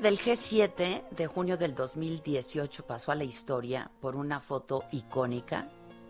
[0.00, 5.68] Del G7 de junio del 2018 pasó a la historia por una foto icónica,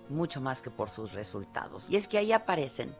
[0.08, 1.90] mucho más que por sus resultados.
[1.90, 2.94] Y es que ahí aparecen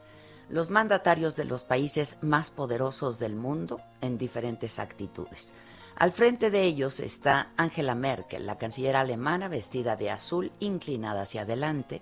[0.49, 5.53] los mandatarios de los países más poderosos del mundo en diferentes actitudes.
[5.95, 11.43] Al frente de ellos está Angela Merkel, la canciller alemana vestida de azul, inclinada hacia
[11.43, 12.01] adelante,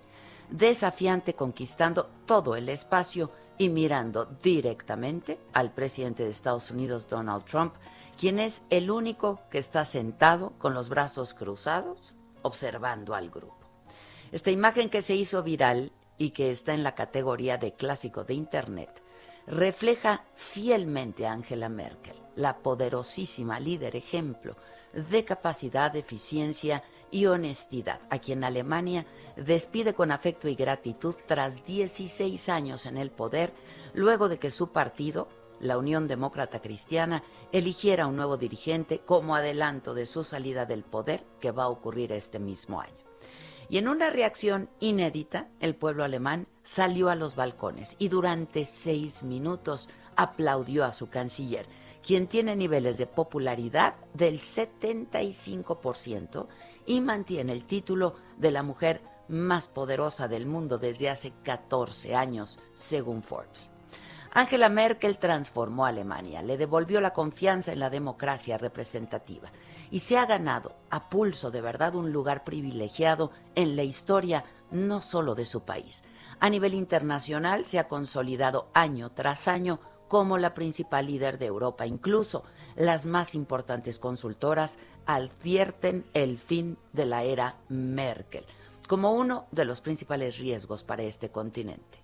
[0.50, 7.74] desafiante conquistando todo el espacio y mirando directamente al presidente de Estados Unidos, Donald Trump,
[8.20, 13.56] quien es el único que está sentado con los brazos cruzados, observando al grupo.
[14.30, 18.34] Esta imagen que se hizo viral y que está en la categoría de clásico de
[18.34, 19.02] Internet,
[19.46, 24.54] refleja fielmente a Angela Merkel, la poderosísima líder ejemplo
[24.92, 32.50] de capacidad, eficiencia y honestidad, a quien Alemania despide con afecto y gratitud tras 16
[32.50, 33.54] años en el poder,
[33.94, 35.28] luego de que su partido,
[35.60, 37.22] la Unión Demócrata Cristiana,
[37.52, 42.12] eligiera un nuevo dirigente como adelanto de su salida del poder que va a ocurrir
[42.12, 42.94] este mismo año.
[43.68, 49.22] Y en una reacción inédita, el pueblo alemán salió a los balcones y durante seis
[49.22, 51.66] minutos aplaudió a su canciller,
[52.04, 56.48] quien tiene niveles de popularidad del 75%
[56.86, 62.58] y mantiene el título de la mujer más poderosa del mundo desde hace 14 años,
[62.74, 63.70] según Forbes.
[64.32, 69.50] Angela Merkel transformó a Alemania, le devolvió la confianza en la democracia representativa
[69.90, 75.00] y se ha ganado a pulso de verdad un lugar privilegiado en la historia no
[75.00, 76.04] solo de su país.
[76.38, 81.86] A nivel internacional se ha consolidado año tras año como la principal líder de Europa.
[81.86, 82.44] Incluso
[82.76, 88.44] las más importantes consultoras advierten el fin de la era Merkel
[88.86, 91.99] como uno de los principales riesgos para este continente.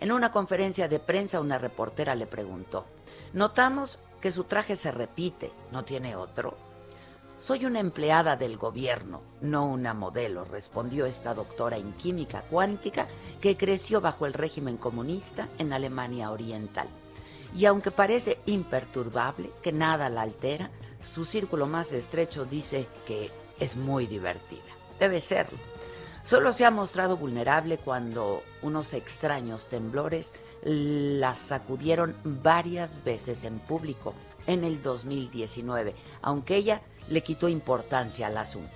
[0.00, 2.86] En una conferencia de prensa una reportera le preguntó,
[3.34, 6.56] notamos que su traje se repite, ¿no tiene otro?
[7.38, 13.08] Soy una empleada del gobierno, no una modelo, respondió esta doctora en química cuántica
[13.42, 16.88] que creció bajo el régimen comunista en Alemania Oriental.
[17.54, 20.70] Y aunque parece imperturbable, que nada la altera,
[21.02, 24.60] su círculo más estrecho dice que es muy divertida.
[24.98, 25.58] Debe serlo.
[26.30, 30.32] Solo se ha mostrado vulnerable cuando unos extraños temblores
[30.62, 34.14] la sacudieron varias veces en público
[34.46, 35.92] en el 2019,
[36.22, 38.70] aunque ella le quitó importancia al asunto.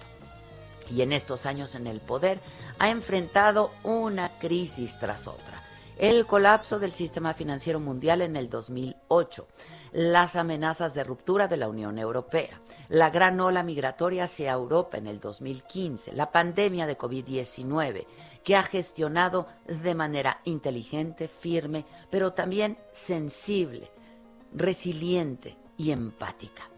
[0.91, 2.41] Y en estos años en el poder
[2.81, 5.62] ha enfrentado una crisis tras otra.
[5.97, 9.47] El colapso del sistema financiero mundial en el 2008,
[9.94, 15.06] las amenazas de ruptura de la Unión Europea, la gran ola migratoria hacia Europa en
[15.06, 18.05] el 2015, la pandemia de COVID-19,
[18.43, 23.88] que ha gestionado de manera inteligente, firme, pero también sensible,
[24.53, 26.69] resiliente y empática.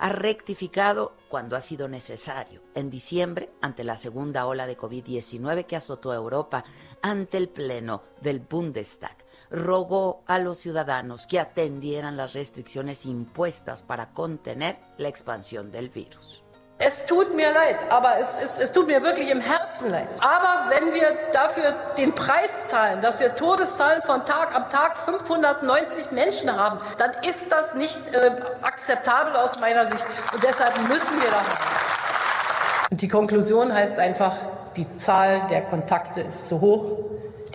[0.00, 2.62] Ha rectificado cuando ha sido necesario.
[2.74, 6.64] En diciembre, ante la segunda ola de COVID-19 que azotó a Europa,
[7.00, 9.16] ante el Pleno del Bundestag,
[9.50, 16.42] rogó a los ciudadanos que atendieran las restricciones impuestas para contener la expansión del virus.
[16.78, 20.08] Es tut mir leid, aber es, es, es, tut mir wirklich im Herzen leid.
[20.20, 26.10] Aber wenn wir dafür den Preis zahlen, dass wir Todeszahlen von Tag am Tag 590
[26.10, 30.06] Menschen haben, dann ist das nicht äh, akzeptabel aus meiner Sicht.
[30.34, 31.40] Und deshalb müssen wir da.
[32.90, 34.34] Die Konklusion heißt einfach,
[34.76, 36.98] die Zahl der Kontakte ist zu hoch.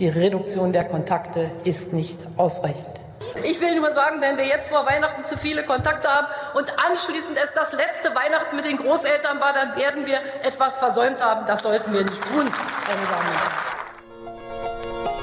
[0.02, 3.00] Die Reduktion der Kontakte ist nicht ausreichend.
[3.44, 6.26] Ich will nur sagen, wenn wir jetzt vor Weihnachten zu viele Kontakte haben
[6.56, 11.24] und anschließend es das letzte Weihnachten mit den Großeltern war, dann werden wir etwas versäumt
[11.24, 11.46] haben.
[11.46, 12.50] Das sollten wir nicht tun.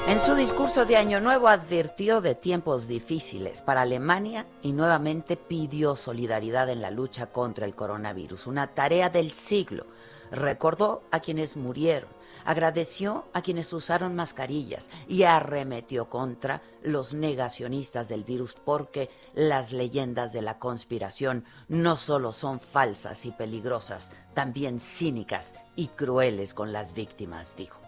[0.07, 5.97] En su discurso de Año Nuevo advirtió de tiempos difíciles para Alemania y nuevamente pidió
[5.97, 9.85] solidaridad en la lucha contra el coronavirus, una tarea del siglo.
[10.31, 12.09] Recordó a quienes murieron,
[12.45, 20.33] agradeció a quienes usaron mascarillas y arremetió contra los negacionistas del virus porque las leyendas
[20.33, 26.93] de la conspiración no solo son falsas y peligrosas, también cínicas y crueles con las
[26.93, 27.79] víctimas, dijo.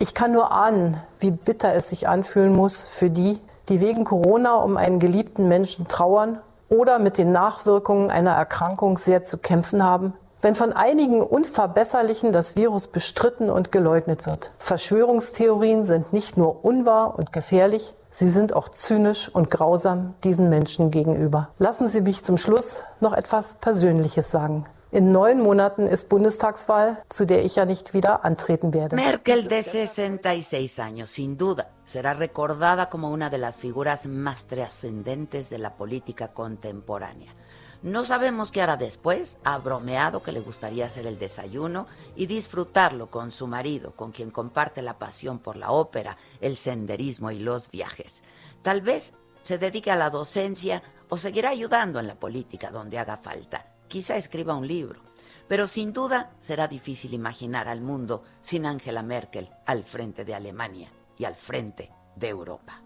[0.00, 4.54] Ich kann nur ahnen, wie bitter es sich anfühlen muss für die, die wegen Corona
[4.54, 10.12] um einen geliebten Menschen trauern oder mit den Nachwirkungen einer Erkrankung sehr zu kämpfen haben,
[10.40, 14.50] wenn von einigen Unverbesserlichen das Virus bestritten und geleugnet wird.
[14.58, 20.90] Verschwörungstheorien sind nicht nur unwahr und gefährlich, sie sind auch zynisch und grausam diesen Menschen
[20.90, 21.50] gegenüber.
[21.58, 24.64] Lassen Sie mich zum Schluss noch etwas Persönliches sagen.
[24.90, 28.96] In neun Monaten ist Bundestagswahl, zu der ich ja nicht wieder antreten werde.
[28.96, 35.50] Merkel, de 66 años, sin duda, será recordada como una de las figuras más trascendentes
[35.50, 37.34] de la política contemporánea.
[37.82, 39.38] No sabemos qué hará después.
[39.44, 41.86] Ha bromeado que le gustaría hacer el desayuno
[42.16, 47.30] y disfrutarlo con su marido, con quien comparte la pasión por la ópera, el senderismo
[47.30, 48.24] y los viajes.
[48.62, 49.14] Tal vez
[49.44, 53.66] se dedique a la docencia o seguirá ayudando en la política donde haga falta.
[53.86, 55.00] Quizá escriba un libro,
[55.46, 60.90] pero sin duda será difícil imaginar al mundo sin Angela Merkel al frente de Alemania
[61.16, 62.82] y al frente de Europa.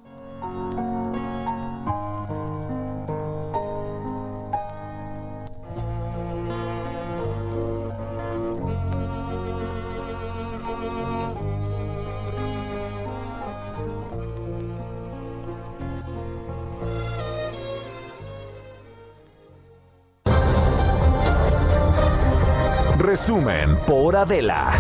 [23.23, 24.73] Resumen por Adela.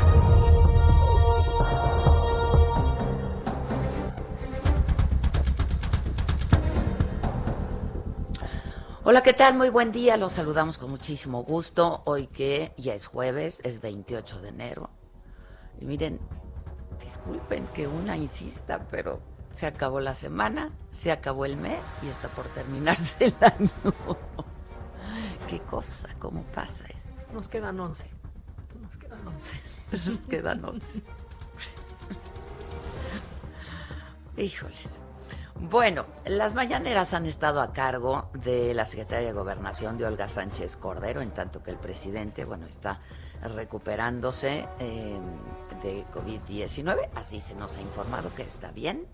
[9.05, 9.55] Hola, ¿qué tal?
[9.55, 10.17] Muy buen día.
[10.17, 12.03] Los saludamos con muchísimo gusto.
[12.05, 14.91] Hoy que ya es jueves, es 28 de enero.
[15.81, 16.19] Y miren,
[16.99, 19.21] disculpen que una insista, pero
[19.53, 23.71] se acabó la semana, se acabó el mes y está por terminarse el año.
[25.47, 27.23] Qué cosa, cómo pasa esto.
[27.33, 28.12] Nos quedan 11.
[29.92, 30.10] Nos quedan 11.
[30.10, 31.02] Nos quedan 11.
[34.36, 35.02] Híjoles.
[35.70, 40.76] Bueno, las mañaneras han estado a cargo de la Secretaria de Gobernación de Olga Sánchez
[40.76, 42.98] Cordero, en tanto que el presidente, bueno, está
[43.54, 45.19] recuperándose eh,
[45.82, 49.06] de COVID-19, así se nos ha informado que está bien.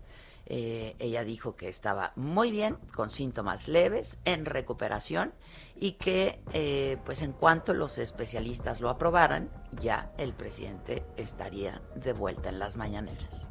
[0.50, 5.34] Eh, ella dijo que estaba muy bien, con síntomas leves, en recuperación
[5.76, 12.14] y que, eh, pues en cuanto los especialistas lo aprobaran, ya el presidente estaría de
[12.14, 13.50] vuelta en las mañaneras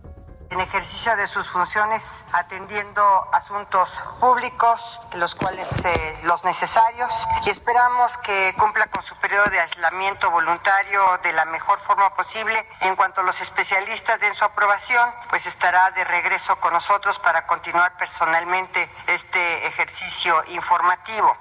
[0.49, 3.01] en ejercicio de sus funciones atendiendo
[3.33, 9.59] asuntos públicos, los cuales eh, los necesarios, y esperamos que cumpla con su periodo de
[9.59, 12.65] aislamiento voluntario de la mejor forma posible.
[12.81, 17.97] En cuanto los especialistas den su aprobación, pues estará de regreso con nosotros para continuar
[17.97, 21.35] personalmente este ejercicio informativo.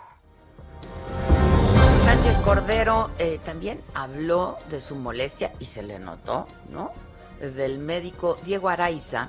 [2.05, 6.92] Sánchez Cordero eh, también habló de su molestia y se le notó, ¿no?
[7.40, 9.28] Del médico Diego Araiza,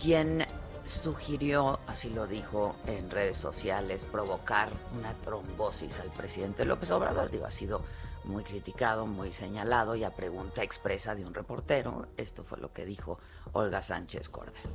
[0.00, 0.46] quien
[0.84, 7.30] sugirió, así lo dijo en redes sociales, provocar una trombosis al presidente López Obrador.
[7.30, 7.82] Digo, ha sido
[8.24, 12.84] muy criticado, muy señalado y a pregunta expresa de un reportero, esto fue lo que
[12.84, 13.18] dijo
[13.52, 14.70] Olga Sánchez Cordero.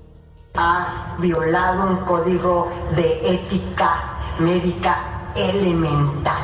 [0.55, 6.43] Ha violado un código de ética médica elemental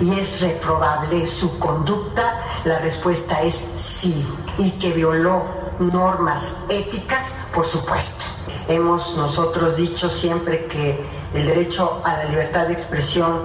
[0.00, 2.40] y es reprobable su conducta.
[2.64, 4.24] La respuesta es sí.
[4.58, 5.44] Y que violó
[5.78, 8.24] normas éticas, por supuesto.
[8.68, 10.98] Hemos nosotros dicho siempre que
[11.34, 13.40] el derecho a la libertad de expresión,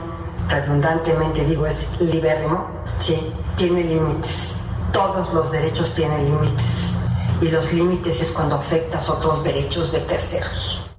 [0.49, 2.67] redundantemente digo, es libérrimo,
[2.99, 4.61] sí, tiene límites.
[4.91, 6.93] Todos los derechos tienen límites.
[7.41, 10.92] Y los límites es cuando afectas otros derechos de terceros.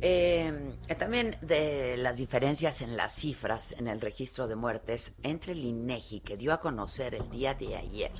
[0.00, 5.52] Eh eh, también de las diferencias en las cifras en el registro de muertes entre
[5.52, 8.12] el INEGI que dio a conocer el día de ayer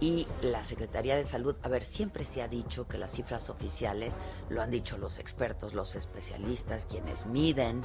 [0.00, 1.54] y la Secretaría de Salud.
[1.62, 5.74] A ver, siempre se ha dicho que las cifras oficiales, lo han dicho los expertos,
[5.74, 7.82] los especialistas, quienes miden,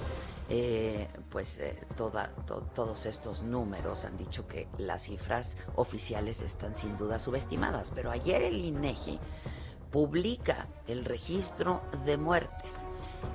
[0.50, 2.30] eh, pues eh, toda,
[2.74, 7.92] todos estos números han dicho que las cifras oficiales están sin duda subestimadas.
[7.94, 9.20] Pero ayer el INEGI
[9.96, 12.82] publica el registro de muertes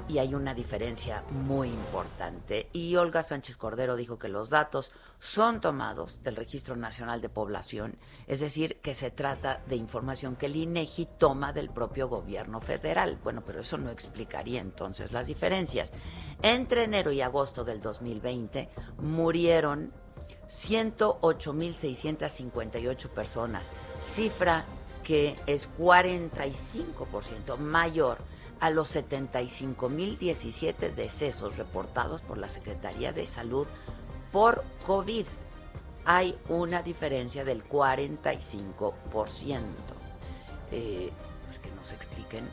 [0.08, 2.68] y hay una diferencia muy importante.
[2.74, 7.96] Y Olga Sánchez Cordero dijo que los datos son tomados del Registro Nacional de Población,
[8.26, 13.18] es decir, que se trata de información que el INEGI toma del propio gobierno federal.
[13.24, 15.94] Bueno, pero eso no explicaría entonces las diferencias.
[16.42, 19.94] Entre enero y agosto del 2020 murieron
[20.46, 24.66] 108.658 personas, cifra
[25.10, 28.18] que es 45% mayor
[28.60, 33.66] a los 75.017 decesos reportados por la Secretaría de Salud
[34.30, 35.26] por COVID.
[36.04, 38.92] Hay una diferencia del 45%.
[40.70, 41.10] Eh,
[41.46, 42.48] pues que nos expliquen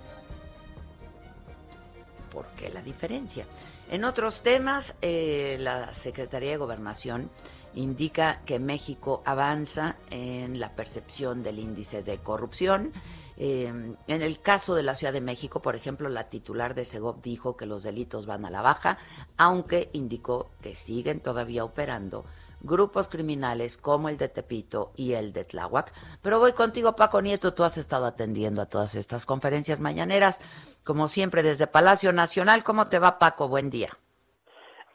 [2.31, 3.45] por qué la diferencia.
[3.91, 7.29] En otros temas, eh, la Secretaría de Gobernación
[7.75, 12.91] indica que México avanza en la percepción del índice de corrupción.
[13.37, 17.21] Eh, en el caso de la Ciudad de México, por ejemplo, la titular de Segov
[17.21, 18.97] dijo que los delitos van a la baja,
[19.37, 22.25] aunque indicó que siguen todavía operando
[22.61, 25.93] grupos criminales como el de Tepito y el de Tláhuac.
[26.21, 30.41] Pero voy contigo, Paco Nieto, tú has estado atendiendo a todas estas conferencias mañaneras,
[30.83, 32.63] como siempre desde Palacio Nacional.
[32.63, 33.47] ¿Cómo te va, Paco?
[33.47, 33.97] Buen día.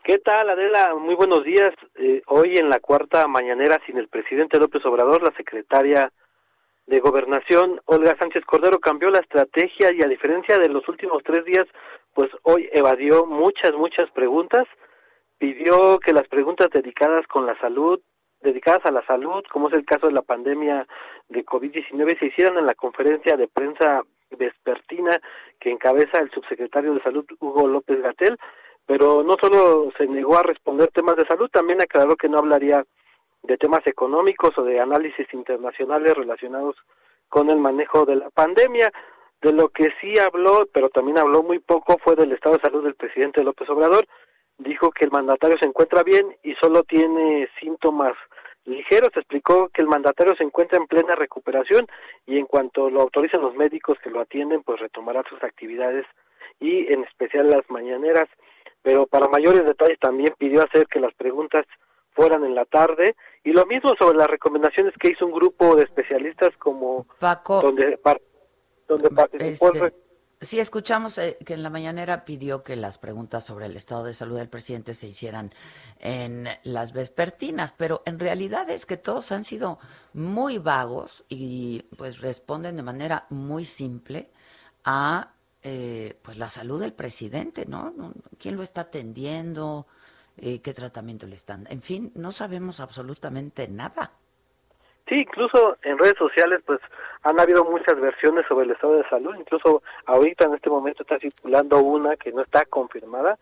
[0.04, 0.96] ¿Qué tal, Adela?
[0.96, 1.70] Muy buenos días.
[1.94, 6.10] Eh, hoy en la cuarta mañanera sin el presidente López Obrador, la secretaria
[6.86, 11.44] de Gobernación, Olga Sánchez Cordero, cambió la estrategia y a diferencia de los últimos tres
[11.44, 11.68] días,
[12.14, 14.66] pues hoy evadió muchas, muchas preguntas.
[15.38, 18.00] Pidió que las preguntas dedicadas con la salud,
[18.40, 20.84] dedicadas a la salud, como es el caso de la pandemia
[21.28, 24.02] de COVID-19, se hicieran en la conferencia de prensa
[24.36, 25.12] vespertina
[25.60, 28.36] que encabeza el subsecretario de Salud, Hugo López Gatel,
[28.86, 32.84] pero no solo se negó a responder temas de salud, también aclaró que no hablaría
[33.42, 36.76] de temas económicos o de análisis internacionales relacionados
[37.28, 38.92] con el manejo de la pandemia.
[39.40, 42.84] De lo que sí habló, pero también habló muy poco, fue del estado de salud
[42.84, 44.06] del presidente López Obrador.
[44.58, 48.14] Dijo que el mandatario se encuentra bien y solo tiene síntomas
[48.64, 49.10] ligeros.
[49.16, 51.88] Explicó que el mandatario se encuentra en plena recuperación
[52.24, 56.06] y en cuanto lo autoricen los médicos que lo atienden, pues retomará sus actividades
[56.60, 58.28] y en especial las mañaneras
[58.82, 61.64] pero para mayores detalles también pidió hacer que las preguntas
[62.10, 63.16] fueran en la tarde.
[63.44, 67.98] Y lo mismo sobre las recomendaciones que hizo un grupo de especialistas como Paco donde
[68.88, 69.94] donde participó este,
[70.42, 74.12] Sí, escuchamos eh, que en la mañanera pidió que las preguntas sobre el estado de
[74.12, 75.52] salud del presidente se hicieran
[76.00, 79.78] en las vespertinas, pero en realidad es que todos han sido
[80.14, 84.30] muy vagos y pues responden de manera muy simple
[84.84, 87.92] a eh, pues la salud del presidente, ¿no?
[88.38, 89.86] ¿Quién lo está atendiendo?
[90.36, 91.66] Eh, ¿Qué tratamiento le están?
[91.70, 94.12] En fin, no sabemos absolutamente nada.
[95.08, 96.80] Sí, incluso en redes sociales pues
[97.22, 101.18] han habido muchas versiones sobre el estado de salud, incluso ahorita en este momento está
[101.18, 103.38] circulando una que no está confirmada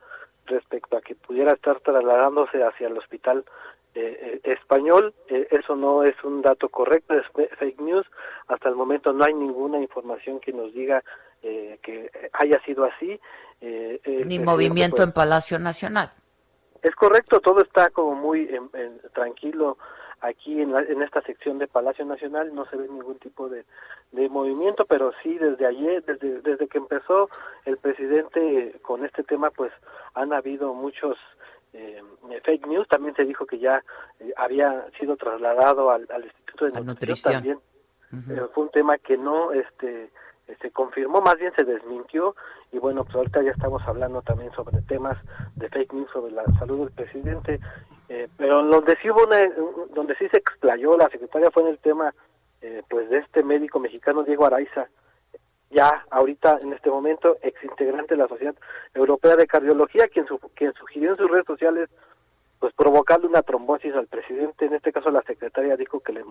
[0.46, 3.44] respecto a que pudiera estar trasladándose hacia el hospital
[3.94, 5.14] eh, español.
[5.28, 7.26] eso no es un dato correcto, es
[7.58, 8.06] fake news.
[8.48, 11.02] Hasta el momento no hay ninguna información que nos diga
[11.42, 13.20] eh, que haya sido así.
[13.60, 16.10] Eh, Ni movimiento pues, en Palacio Nacional.
[16.82, 18.48] Es correcto, todo está como muy
[19.12, 19.76] tranquilo
[20.20, 23.64] aquí en, en, esta sección de Palacio Nacional no se ve ningún tipo de,
[24.12, 27.28] de movimiento, pero sí desde ayer, desde, desde que empezó
[27.64, 29.72] el presidente con este tema, pues
[30.14, 31.16] han habido muchos
[31.72, 32.02] eh,
[32.44, 32.88] fake news.
[32.88, 33.82] También se dijo que ya
[34.18, 37.34] eh, había sido trasladado al, al Instituto de Nutrición.
[37.34, 37.58] También
[38.52, 40.10] fue un tema que no este
[40.60, 42.34] se confirmó, más bien se desmintió
[42.72, 45.16] y bueno, pues ahorita ya estamos hablando también sobre temas
[45.56, 47.60] de fake news sobre la salud del presidente,
[48.08, 49.38] eh, pero donde sí hubo una,
[49.94, 52.14] donde sí se explayó la secretaria fue en el tema
[52.62, 54.88] eh, pues de este médico mexicano Diego Araiza,
[55.70, 58.54] ya ahorita en este momento ex integrante de la Sociedad
[58.94, 61.88] Europea de Cardiología, quien, quien sugirió en sus redes sociales
[62.58, 66.22] pues provocarle una trombosis al presidente, en este caso la secretaria dijo que le,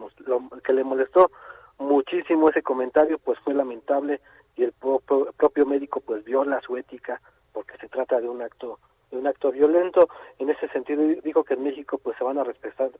[0.64, 1.32] que le molestó
[1.80, 4.22] muchísimo ese comentario, pues fue lamentable
[4.56, 7.20] y el propio médico pues viola su ética
[7.54, 8.78] porque se trata de un acto
[9.10, 10.08] de un acto violento.
[10.38, 12.92] En ese sentido dijo que en México pues se van a respetar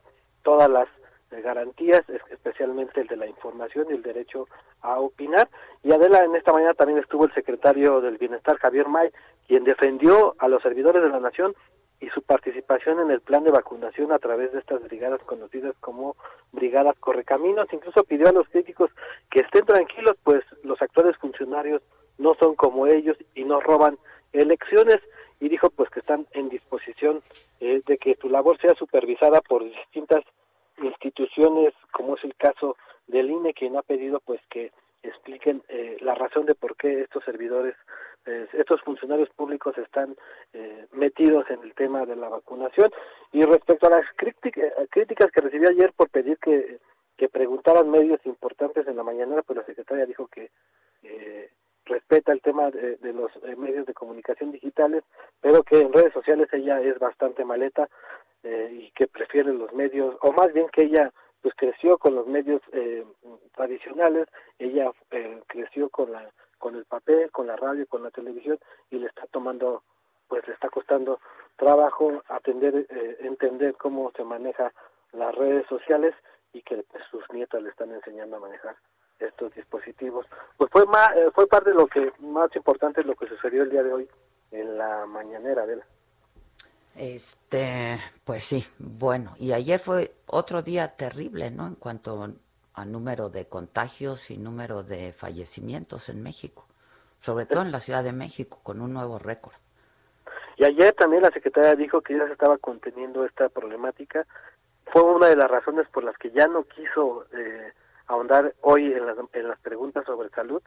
[0.44, 0.88] todas las
[1.32, 4.48] eh, garantías, especialmente el de la información y el derecho
[4.82, 5.50] a opinar.
[5.84, 9.10] Y Adela, en esta mañana también estuvo el secretario del Bienestar, Javier May,
[9.48, 11.56] quien defendió a los servidores de la nación
[12.00, 16.16] y su participación en el plan de vacunación a través de estas brigadas conocidas como
[16.52, 17.68] brigadas correcaminos.
[17.72, 18.90] Incluso pidió a los críticos
[19.30, 21.82] que estén tranquilos, pues los actuales funcionarios
[22.18, 23.98] no son como ellos y no roban
[24.32, 25.00] elecciones
[25.40, 27.22] y dijo pues que están en disposición
[27.60, 30.24] eh, de que su labor sea supervisada por distintas
[30.82, 34.72] instituciones como es el caso del INE quien ha pedido pues que
[35.04, 37.76] expliquen eh, la razón de por qué estos servidores,
[38.26, 40.16] eh, estos funcionarios públicos están
[40.54, 42.92] eh, metidos en el tema de la vacunación.
[43.32, 46.80] Y respecto a las críticas que recibí ayer por pedir que,
[47.18, 50.50] que preguntaran medios importantes en la mañana, pues la secretaria dijo que
[51.90, 55.04] respeta el tema de, de los medios de comunicación digitales,
[55.42, 57.90] pero que en redes sociales ella es bastante maleta
[58.44, 62.62] y que prefiere los medios, o más bien que ella pues creció con los medios
[62.74, 63.06] eh,
[63.56, 64.28] tradicionales,
[64.58, 68.60] ella eh, creció con la con el papel, con la radio, con la televisión
[68.92, 69.82] y le está tomando,
[70.28, 71.22] pues le está costando
[71.56, 74.74] trabajo atender, eh, entender cómo se maneja
[75.14, 76.14] las redes sociales
[76.52, 78.76] y que pues, sus nietas le están enseñando a manejar
[79.20, 80.26] estos dispositivos.
[80.58, 83.84] Pues fue más, fue parte de lo que más importante lo que sucedió el día
[83.84, 84.10] de hoy
[84.52, 85.86] en la mañanera de la
[87.00, 91.66] este, pues sí, bueno, y ayer fue otro día terrible, ¿no?
[91.68, 92.28] En cuanto
[92.74, 96.66] a número de contagios y número de fallecimientos en México,
[97.22, 99.56] sobre todo en la Ciudad de México, con un nuevo récord.
[100.58, 104.28] Y ayer también la secretaria dijo que ya se estaba conteniendo esta problemática.
[104.92, 107.72] Fue una de las razones por las que ya no quiso eh,
[108.10, 110.62] ahondar hoy en las, en las preguntas sobre salud.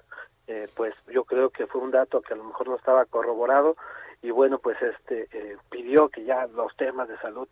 [0.46, 3.76] Eh, pues yo creo que fue un dato que a lo mejor no estaba corroborado
[4.22, 7.48] y bueno pues este eh, pidió que ya los temas de salud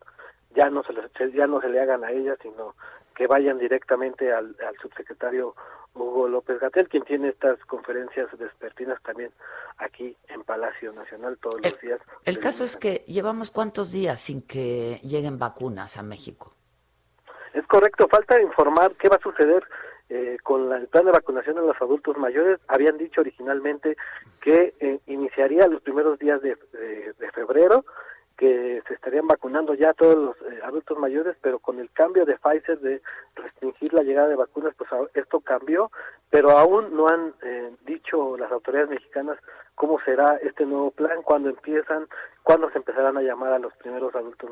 [0.55, 2.75] ya no se les, ya no se le hagan a ella sino
[3.15, 5.55] que vayan directamente al, subsecretario
[5.93, 9.31] Hugo López Gatel quien tiene estas conferencias despertinas también
[9.77, 14.41] aquí en Palacio Nacional todos los días el caso es que llevamos cuántos días sin
[14.41, 16.53] que lleguen vacunas a México
[17.53, 19.63] es correcto falta informar qué va a suceder
[20.13, 23.95] eh, con el plan de vacunación en los adultos mayores, habían dicho originalmente
[24.41, 26.57] que eh, iniciaría los primeros días de,
[27.33, 27.85] febrero,
[28.41, 32.39] que se estarían vacunando ya todos los eh, adultos mayores, pero con el cambio de
[32.39, 32.99] Pfizer de
[33.35, 35.91] restringir la llegada de vacunas, pues esto cambió,
[36.31, 37.35] pero aún no han
[37.85, 39.37] dicho las autoridades mexicanas
[39.75, 42.07] cómo será este nuevo plan, cuándo empiezan,
[42.41, 44.49] cuándo se empezarán a llamar a los primeros adultos,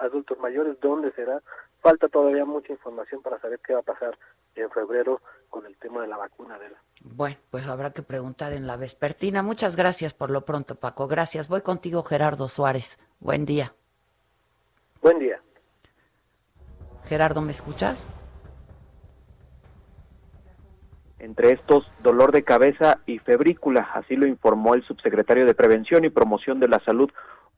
[0.00, 1.42] adultos mayores, dónde será.
[1.80, 4.16] Falta todavía mucha información para saber qué va a pasar
[4.54, 6.78] en febrero con el tema de la vacuna de la.
[7.04, 9.42] Bueno, pues habrá que preguntar en la vespertina.
[9.42, 11.08] Muchas gracias por lo pronto, Paco.
[11.08, 11.48] Gracias.
[11.48, 12.98] Voy contigo, Gerardo Suárez.
[13.18, 13.74] Buen día.
[15.02, 15.40] Buen día.
[17.04, 18.06] Gerardo, ¿me escuchas?
[21.18, 26.10] Entre estos, dolor de cabeza y febrícula, así lo informó el subsecretario de Prevención y
[26.10, 27.10] Promoción de la Salud,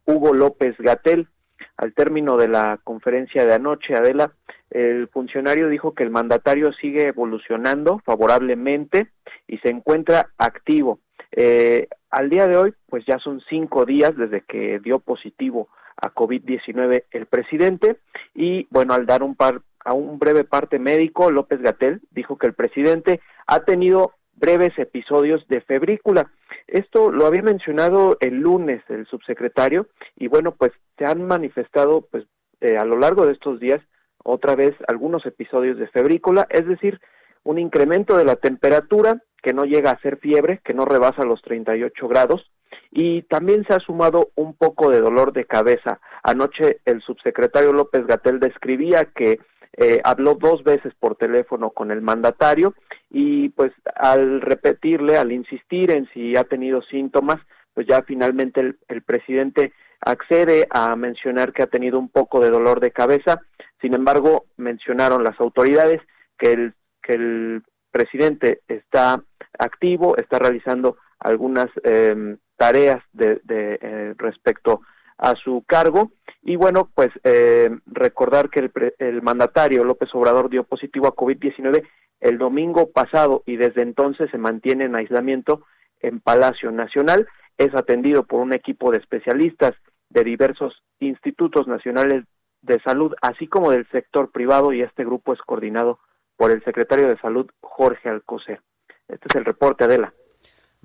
[0.04, 1.28] Hugo López Gatel.
[1.76, 4.32] Al término de la conferencia de anoche, Adela,
[4.70, 9.10] el funcionario dijo que el mandatario sigue evolucionando favorablemente
[9.46, 11.00] y se encuentra activo.
[11.32, 16.12] Eh, al día de hoy, pues ya son cinco días desde que dio positivo a
[16.12, 17.98] COVID-19 el presidente
[18.34, 22.46] y bueno, al dar un par, a un breve parte médico, López Gatel dijo que
[22.46, 26.30] el presidente ha tenido breves episodios de febrícula.
[26.66, 32.24] Esto lo había mencionado el lunes el subsecretario y bueno, pues se han manifestado pues
[32.60, 33.80] eh, a lo largo de estos días
[34.22, 37.00] otra vez algunos episodios de febrícula, es decir,
[37.42, 41.42] un incremento de la temperatura que no llega a ser fiebre, que no rebasa los
[41.42, 42.50] 38 grados,
[42.90, 46.00] y también se ha sumado un poco de dolor de cabeza.
[46.22, 49.40] Anoche el subsecretario López Gatel describía que
[49.76, 52.74] eh, habló dos veces por teléfono con el mandatario
[53.10, 57.36] y pues al repetirle, al insistir en si ha tenido síntomas,
[57.72, 62.50] pues ya finalmente el, el presidente accede a mencionar que ha tenido un poco de
[62.50, 63.40] dolor de cabeza.
[63.80, 66.00] Sin embargo, mencionaron las autoridades
[66.38, 69.22] que el, que el presidente está
[69.58, 74.93] activo, está realizando algunas em, tareas de, eh, respecto a
[75.42, 81.06] su cargo y bueno, pues eh, recordar que el, el, mandatario López Obrador dio positivo
[81.06, 81.86] a COVID-19
[82.20, 85.64] el domingo pasado y desde entonces se mantiene en aislamiento
[86.00, 87.26] en Palacio Nacional.
[87.56, 89.72] Es atendido por un equipo de especialistas
[90.10, 92.24] de diversos institutos nacionales
[92.62, 95.98] de Salud, así como del sector privado, y este grupo es coordinado
[96.36, 98.60] por el secretario de Salud, Jorge Alcocer.
[99.08, 100.14] Este es el reporte, Adela.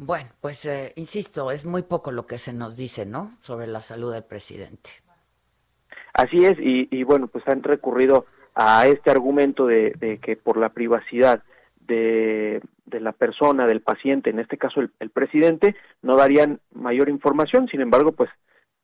[0.01, 3.33] Bueno, pues eh, insisto, es muy poco lo que se nos dice, ¿no?
[3.41, 4.91] Sobre la salud del presidente.
[6.13, 11.43] Así es, y, bueno, pues han recurrido a este argumento de, que por la privacidad
[11.81, 17.81] de, la persona, del paciente, en este caso el presidente, no darían mayor información, sin
[17.81, 18.29] embargo, pues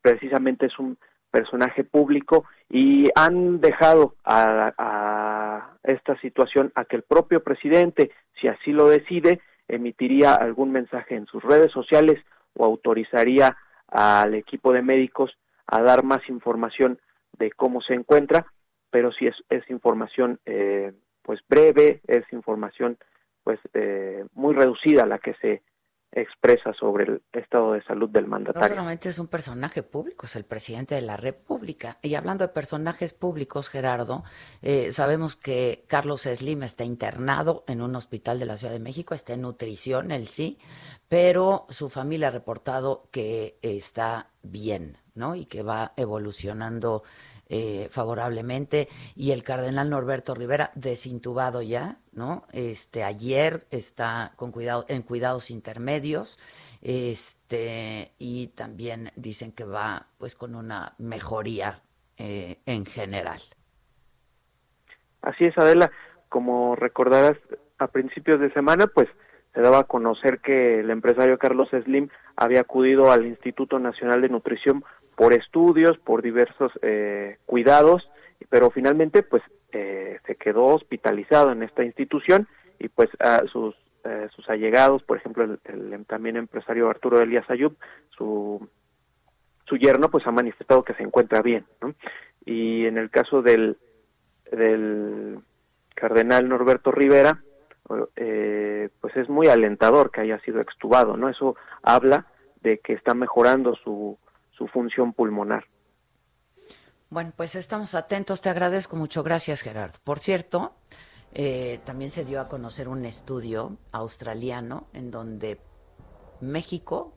[0.01, 0.97] precisamente es un
[1.31, 8.71] personaje público y han dejado a, esta situación a que el propio presidente, si así
[8.71, 12.23] lo decide, emitiría algún mensaje en sus redes sociales
[12.53, 16.99] o autorizaría al equipo de médicos a dar más información
[17.37, 18.45] de cómo se encuentra,
[18.89, 22.97] pero si es, es información eh, pues breve, es información
[23.43, 25.61] pues eh, muy reducida la que se
[26.15, 28.69] expresa sobre el estado de salud del mandatario.
[28.69, 31.97] No solamente es un personaje público, es el presidente de la República.
[32.01, 34.23] Y hablando de personajes públicos, Gerardo,
[34.61, 39.13] eh, sabemos que Carlos Slim está internado en un hospital de la Ciudad de México,
[39.13, 40.57] está en nutrición, él sí,
[41.09, 45.35] pero su familia ha reportado que está bien, ¿no?
[45.35, 47.03] Y que va evolucionando
[47.47, 52.45] eh, favorablemente y el cardenal Norberto Rivera desintubado ya, ¿no?
[52.51, 56.39] Este ayer está con cuidado en cuidados intermedios.
[56.81, 61.81] Este y también dicen que va pues con una mejoría
[62.17, 63.39] eh, en general.
[65.21, 65.91] Así es, Adela,
[66.29, 67.37] como recordarás
[67.77, 69.07] a principios de semana, pues
[69.53, 74.29] se daba a conocer que el empresario Carlos Slim había acudido al Instituto Nacional de
[74.29, 74.83] Nutrición
[75.15, 78.07] por estudios, por diversos eh, cuidados,
[78.49, 82.47] pero finalmente pues eh, se quedó hospitalizado en esta institución
[82.79, 87.75] y pues a sus eh, sus allegados, por ejemplo el, también empresario Arturo Elías Ayub,
[88.09, 88.67] su
[89.65, 91.95] su yerno pues ha manifestado que se encuentra bien, ¿no?
[92.45, 93.77] Y en el caso del
[94.51, 95.39] del
[95.95, 97.41] cardenal Norberto Rivera,
[97.87, 101.29] pues es muy alentador que haya sido extubado, ¿no?
[101.29, 102.27] Eso habla
[102.61, 104.19] de que está mejorando su
[104.57, 105.65] su función pulmonar.
[107.09, 108.41] Bueno, pues estamos atentos.
[108.41, 109.23] Te agradezco mucho.
[109.23, 109.97] Gracias, Gerardo.
[110.03, 110.75] Por cierto,
[111.33, 115.59] eh, también se dio a conocer un estudio australiano en donde
[116.41, 117.13] México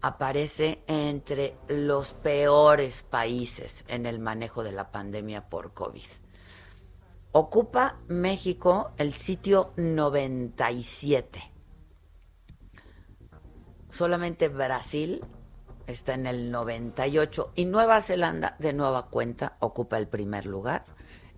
[0.00, 6.04] aparece entre los peores países en el manejo de la pandemia por COVID.
[7.32, 11.52] Ocupa México el sitio 97.
[13.90, 15.20] Solamente Brasil
[15.86, 20.84] está en el 98 y Nueva Zelanda de nueva cuenta ocupa el primer lugar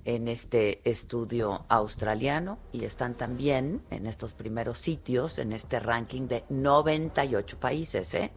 [0.05, 6.45] en este estudio australiano y están también en estos primeros sitios en este ranking de
[6.49, 8.33] 98 países, ¿eh?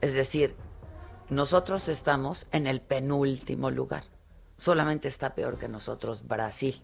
[0.00, 0.54] Es decir,
[1.28, 4.04] nosotros estamos en el penúltimo lugar.
[4.58, 6.82] Solamente está peor que nosotros Brasil.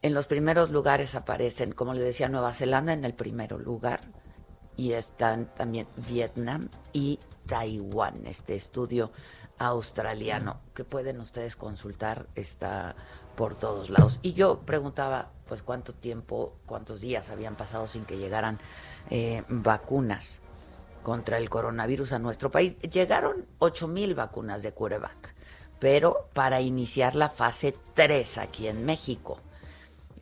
[0.00, 4.21] En los primeros lugares aparecen, como le decía, Nueva Zelanda en el primer lugar,
[4.76, 9.10] y están también Vietnam y Taiwán, este estudio
[9.58, 12.94] australiano que pueden ustedes consultar, está
[13.36, 14.18] por todos lados.
[14.22, 18.58] Y yo preguntaba, pues, cuánto tiempo, cuántos días habían pasado sin que llegaran
[19.10, 20.40] eh, vacunas
[21.02, 22.78] contra el coronavirus a nuestro país.
[22.80, 25.34] Llegaron 8 mil vacunas de CureVac,
[25.78, 29.40] pero para iniciar la fase 3 aquí en México.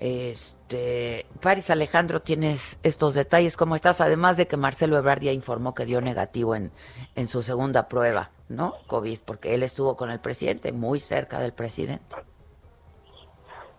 [0.00, 4.00] Este, Paris Alejandro, tienes estos detalles, ¿cómo estás?
[4.00, 6.72] Además de que Marcelo Ebrard ya informó que dio negativo en,
[7.16, 8.76] en su segunda prueba, ¿no?
[8.86, 12.16] COVID, porque él estuvo con el presidente, muy cerca del presidente.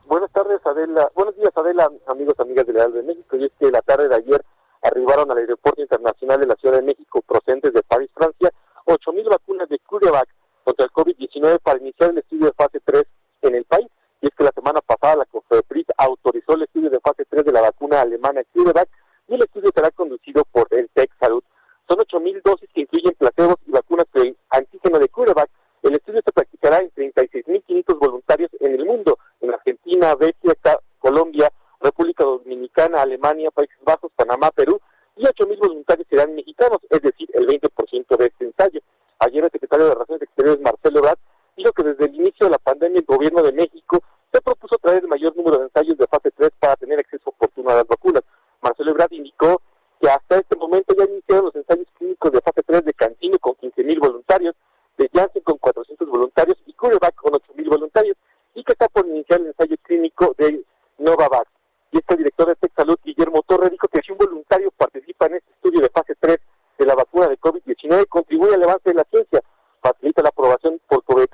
[0.06, 1.12] Buenas tardes, Adela.
[1.16, 3.38] Buenos días, Adela, amigos, amigas del Real de México.
[3.38, 4.46] Y es que la tarde de ayer
[4.84, 8.52] arribaron al Aeropuerto Internacional de la Ciudad de México procedentes de París, Francia,
[8.86, 10.28] 8.000 vacunas de CureVac
[10.64, 13.04] contra el COVID-19 para iniciar el estudio de fase 3
[13.42, 13.88] en el país
[14.22, 17.52] y es que la semana pasada la COFEPRIS autorizó el estudio de fase 3 de
[17.52, 18.88] la vacuna alemana CureVac
[19.28, 21.44] y el estudio será conducido por el TEC Salud.
[21.88, 25.50] Son 8.000 dosis que incluyen placebos y vacunas del antígeno de CureVac.
[25.82, 32.24] El estudio se practicará en 36.500 voluntarios en el mundo, en Argentina, Bélgica, Colombia, República
[32.24, 34.80] Dominicana, Alemania, Países Bajos, Panamá, Perú,
[35.16, 38.82] y 8.000 voluntarios serán mexicanos, es decir, el 20% de este ensayo.
[39.20, 41.20] Ayer el secretario de Relaciones Exteriores, Marcelo Ebrard,
[41.56, 45.04] dijo que desde el inicio de la pandemia el gobierno de México se propuso traer
[45.04, 48.24] el mayor número de ensayos de fase 3 para tener acceso oportuno a las vacunas.
[48.62, 49.62] Marcelo Ebrard indicó
[50.00, 53.54] que hasta este momento ya iniciaron los ensayos clínicos de fase 3 de Cantino con
[53.54, 54.56] 15.000 voluntarios,
[54.98, 58.18] de Janssen con 400 voluntarios y CureVac con 8.000 voluntarios,
[58.56, 60.64] y que está por iniciar el ensayo clínico de
[60.98, 61.50] Novavax.
[61.92, 65.52] Y este director de Salud, Guillermo Torre, dijo que si un voluntario participa en este
[65.52, 66.38] estudio de fase 3
[66.78, 69.42] de la vacuna de COVID-19, contribuye al avance de la ciencia,
[69.82, 71.28] facilita la aprobación por COVID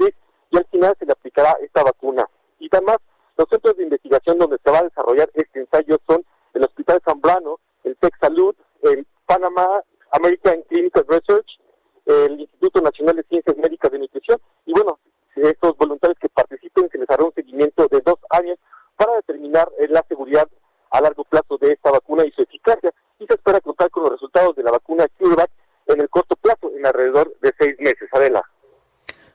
[0.50, 2.28] y al final se le aplicará esta vacuna.
[2.60, 2.98] Y además,
[3.38, 7.60] los centros de investigación donde se va a desarrollar este ensayo son el Hospital Zambrano,
[7.84, 9.82] el Tech Salud, el Panama
[10.12, 11.60] American Clinical Research,
[12.06, 14.40] el Instituto Nacional de Ciencias Médicas de Nutrición.
[14.66, 15.00] Y bueno,
[15.36, 18.58] estos voluntarios que participen se les hará un seguimiento de dos años
[18.96, 20.48] para determinar eh, la seguridad
[20.90, 22.92] a largo plazo de esta vacuna y su eficacia.
[23.20, 25.52] Y se espera contar con los resultados de la vacuna CureVac
[25.94, 28.10] en el corto plazo, en alrededor de seis meses.
[28.12, 28.44] Adela.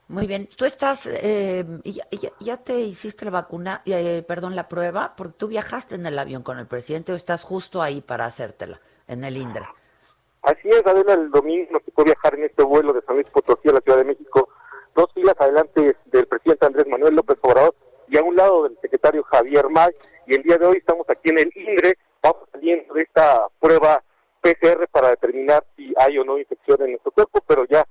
[0.08, 0.48] Muy bien.
[0.56, 1.64] ¿Tú estás, eh,
[2.40, 5.14] ya, te hiciste la vacuna, eh, perdón, la prueba?
[5.16, 8.80] Porque tú viajaste en el avión con el presidente o estás justo ahí para hacértela,
[9.08, 9.64] en el INDRE.
[10.42, 13.68] Así es, Adela, el domingo nos tocó viajar en este vuelo de San Luis Potosí
[13.68, 14.48] a la Ciudad de México,
[14.94, 17.74] dos filas adelante del presidente Andrés Manuel López Obrador
[18.08, 19.92] y a un lado del secretario Javier May.
[20.26, 24.02] Y el día de hoy estamos aquí en el INDRE vamos saliendo de esta prueba
[24.42, 27.87] PCR para determinar si hay o no infección en nuestro cuerpo, pero ya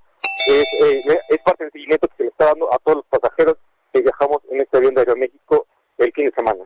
[0.48, 3.58] es, eh, es parte del seguimiento que se le está dando a todos los pasajeros
[3.94, 5.66] que viajamos en este avión de Aeroméxico
[5.98, 6.64] el fin de semana.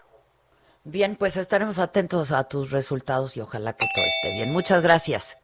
[0.84, 4.52] Bien, pues estaremos atentos a tus resultados y ojalá que todo esté bien.
[4.52, 5.40] Muchas gracias.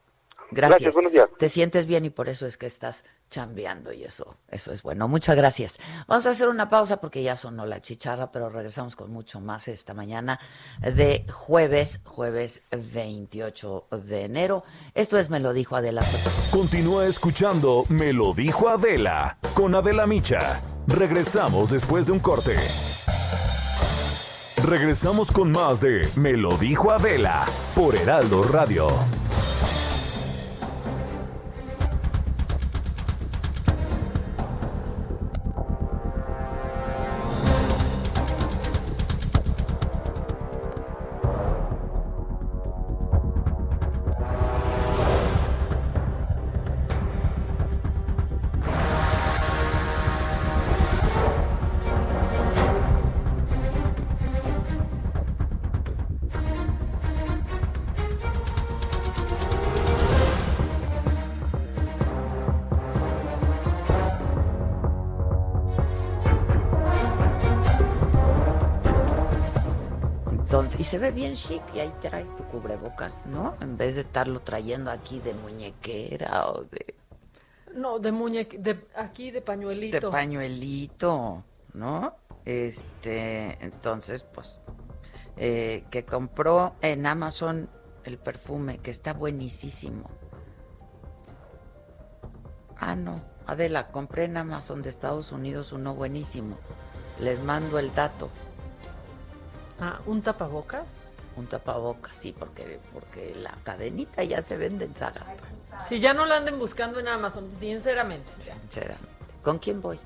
[0.52, 0.94] Gracias.
[0.94, 1.30] buenos días.
[1.38, 5.08] Te sientes bien y por eso es que estás chambeando y eso, eso es bueno.
[5.08, 5.80] Muchas gracias.
[6.08, 9.70] Vamos a hacer una pausa porque ya sonó la chicharra, pero regresamos con mucho más
[9.70, 10.40] esta mañana
[10.82, 14.64] de jueves, jueves 28 de enero.
[14.94, 16.04] Esto es Me lo dijo Adela.
[16.52, 20.62] Continúa escuchando Me lo dijo Adela con Adela Micha.
[20.88, 22.56] Regresamos después de un corte.
[24.64, 28.90] Regresamos con más de Me lo dijo Adela por Heraldo Radio.
[70.92, 73.56] Se ve bien chic y ahí traes tu cubrebocas, ¿no?
[73.62, 76.96] En vez de estarlo trayendo aquí de muñequera o de...
[77.74, 80.08] No, de muñeque, de aquí de pañuelito.
[80.08, 82.18] De pañuelito, ¿no?
[82.44, 84.60] Este, entonces, pues,
[85.38, 87.70] eh, que compró en Amazon
[88.04, 90.10] el perfume, que está buenísimo.
[92.76, 93.16] Ah, no,
[93.48, 96.58] Adela, compré en Amazon de Estados Unidos uno buenísimo.
[97.18, 98.28] Les mando el dato.
[99.82, 100.94] Ah, ¿un tapabocas?
[101.36, 105.28] Un tapabocas, sí, porque, porque la cadenita ya se vende en sagas.
[105.88, 108.30] Si ya no la anden buscando en Amazon, sinceramente.
[108.38, 109.10] Sinceramente.
[109.44, 110.00] ¿Con quién voy?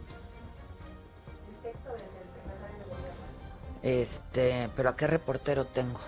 [3.83, 5.99] Este, pero ¿a qué reportero tengo?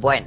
[0.00, 0.26] Bueno,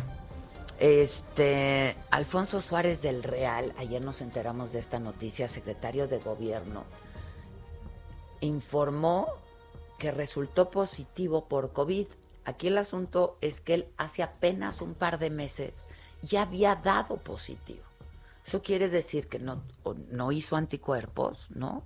[0.79, 6.85] este, Alfonso Suárez del Real, ayer nos enteramos de esta noticia, secretario de gobierno,
[8.41, 9.27] informó
[9.97, 12.07] que resultó positivo por COVID.
[12.45, 15.85] Aquí el asunto es que él hace apenas un par de meses
[16.21, 17.83] ya había dado positivo.
[18.45, 19.61] Eso quiere decir que no,
[20.09, 21.83] no hizo anticuerpos, ¿no?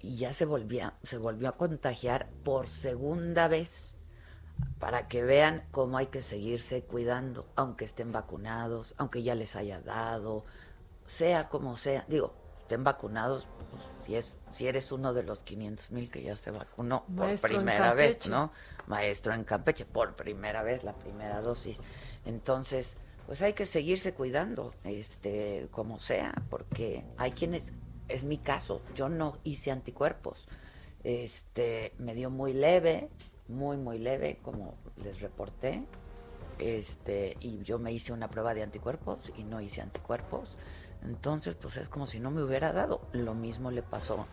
[0.00, 3.96] Y ya se, volvía, se volvió a contagiar por segunda vez
[4.78, 9.80] para que vean cómo hay que seguirse cuidando, aunque estén vacunados, aunque ya les haya
[9.80, 10.44] dado,
[11.08, 12.04] sea como sea.
[12.08, 13.48] Digo, estén vacunados,
[14.06, 17.92] si, es, si eres uno de los 500 mil que ya se vacunó por primera
[17.92, 18.52] vez, ¿no?
[18.86, 21.82] Maestro en Campeche, por primera vez, la primera dosis.
[22.24, 27.72] Entonces, pues hay que seguirse cuidando, este, como sea, porque hay quienes,
[28.06, 30.46] es mi caso, yo no hice anticuerpos.
[31.02, 33.08] Este, me dio muy leve,
[33.48, 35.84] muy, muy leve, como les reporté.
[36.60, 40.56] Este, y yo me hice una prueba de anticuerpos y no hice anticuerpos.
[41.02, 43.00] Entonces, pues es como si no me hubiera dado.
[43.12, 44.26] Lo mismo le pasó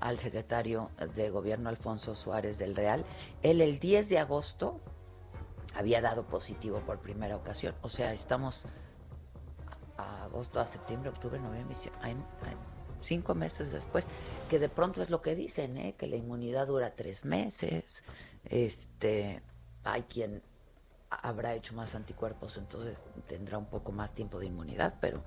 [0.00, 3.04] al secretario de gobierno Alfonso Suárez del Real.
[3.42, 4.80] Él el 10 de agosto
[5.74, 7.74] había dado positivo por primera ocasión.
[7.82, 8.62] O sea, estamos
[9.96, 11.76] a agosto, a septiembre, octubre, noviembre,
[13.00, 14.06] cinco meses después,
[14.48, 15.94] que de pronto es lo que dicen, ¿eh?
[15.96, 17.84] que la inmunidad dura tres meses.
[18.44, 19.42] Este,
[19.84, 20.42] hay quien
[21.10, 25.22] habrá hecho más anticuerpos, entonces tendrá un poco más tiempo de inmunidad, pero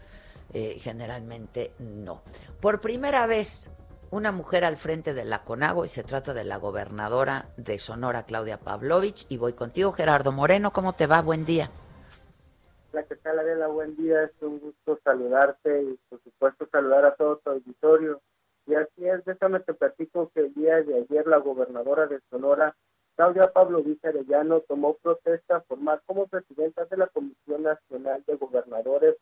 [0.54, 2.22] eh, generalmente no.
[2.60, 3.72] Por primera vez,
[4.12, 8.24] una mujer al frente de la CONAGO y se trata de la gobernadora de Sonora,
[8.24, 9.26] Claudia Pavlovich.
[9.30, 10.72] Y voy contigo, Gerardo Moreno.
[10.72, 11.22] ¿Cómo te va?
[11.22, 11.70] Buen día.
[12.92, 13.68] Hola, ¿qué tal, Adela?
[13.68, 14.24] Buen día.
[14.24, 18.22] Es un gusto saludarte y, por supuesto, saludar a todo tu auditorio.
[18.68, 22.76] Y así es, déjame te platico que el día de ayer la gobernadora de Sonora,
[23.16, 29.16] Claudia Pavlovich Arellano, tomó protesta a formar como presidenta de la Comisión Nacional de Gobernadores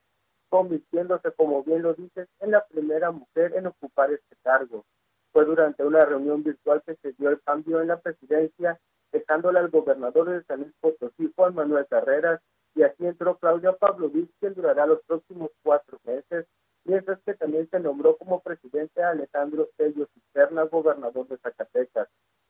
[0.50, 4.86] convirtiéndose, como bien lo dices, en la primera mujer en ocupar este cargo.
[5.32, 8.80] Fue durante una reunión virtual que se dio el cambio en la presidencia,
[9.12, 12.42] dejándole al gobernador de San Luis Potosí, Juan Manuel Carreras,
[12.76, 16.46] y así entró Claudia Pavlovich, quien durará los próximos cuatro meses,
[16.84, 22.08] mientras que también se nombró como presidente a Alejandro Tello Cisterna, gobernador de Zacatecas.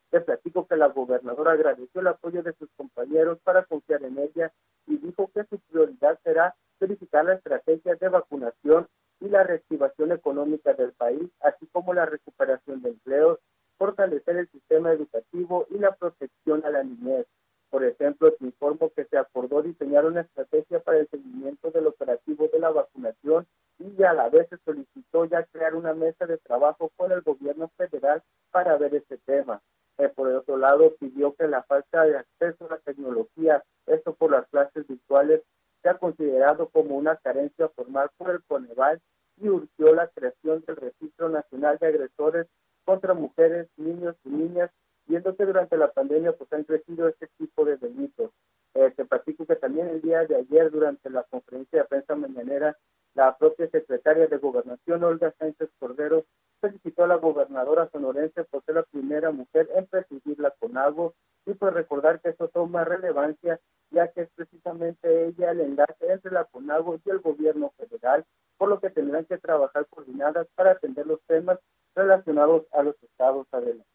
[0.09, 4.51] Te platico que la gobernadora agradeció el apoyo de sus compañeros para confiar en ella
[4.87, 8.87] y dijo que su prioridad será verificar la estrategia de vacunación
[9.19, 13.39] y la reactivación económica del país, así como la recuperación de empleos.
[13.77, 17.25] fortalecer el sistema educativo y la protección a la niñez.
[17.69, 22.49] Por ejemplo, te informo que se acordó diseñar una estrategia para el seguimiento del operativo
[22.51, 26.91] de la vacunación y a la vez se solicitó ya crear una mesa de trabajo
[26.97, 29.61] con el gobierno federal para ver este tema.
[29.99, 34.31] Eh, por otro lado, pidió que la falta de acceso a la tecnología, esto por
[34.31, 35.41] las clases virtuales,
[35.83, 39.01] sea considerado como una carencia formal por el Coneval
[39.41, 42.47] y urgió la creación del Registro Nacional de Agresores
[42.85, 44.71] contra mujeres, niños y niñas,
[45.05, 48.31] viendo que durante la pandemia pues han crecido este tipo de delitos.
[48.75, 52.77] Eh, te platico que también el día de ayer, durante la conferencia de prensa mañanera,
[53.15, 56.23] la propia secretaria de Gobernación, Olga Sánchez Cordero,
[56.59, 61.13] felicitó a la gobernadora sonorense por ser la primera mujer en presidir la CONAGO
[61.45, 63.59] y pues recordar que eso toma relevancia
[63.91, 68.25] ya que es precisamente ella el enlace entre la CONAGO y el gobierno federal,
[68.57, 71.59] por lo que tendrán que trabajar coordinadas para atender los temas
[71.95, 73.85] relacionados a los estados adelante.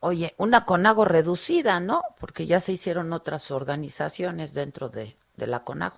[0.00, 2.02] Oye, una CONAGO reducida, ¿no?
[2.18, 5.96] Porque ya se hicieron otras organizaciones dentro de, de la CONAGO.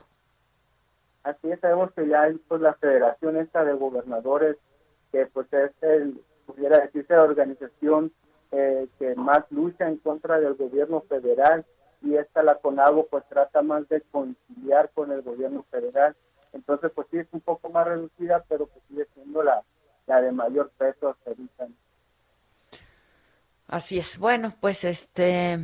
[1.22, 4.56] Así es, sabemos que ya hay pues, la Federación esta de Gobernadores,
[5.12, 8.12] que pues es el, pudiera decirse, la organización
[8.50, 11.64] eh, que más lucha en contra del gobierno federal
[12.02, 16.16] y esta la CONAGO pues trata más de conciliar con el gobierno federal.
[16.52, 19.62] Entonces pues sí es un poco más reducida, pero pues sigue siendo la,
[20.06, 21.68] la de mayor peso hasta ahorita.
[23.68, 24.18] Así es.
[24.18, 25.60] Bueno, pues este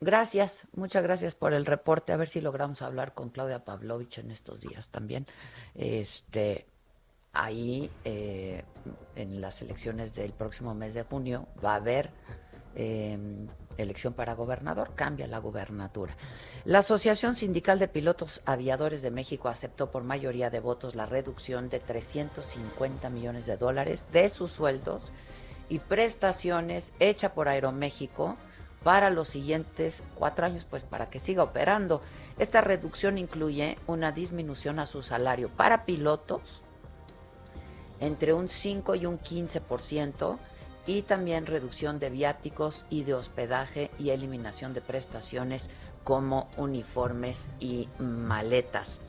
[0.00, 2.12] Gracias, muchas gracias por el reporte.
[2.12, 5.26] A ver si logramos hablar con Claudia Pavlovich en estos días también.
[5.74, 6.66] Este,
[7.36, 8.64] ahí eh,
[9.14, 12.10] en las elecciones del próximo mes de junio va a haber
[12.74, 13.46] em,
[13.76, 16.16] elección para gobernador, cambia la gubernatura.
[16.64, 21.68] La Asociación Sindical de Pilotos Aviadores de México aceptó por mayoría de votos la reducción
[21.68, 25.12] de 350 millones de dólares de sus sueldos
[25.68, 28.36] y prestaciones hecha por Aeroméxico
[28.82, 32.02] para los siguientes cuatro años, pues para que siga operando.
[32.38, 36.62] Esta reducción incluye una disminución a su salario para pilotos
[38.00, 40.38] entre un 5 y un 15%
[40.86, 45.68] y también reducción de viáticos y de hospedaje y eliminación de prestaciones
[46.04, 49.00] como uniformes y maletas.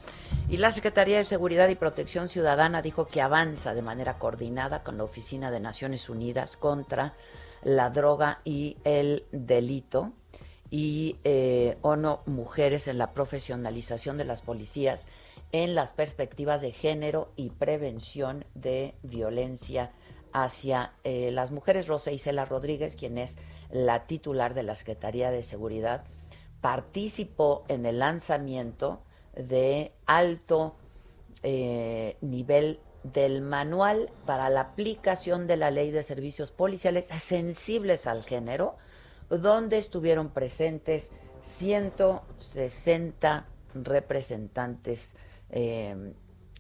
[0.50, 4.98] Y la Secretaría de Seguridad y Protección Ciudadana dijo que avanza de manera coordinada con
[4.98, 7.14] la Oficina de Naciones Unidas contra
[7.64, 10.14] la droga y el delito
[10.72, 15.06] y eh, ONU Mujeres en la profesionalización de las policías
[15.52, 19.92] en las perspectivas de género y prevención de violencia
[20.34, 21.88] hacia eh, las mujeres.
[21.88, 23.38] Rosa Isela Rodríguez, quien es
[23.72, 26.04] la titular de la Secretaría de Seguridad,
[26.62, 29.02] participó en el lanzamiento
[29.36, 30.76] de alto
[31.44, 38.24] eh, nivel del manual para la aplicación de la ley de servicios policiales sensibles al
[38.24, 38.78] género,
[39.30, 45.16] donde estuvieron presentes 160 representantes
[45.50, 46.14] eh,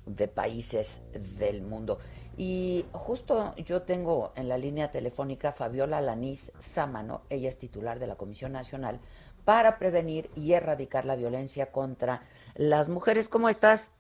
[0.06, 1.06] de países
[1.40, 2.00] del mundo.
[2.38, 8.08] Y justo yo tengo en la línea telefónica Fabiola Lanís Sámano, ella es titular de
[8.08, 9.00] la Comisión Nacional
[9.44, 12.22] para prevenir y erradicar la violencia contra
[12.56, 13.30] las mujeres.
[13.30, 13.94] ¿Cómo estás?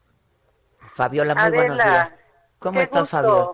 [0.93, 2.13] Fabiola, muy buenos días.
[2.60, 3.54] ¿Cómo estás, Fabiola?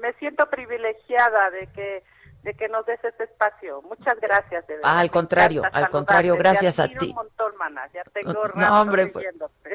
[0.00, 2.04] me siento privilegiada de que
[2.44, 3.80] de que nos des este espacio.
[3.82, 4.66] Muchas gracias.
[4.66, 7.08] De ah, al contrario, al contrario, gracias a ti.
[7.08, 7.88] Un montón, mana.
[7.92, 9.26] Ya tengo no, hombre, pues,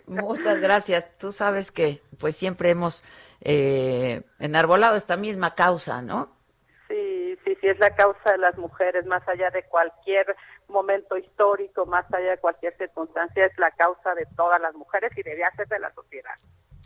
[0.05, 1.17] muchas gracias.
[1.17, 3.03] Tú sabes que pues siempre hemos
[3.41, 6.29] eh, enarbolado esta misma causa, ¿no?
[6.88, 10.36] Sí, sí, sí, es la causa de las mujeres, más allá de cualquier
[10.67, 15.23] momento histórico, más allá de cualquier circunstancia, es la causa de todas las mujeres y
[15.23, 16.36] debe ser de la sociedad.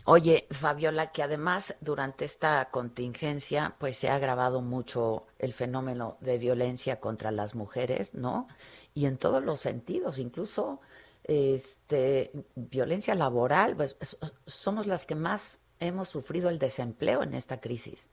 [0.06, 6.36] Oye, Fabiola, que además durante esta contingencia pues se ha agravado mucho el fenómeno de
[6.36, 8.46] violencia contra las mujeres, ¿no?
[8.92, 10.82] Y en todos los sentidos, incluso
[11.24, 13.96] este violencia laboral, pues
[14.44, 18.10] somos las que más hemos sufrido el desempleo en esta crisis.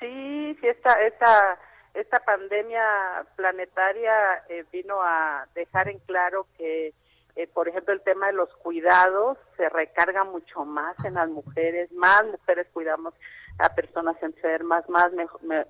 [0.00, 1.58] Sí, sí, esta, esta,
[1.94, 6.92] esta pandemia planetaria eh, vino a dejar en claro que
[7.36, 11.90] eh, por ejemplo, el tema de los cuidados se recarga mucho más en las mujeres,
[11.92, 13.14] más mujeres cuidamos
[13.58, 15.10] a personas enfermas, más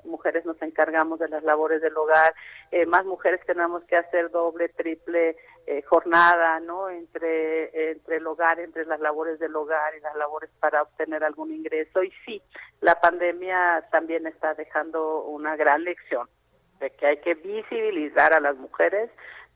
[0.05, 2.35] mujeres nos encargamos de las labores del hogar,
[2.71, 5.37] eh, más mujeres tenemos que hacer doble, triple
[5.67, 6.89] eh, jornada, ¿no?
[6.89, 11.53] Entre, entre el hogar, entre las labores del hogar y las labores para obtener algún
[11.53, 12.03] ingreso.
[12.03, 12.43] Y sí,
[12.81, 16.29] la pandemia también está dejando una gran lección
[16.81, 19.11] de que hay que visibilizar a las mujeres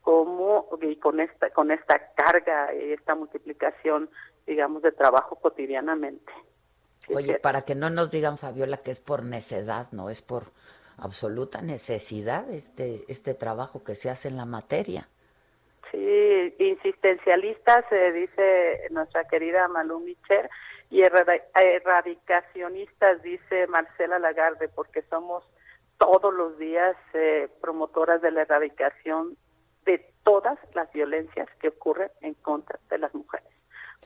[0.04, 4.08] como y con esta con esta carga y esta multiplicación
[4.46, 6.32] digamos de trabajo cotidianamente.
[7.12, 10.44] Oye para que no nos digan Fabiola que es por necedad no es por
[10.98, 15.08] absoluta necesidad este, este trabajo que se hace en la materia.
[15.90, 20.50] Sí, insistencialistas, se dice nuestra querida Malú Micher,
[20.90, 25.48] y erradicacionistas, dice Marcela Lagarde, porque somos
[25.98, 29.36] todos los días eh, promotoras de la erradicación
[29.84, 33.48] de todas las violencias que ocurren en contra de las mujeres.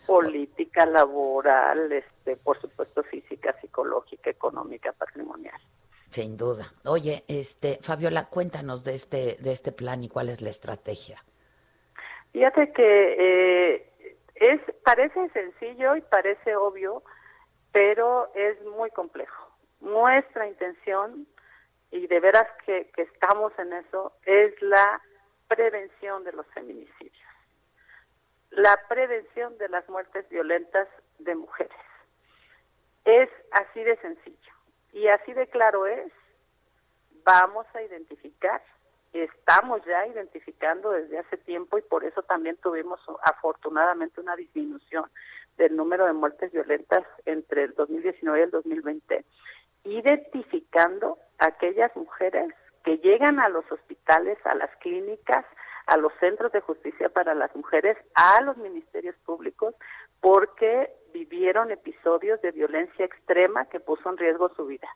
[0.06, 5.60] Política, laboral, este, por supuesto física, psicológica, económica, patrimonial.
[6.08, 6.72] Sin duda.
[6.86, 11.22] Oye, este, Fabiola, cuéntanos de este, de este plan y cuál es la estrategia.
[12.32, 13.92] Fíjate que eh,
[14.34, 17.02] es, parece sencillo y parece obvio,
[17.72, 19.48] pero es muy complejo.
[19.80, 21.26] Nuestra intención,
[21.90, 25.02] y de veras que, que estamos en eso, es la
[25.48, 27.26] prevención de los feminicidios,
[28.50, 30.88] la prevención de las muertes violentas
[31.18, 31.76] de mujeres.
[33.04, 34.52] Es así de sencillo
[34.92, 36.12] y así de claro es,
[37.24, 38.62] vamos a identificar
[39.12, 45.04] estamos ya identificando desde hace tiempo y por eso también tuvimos afortunadamente una disminución
[45.56, 49.24] del número de muertes violentas entre el 2019 y el 2020,
[49.84, 52.52] identificando aquellas mujeres
[52.84, 55.44] que llegan a los hospitales, a las clínicas,
[55.86, 59.74] a los centros de justicia para las mujeres, a los ministerios públicos,
[60.20, 64.88] porque vivieron episodios de violencia extrema que puso en riesgo su vida.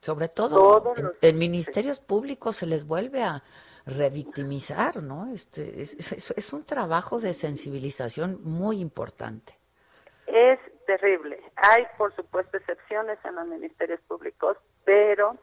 [0.00, 3.42] Sobre todo en, ministerios públicos se les vuelve a
[3.86, 5.32] revictimizar, ¿no?
[5.32, 9.54] Este, es, un trabajo de sensibilización muy importante.
[10.26, 11.40] Es terrible.
[11.56, 15.38] Hay, por supuesto, excepciones en los ministerios públicos, pero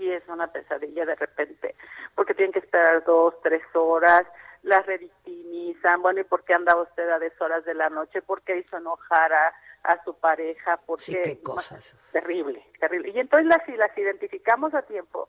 [0.00, 1.74] sí es una pesadilla de repente,
[2.14, 4.22] porque tienen que esperar dos, tres horas,
[4.62, 8.22] las revictimizan, bueno, ¿y por qué anda usted a deshoras de la noche?
[8.22, 11.96] ¿Por qué hizo enojar a a su pareja, porque sí, qué cosas.
[12.12, 13.10] terrible, terrible.
[13.10, 15.28] Y entonces las, si las identificamos a tiempo,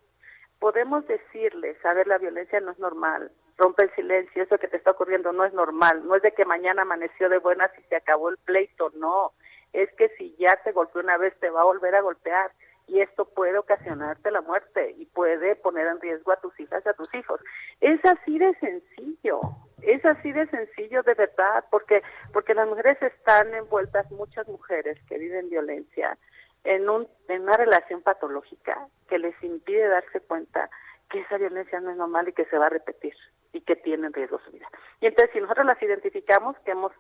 [0.59, 4.77] podemos decirles, a ver, la violencia no es normal, rompe el silencio, eso que te
[4.77, 7.95] está ocurriendo no es normal, no es de que mañana amaneció de buenas y se
[7.95, 9.33] acabó el pleito, no,
[9.73, 12.51] es que si ya te golpeó una vez te va a volver a golpear
[12.91, 16.89] y esto puede ocasionarte la muerte y puede poner en riesgo a tus hijas y
[16.89, 17.39] a tus hijos.
[17.79, 19.39] Es así de sencillo,
[19.81, 25.17] es así de sencillo de verdad, porque porque las mujeres están envueltas, muchas mujeres que
[25.17, 26.17] viven violencia,
[26.65, 30.69] en, un, en una relación patológica que les impide darse cuenta
[31.09, 33.13] que esa violencia no es normal y que se va a repetir
[33.53, 34.67] y que tiene en riesgo su vida.
[34.99, 36.91] Y entonces si nosotros las identificamos, que hemos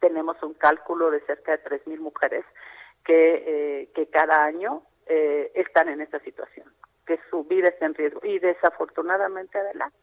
[0.00, 2.44] tenemos un cálculo de cerca de 3.000 mujeres
[3.04, 6.72] que, eh, que cada año eh, están en esta situación,
[7.06, 8.20] que su vida está en riesgo.
[8.24, 9.96] Y desafortunadamente, adelante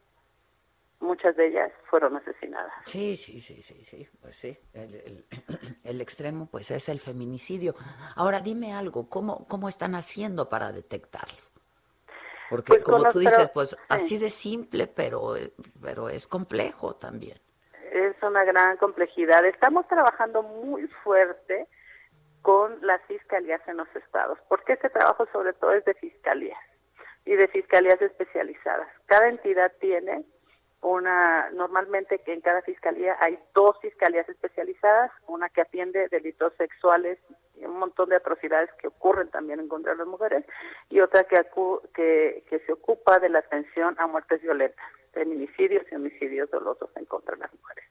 [1.00, 2.72] muchas de ellas fueron asesinadas.
[2.84, 4.58] Sí, sí, sí, sí, sí, pues sí,
[5.84, 7.74] el, extremo pues es el feminicidio.
[8.16, 11.38] Ahora dime algo, ¿cómo, cómo están haciendo para detectarlo?
[12.48, 15.34] Porque pues como tú dices, pues así de simple, pero,
[15.82, 17.38] pero es complejo también.
[17.90, 19.44] Es una gran complejidad.
[19.44, 21.66] Estamos trabajando muy fuerte
[22.46, 26.60] con las fiscalías en los estados, porque este trabajo sobre todo es de fiscalías
[27.24, 28.86] y de fiscalías especializadas.
[29.06, 30.24] Cada entidad tiene
[30.80, 37.18] una normalmente que en cada fiscalía hay dos fiscalías especializadas, una que atiende delitos sexuales
[37.56, 40.44] y un montón de atrocidades que ocurren también en contra de las mujeres
[40.88, 41.44] y otra que,
[41.94, 47.06] que, que se ocupa de la atención a muertes violentas, feminicidios y homicidios dolosos en
[47.06, 47.84] contra de las mujeres.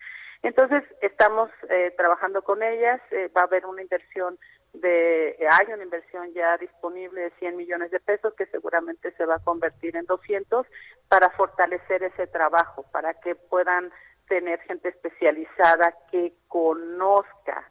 [0.46, 4.38] Entonces, estamos eh, trabajando con ellas, eh, va a haber una inversión
[4.74, 9.38] de, hay una inversión ya disponible de 100 millones de pesos que seguramente se va
[9.38, 10.68] a convertir en 200
[11.10, 13.92] para fortalecer ese trabajo, para que puedan
[14.28, 17.68] tener gente especializada que conozca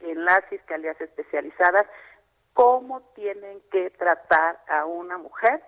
[0.00, 1.86] en las fiscalías especializadas
[2.52, 5.62] cómo tienen que tratar a una mujer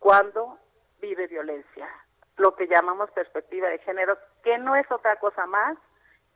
[0.00, 0.58] cuando
[1.00, 1.88] vive violencia,
[2.38, 5.76] lo que llamamos perspectiva de género, que no es otra cosa más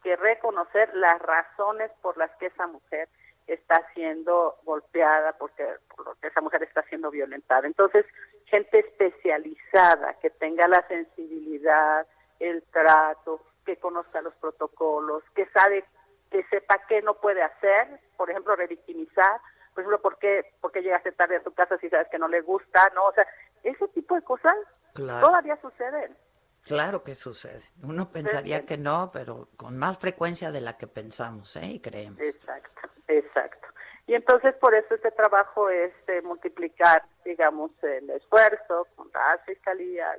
[0.03, 3.09] que reconocer las razones por las que esa mujer
[3.47, 7.69] está siendo golpeada, porque, porque esa mujer está siendo violentada.
[7.69, 8.05] Entonces,
[8.47, 12.05] gente especializada que tenga la sensibilidad,
[12.41, 15.85] el trato, que conozca los protocolos, que sabe,
[16.33, 19.41] que sepa qué no puede hacer, por ejemplo, revictimizar,
[19.73, 22.27] por ejemplo, ¿por qué, por qué llegaste tarde a tu casa si sabes que no
[22.27, 22.91] le gusta?
[22.93, 23.05] ¿no?
[23.05, 23.25] O sea,
[23.63, 24.57] ese tipo de cosas
[24.95, 26.17] todavía suceden.
[26.65, 27.63] Claro que sucede.
[27.83, 31.67] Uno pensaría que no, pero con más frecuencia de la que pensamos ¿eh?
[31.67, 32.21] y creemos.
[32.21, 33.69] Exacto, exacto.
[34.07, 35.93] Y entonces por eso este trabajo es
[36.25, 40.19] multiplicar, digamos, el esfuerzo con las fiscalías,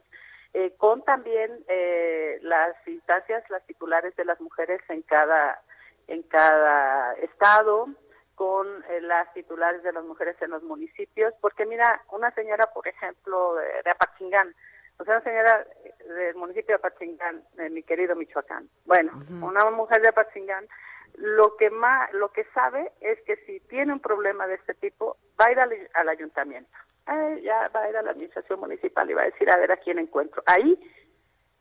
[0.53, 5.61] eh, con también eh, las instancias, las titulares de las mujeres en cada
[6.07, 7.87] en cada estado,
[8.35, 12.87] con eh, las titulares de las mujeres en los municipios, porque mira, una señora, por
[12.87, 14.53] ejemplo, de, de Apachingán,
[15.01, 15.67] o sea, una señora
[16.07, 18.69] del municipio de Apachingán, de mi querido Michoacán.
[18.85, 20.67] Bueno, una mujer de Apachingán,
[21.15, 25.17] lo que más, lo que sabe es que si tiene un problema de este tipo,
[25.39, 26.69] va a ir al, al ayuntamiento.
[27.07, 29.71] Eh, ya va a ir a la administración municipal y va a decir a ver
[29.71, 30.43] a quién encuentro.
[30.45, 30.79] Ahí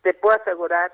[0.03, 0.93] te puedo asegurar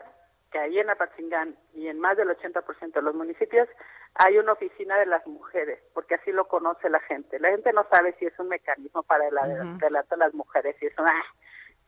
[0.52, 3.68] que ahí en Apatzingán y en más del 80% de los municipios
[4.14, 7.40] hay una oficina de las mujeres, porque así lo conoce la gente.
[7.40, 10.86] La gente no sabe si es un mecanismo para el adelanto de las mujeres, si
[10.86, 11.12] es una...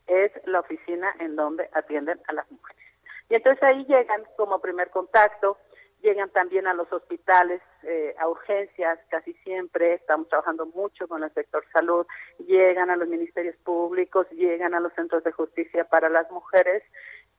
[0.09, 2.83] Es la oficina en donde atienden a las mujeres.
[3.31, 5.59] Y entonces ahí llegan como primer contacto,
[6.03, 11.33] llegan también a los hospitales, eh, a urgencias, casi siempre, estamos trabajando mucho con el
[11.35, 12.07] sector salud,
[12.47, 16.83] llegan a los ministerios públicos, llegan a los centros de justicia para las mujeres,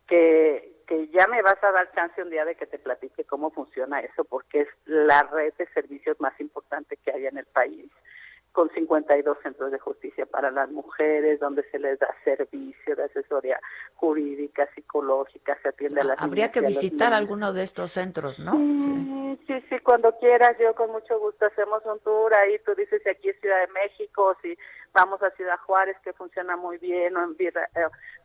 [0.07, 3.51] que, que ya me vas a dar chance un día de que te platique cómo
[3.51, 7.89] funciona eso, porque es la red de servicios más importante que hay en el país
[8.60, 13.57] con 52 centros de justicia para las mujeres, donde se les da servicio de asesoría
[13.95, 18.51] jurídica, psicológica, se atiende a las Habría que visitar alguno de estos centros, ¿no?
[18.51, 23.01] Sí, sí, sí, cuando quieras, yo con mucho gusto hacemos un tour ahí, tú dices
[23.01, 24.57] si aquí es Ciudad de México, si
[24.91, 27.53] vamos a Ciudad Juárez, que funciona muy bien, o en, eh,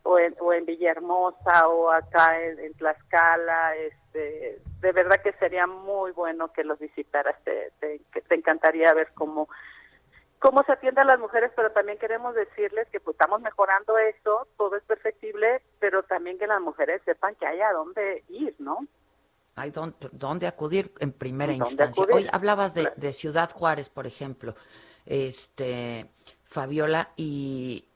[0.02, 6.10] o en, o en Villahermosa, o acá en, Tlaxcala, este, de verdad que sería muy
[6.10, 9.48] bueno que los visitaras, te, te, te encantaría ver cómo
[10.44, 14.46] cómo se atiende a las mujeres, pero también queremos decirles que pues estamos mejorando eso,
[14.58, 18.86] todo es perfectible, pero también que las mujeres sepan que hay a dónde ir, ¿no?
[19.56, 19.72] Hay
[20.12, 22.04] dónde, acudir en primera instancia.
[22.12, 24.54] Hoy hablabas de, de, Ciudad Juárez, por ejemplo,
[25.06, 26.10] este
[26.44, 27.88] Fabiola, y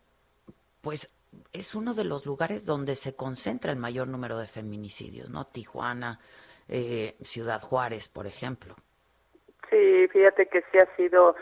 [0.80, 1.11] pues
[1.53, 5.46] es uno de los lugares donde se concentra el mayor número de feminicidios, ¿no?
[5.49, 6.18] Tijuana,
[6.66, 8.74] eh, Ciudad Juárez, por ejemplo.
[9.68, 11.36] Sí, fíjate que sí ha sido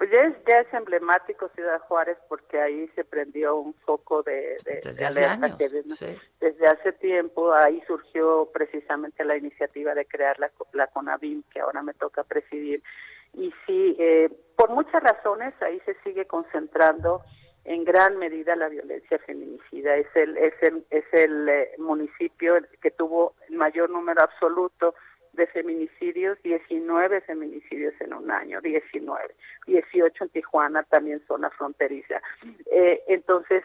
[0.00, 4.56] pues ya es, ya es emblemático Ciudad Juárez porque ahí se prendió un foco de,
[4.64, 7.52] desde hace años, desde hace tiempo.
[7.52, 12.82] Ahí surgió precisamente la iniciativa de crear la, la CONAVIM que ahora me toca presidir.
[13.34, 17.20] Y sí eh, por muchas razones ahí se sigue concentrando
[17.64, 19.96] en gran medida la violencia feminicida.
[19.96, 24.94] Es el es el es el eh, municipio que tuvo el mayor número absoluto
[25.40, 29.34] de feminicidios, 19 feminicidios en un año, 19,
[29.66, 32.20] 18 en Tijuana, también zona fronteriza.
[32.70, 33.64] Eh, entonces,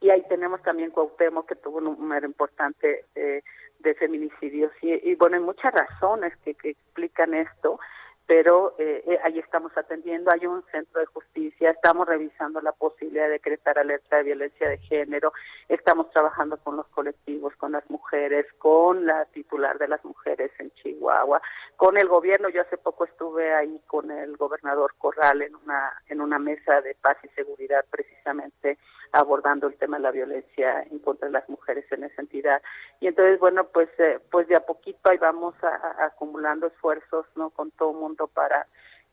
[0.00, 3.42] y ahí tenemos también Cuauhtémoc, que tuvo un número importante eh,
[3.80, 4.70] de feminicidios.
[4.80, 7.80] Y, bueno, hay muchas razones que, que explican esto,
[8.26, 13.24] pero eh, eh, ahí estamos atendiendo, hay un centro de justicia, estamos revisando la posibilidad
[13.24, 15.32] de decretar alerta de violencia de género,
[15.68, 20.70] estamos trabajando con los colectivos, con las mujeres, con la titular de las mujeres en
[20.72, 21.42] Chihuahua,
[21.76, 26.20] con el gobierno, yo hace poco estuve ahí con el gobernador Corral en una, en
[26.20, 28.78] una mesa de paz y seguridad precisamente
[29.12, 32.62] abordando el tema de la violencia en contra de las mujeres en esa entidad.
[33.00, 37.50] Y entonces, bueno, pues eh, pues de a poquito ahí vamos a, acumulando esfuerzos, ¿no?
[37.50, 38.66] Con todo el mundo para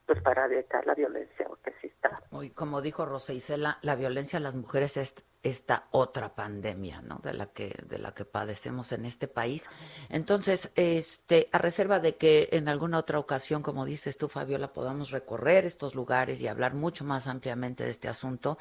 [0.08, 2.24] pues para evitar la violencia, porque sí está.
[2.32, 7.20] Hoy, como dijo Rosa Isela, la violencia a las mujeres es esta otra pandemia, ¿no?
[7.22, 9.70] De la que de la que padecemos en este país.
[10.10, 15.12] Entonces, este, a reserva de que en alguna otra ocasión, como dices tú, Fabiola, podamos
[15.12, 18.58] recorrer estos lugares y hablar mucho más ampliamente de este asunto,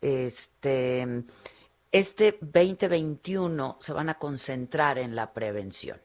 [0.00, 1.24] este,
[1.92, 6.00] este 2021 se van a concentrar en la prevención.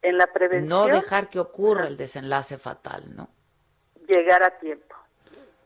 [0.00, 0.68] En la prevención.
[0.68, 3.41] No dejar que ocurra el desenlace fatal, ¿no?
[4.12, 4.94] Llegar a tiempo.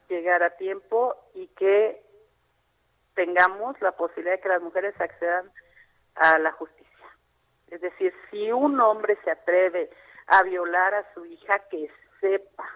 [0.09, 2.01] Llegar a tiempo y que
[3.17, 5.51] tengamos la posibilidad de que las mujeres accedan
[6.15, 7.09] a la justicia.
[7.73, 9.91] Es decir, si un hombre se atreve
[10.29, 11.91] a violar a su hija, que
[12.21, 12.71] sepa,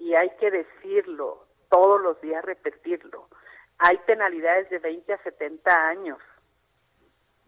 [0.00, 3.28] y hay que decirlo todos los días, repetirlo,
[3.78, 6.18] hay penalidades de 20 a 70 años.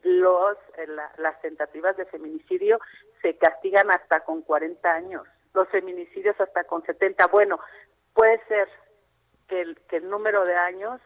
[0.05, 2.79] Los, eh, las tentativas de feminicidio
[3.23, 7.27] se castigan hasta con 40 años, los feminicidios hasta con 70.
[7.29, 7.59] Bueno,
[8.13, 8.69] puede ser
[9.49, 11.01] que el, que el número de años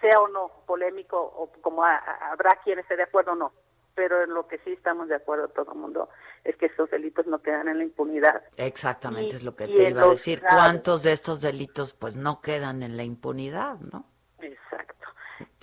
[0.00, 3.52] sea o no polémico, o como habrá quienes esté de acuerdo o no,
[3.94, 6.10] pero en lo que sí estamos de acuerdo todo el mundo
[6.42, 8.42] es que estos delitos no quedan en la impunidad.
[8.56, 10.42] Exactamente, es lo que te iba a decir.
[10.42, 14.04] ¿Cuántos de estos delitos pues no quedan en la impunidad, no?
[14.40, 15.08] Exacto.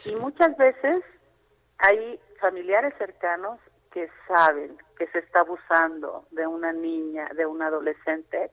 [0.06, 1.04] Y muchas veces
[1.78, 3.60] hay familiares cercanos
[3.92, 8.52] que saben que se está abusando de una niña, de un adolescente,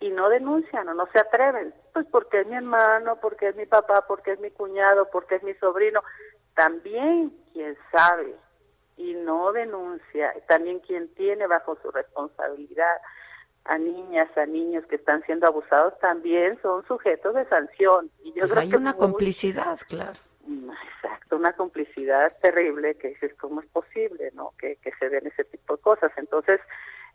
[0.00, 3.64] y no denuncian o no se atreven, pues porque es mi hermano, porque es mi
[3.66, 6.02] papá, porque es mi cuñado, porque es mi sobrino,
[6.54, 8.34] también quien sabe
[8.98, 12.96] y no denuncia, también quien tiene bajo su responsabilidad
[13.64, 18.10] a niñas, a niños que están siendo abusados, también son sujetos de sanción.
[18.22, 20.12] Y yo pues creo hay que una muy- complicidad, claro.
[20.94, 24.54] Exacto, una complicidad terrible que dices, ¿cómo es posible, no?
[24.58, 26.12] Que, que se den ese tipo de cosas.
[26.16, 26.60] Entonces,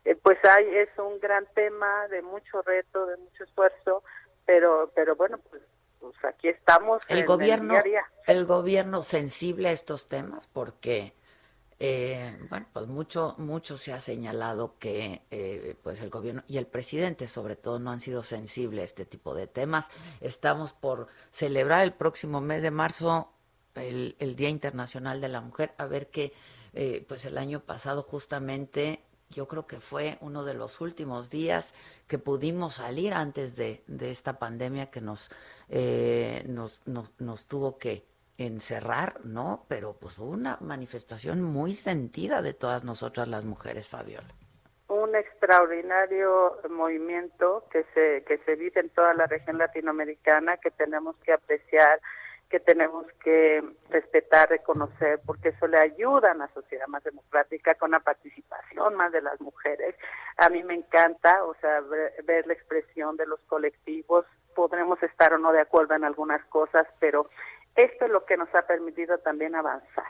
[0.04, 4.02] eh, pues hay, es un gran tema de mucho reto, de mucho esfuerzo,
[4.44, 5.62] pero, pero bueno, pues,
[6.00, 8.04] pues aquí estamos en El gobierno, día a día.
[8.26, 11.14] el gobierno sensible a estos temas, porque
[11.84, 16.68] eh, bueno, pues mucho, mucho se ha señalado que eh, pues el gobierno y el
[16.68, 19.90] presidente sobre todo no han sido sensibles a este tipo de temas.
[20.20, 23.32] Estamos por celebrar el próximo mes de marzo
[23.74, 26.32] el, el Día Internacional de la Mujer, a ver que
[26.72, 31.74] eh, pues el año pasado justamente yo creo que fue uno de los últimos días
[32.06, 35.30] que pudimos salir antes de, esta pandemia que nos,
[35.68, 38.11] eh, nos, nos, nos tuvo que
[38.46, 39.64] encerrar, ¿no?
[39.68, 44.28] Pero pues hubo una manifestación muy sentida de todas nosotras las mujeres, Fabiola.
[44.88, 51.16] un extraordinario movimiento que se que se vive en toda la región latinoamericana que tenemos
[51.24, 52.00] que apreciar
[52.52, 57.92] que tenemos que respetar, reconocer, porque eso le ayuda a una sociedad más democrática con
[57.92, 59.96] la participación más de las mujeres.
[60.36, 64.26] A mí me encanta, o sea, ver, ver la expresión de los colectivos.
[64.54, 67.30] Podremos estar o no de acuerdo en algunas cosas, pero
[67.76, 70.06] esto es lo que nos ha permitido también avanzar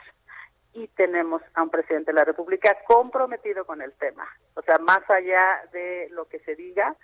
[0.73, 4.27] y tenemos a un presidente de la República comprometido con el tema.
[4.55, 6.95] O sea, más allá de lo que se diga,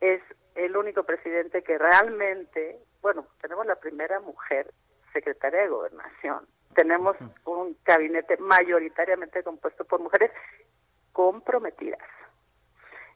[0.00, 0.22] es
[0.54, 4.72] el único presidente que realmente, bueno, tenemos la primera mujer
[5.12, 10.30] secretaria de gobernación, tenemos un gabinete mayoritariamente compuesto por mujeres
[11.12, 12.00] comprometidas.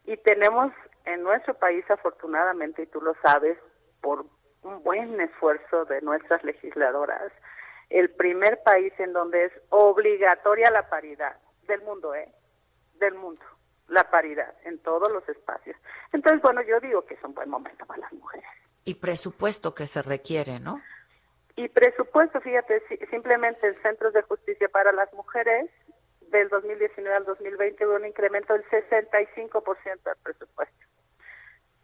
[0.04, 0.72] Y tenemos
[1.04, 3.56] en nuestro país, afortunadamente, y tú lo sabes,
[4.00, 4.26] por
[4.62, 7.32] un buen esfuerzo de nuestras legisladoras,
[7.90, 11.36] el primer país en donde es obligatoria la paridad
[11.66, 12.28] del mundo, ¿eh?
[12.94, 13.42] Del mundo,
[13.88, 15.76] la paridad en todos los espacios.
[16.12, 18.46] Entonces, bueno, yo digo que es un buen momento para las mujeres.
[18.84, 20.80] Y presupuesto que se requiere, ¿no?
[21.56, 25.68] Y presupuesto, fíjate, si- simplemente en centros de justicia para las mujeres,
[26.30, 30.74] del 2019 al 2020 hubo un incremento del 65% del presupuesto.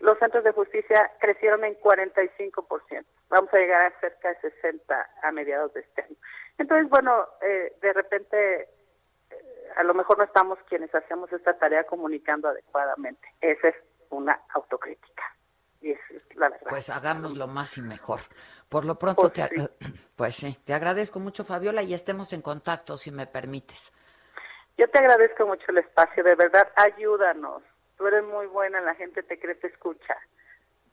[0.00, 3.04] Los centros de justicia crecieron en 45%.
[3.28, 6.16] Vamos a llegar a cerca de 60 a mediados de este año.
[6.56, 11.84] Entonces, bueno, eh, de repente, eh, a lo mejor no estamos quienes hacemos esta tarea
[11.84, 13.28] comunicando adecuadamente.
[13.40, 13.76] Esa es
[14.10, 15.24] una autocrítica.
[15.80, 16.00] Y es
[16.34, 16.66] la verdad.
[16.68, 18.20] Pues hagámoslo más y mejor.
[18.68, 19.68] Por lo pronto, Pues te, sí.
[20.16, 23.92] pues sí, te agradezco mucho, Fabiola, y estemos en contacto, si me permites.
[24.76, 27.62] Yo te agradezco mucho el espacio, de verdad, ayúdanos.
[27.98, 30.16] Tú eres muy buena, la gente te cree, te escucha.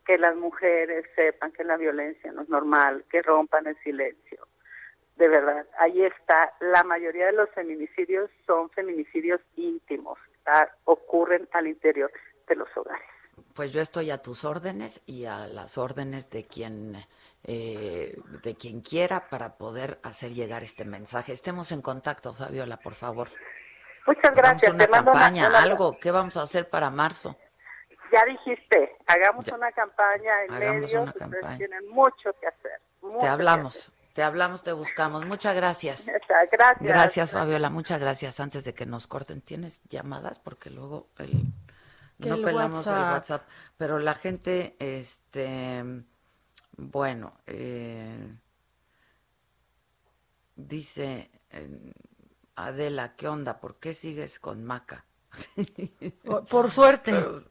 [0.06, 4.47] Que las mujeres sepan que la violencia no es normal, que rompan el silencio.
[5.16, 6.53] De verdad, ahí está.
[6.60, 12.12] La mayoría de los feminicidios son feminicidios íntimos, ah, ocurren al interior
[12.47, 13.08] de los hogares.
[13.53, 16.95] Pues yo estoy a tus órdenes y a las órdenes de quien
[17.43, 21.32] eh, de quien quiera para poder hacer llegar este mensaje.
[21.32, 23.30] Estemos en contacto, Fabiola, por favor.
[24.08, 24.72] Muchas gracias.
[24.74, 25.97] una te mando una- campaña, una- algo.
[25.99, 27.36] ¿Qué vamos a hacer para marzo?
[28.12, 29.56] Ya dijiste, hagamos Ya.
[29.56, 30.93] una campaña en Hagamos medios.
[30.93, 31.58] una ustedes campaña.
[31.58, 32.80] tienen mucho que hacer.
[33.01, 35.26] mucho Te hablamos, te hablamos, te buscamos.
[35.26, 36.06] Muchas gracias.
[36.51, 36.78] Gracias.
[36.82, 38.39] Gracias, Fabiola, muchas gracias.
[38.39, 40.39] Antes de que nos corten, ¿tienes llamadas?
[40.39, 41.43] Porque luego el-
[42.20, 43.12] no el pelamos el WhatsApp.
[43.14, 43.47] WhatsApp.
[43.78, 45.84] Pero la gente, este,
[46.78, 48.36] bueno, eh,
[50.56, 51.93] dice eh,
[52.56, 53.60] Adela, ¿qué onda?
[53.60, 55.06] ¿Por qué sigues con Maca?
[56.24, 57.12] Por- por suerte.
[57.22, 57.49] Pues,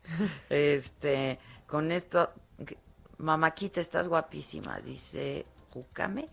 [0.49, 2.31] este, con esto,
[3.19, 6.27] Mamaquita, estás guapísima, dice Jucame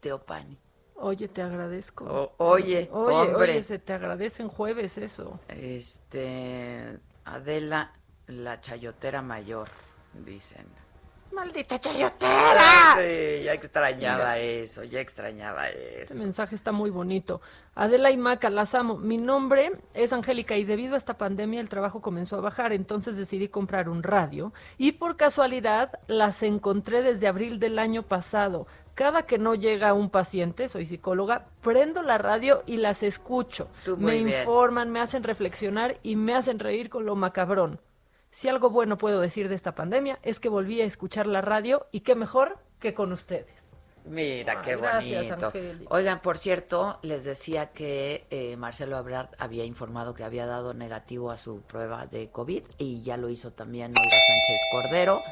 [0.00, 0.58] Teopani.
[0.96, 2.04] Oye, te agradezco.
[2.04, 3.52] O- oye, oye, hombre.
[3.52, 5.38] oye, se te agradece en jueves eso.
[5.48, 7.92] Este, Adela,
[8.26, 9.68] la chayotera mayor,
[10.26, 10.66] dicen.
[11.32, 12.96] ¡Maldita chayotera!
[12.96, 14.38] Sí, ya extrañaba Mira.
[14.38, 16.14] eso, ya extrañaba Este eso.
[16.22, 17.40] mensaje está muy bonito.
[17.74, 18.98] Adela y Maca, las amo.
[18.98, 23.16] Mi nombre es Angélica y debido a esta pandemia el trabajo comenzó a bajar, entonces
[23.16, 28.66] decidí comprar un radio y por casualidad las encontré desde abril del año pasado.
[28.94, 33.68] Cada que no llega un paciente, soy psicóloga, prendo la radio y las escucho.
[33.84, 34.28] Tú me bien.
[34.28, 37.80] informan, me hacen reflexionar y me hacen reír con lo macabrón.
[38.30, 41.86] Si algo bueno puedo decir de esta pandemia es que volví a escuchar la radio
[41.90, 43.66] y qué mejor que con ustedes.
[44.06, 45.46] Mira, qué gracias, bonito.
[45.48, 45.94] Angélica.
[45.94, 51.30] Oigan, por cierto, les decía que eh, Marcelo Ebrard había informado que había dado negativo
[51.30, 55.22] a su prueba de COVID y ya lo hizo también Olga Sánchez Cordero.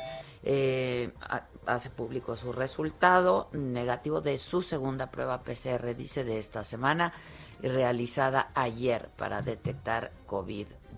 [0.43, 6.63] Eh, ha- hace público su resultado negativo de su segunda prueba PCR, dice, de esta
[6.63, 7.15] semana,
[7.63, 10.13] realizada ayer para detectar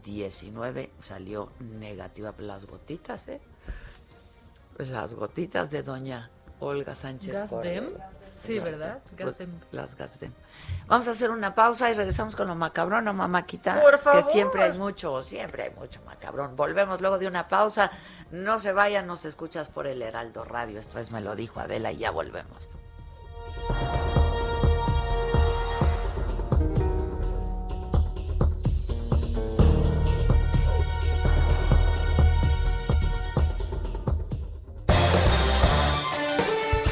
[0.02, 2.34] 19 salió negativa.
[2.38, 3.40] Las gotitas, ¿eh?
[4.78, 6.30] Las gotitas de doña
[6.60, 7.32] Olga Sánchez.
[7.32, 7.90] ¿Gasdem?
[8.42, 9.00] Sí, ¿verdad?
[9.16, 9.36] Pues,
[9.72, 10.32] las Gasdem.
[10.86, 13.80] Vamos a hacer una pausa y regresamos con lo macabrón, ¿no, mamáquita?
[13.80, 14.24] Por favor.
[14.24, 16.56] Que siempre hay mucho, siempre hay mucho macabrón.
[16.56, 17.90] Volvemos luego de una pausa.
[18.30, 20.78] No se vayan, nos escuchas por el Heraldo Radio.
[20.78, 22.68] Esto es Me lo dijo Adela y ya volvemos.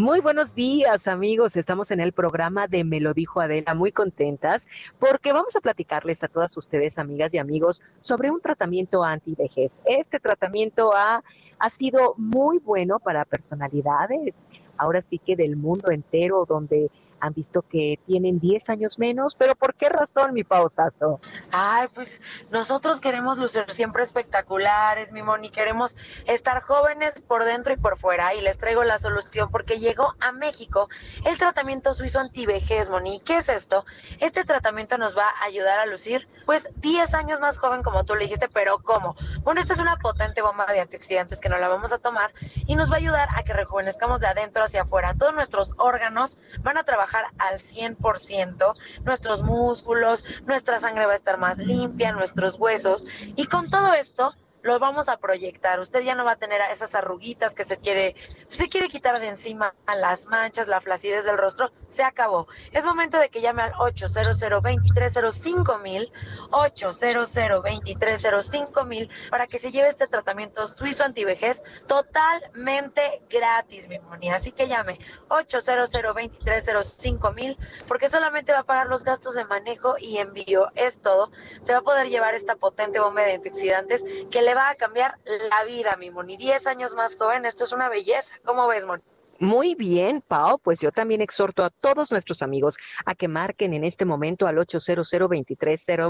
[0.00, 1.58] Muy buenos días, amigos.
[1.58, 4.66] Estamos en el programa de Me lo dijo Adela, muy contentas
[4.98, 9.78] porque vamos a platicarles a todas ustedes, amigas y amigos, sobre un tratamiento anti-vejez.
[9.84, 11.22] Este tratamiento ha,
[11.58, 14.48] ha sido muy bueno para personalidades,
[14.80, 19.54] ahora sí que del mundo entero, donde han visto que tienen 10 años menos, pero
[19.54, 21.20] ¿por qué razón, mi pausazo?
[21.52, 27.76] Ay, pues nosotros queremos lucir siempre espectaculares, mi Moni, queremos estar jóvenes por dentro y
[27.76, 30.88] por fuera, y les traigo la solución porque llegó a México
[31.26, 33.20] el tratamiento suizo antivejez, Moni.
[33.20, 33.84] ¿Qué es esto?
[34.18, 38.14] Este tratamiento nos va a ayudar a lucir, pues, 10 años más joven, como tú
[38.14, 39.14] le dijiste, pero ¿cómo?
[39.42, 42.32] Bueno, esta es una potente bomba de antioxidantes que nos la vamos a tomar
[42.66, 45.14] y nos va a ayudar a que rejuvenezcamos de adentro hacia afuera.
[45.14, 51.38] Todos nuestros órganos van a trabajar al 100%, nuestros músculos, nuestra sangre va a estar
[51.38, 53.06] más limpia, nuestros huesos,
[53.36, 55.80] y con todo esto lo vamos a proyectar.
[55.80, 58.14] Usted ya no va a tener esas arruguitas que se quiere,
[58.48, 61.70] se quiere quitar de encima, las manchas, la flacidez del rostro.
[61.88, 62.46] Se acabó.
[62.72, 66.12] Es momento de que llame al 800 230 mil,
[66.50, 74.36] 800 230 mil, para que se lleve este tratamiento suizo antivejez totalmente gratis, mi monía.
[74.36, 74.98] Así que llame
[75.28, 80.68] 800 230 mil, porque solamente va a pagar los gastos de manejo y envío.
[80.74, 81.30] Es todo.
[81.60, 85.18] Se va a poder llevar esta potente bomba de antioxidantes que le va a cambiar
[85.24, 86.36] la vida, mi Moni.
[86.36, 88.34] Diez años más joven, esto es una belleza.
[88.44, 89.02] ¿Cómo ves, Moni?
[89.40, 90.58] Muy bien, Pau.
[90.58, 92.76] Pues yo también exhorto a todos nuestros amigos
[93.06, 95.10] a que marquen en este momento al 800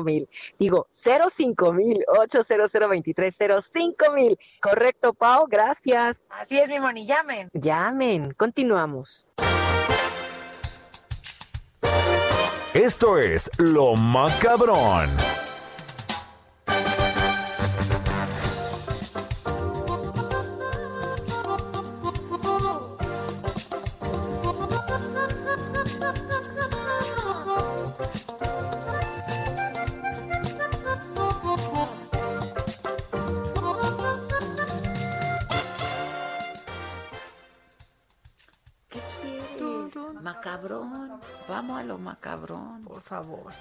[0.05, 0.29] mil.
[0.59, 2.75] Digo, 05 mil, 800
[4.15, 4.39] mil.
[4.61, 5.47] Correcto, Pau.
[5.49, 6.27] Gracias.
[6.29, 7.07] Así es, mi Moni.
[7.07, 7.51] Llamen.
[7.53, 8.35] Llamen.
[8.35, 9.29] Continuamos.
[12.75, 15.11] Esto es Lo Macabrón.
[40.35, 41.21] Macabrón.
[41.49, 42.85] Vamos a lo macabrón.
[42.85, 43.53] Por favor.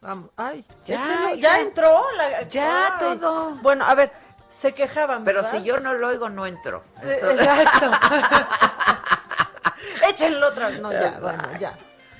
[0.00, 0.30] Vamos.
[0.36, 1.34] Ay, Ya, échenlo.
[1.34, 1.60] ya.
[1.60, 2.02] entró.
[2.16, 2.42] La...
[2.44, 3.18] Ya, Ay.
[3.18, 3.50] todo.
[3.56, 4.10] Bueno, a ver,
[4.56, 5.24] se quejaban.
[5.24, 5.58] Pero ¿verdad?
[5.58, 6.84] si yo no lo oigo, no entro.
[7.02, 7.90] Entonces- Exacto.
[10.08, 10.80] Échenlo otra vez.
[10.80, 11.74] No, ya, bueno, ya.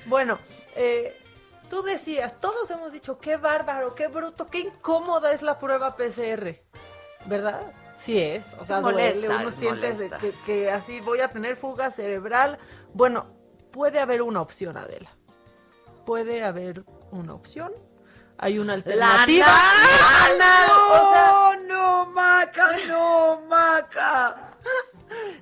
[0.05, 0.37] Bueno,
[0.75, 1.19] eh,
[1.69, 6.55] tú decías, todos hemos dicho, qué bárbaro, qué bruto, qué incómoda es la prueba PCR.
[7.25, 7.61] ¿Verdad?
[8.01, 8.45] Sí es.
[8.59, 12.57] O sea, Es duele, molesta, uno siente que, que así voy a tener fuga cerebral.
[12.93, 13.27] Bueno,
[13.71, 15.15] puede haber una opción, Adela.
[16.05, 17.71] Puede haber una opción.
[18.37, 19.45] Hay una alternativa.
[19.45, 20.65] ¡Lana!
[20.89, 24.51] O sea, ¡No, no, Maca, no, Maca!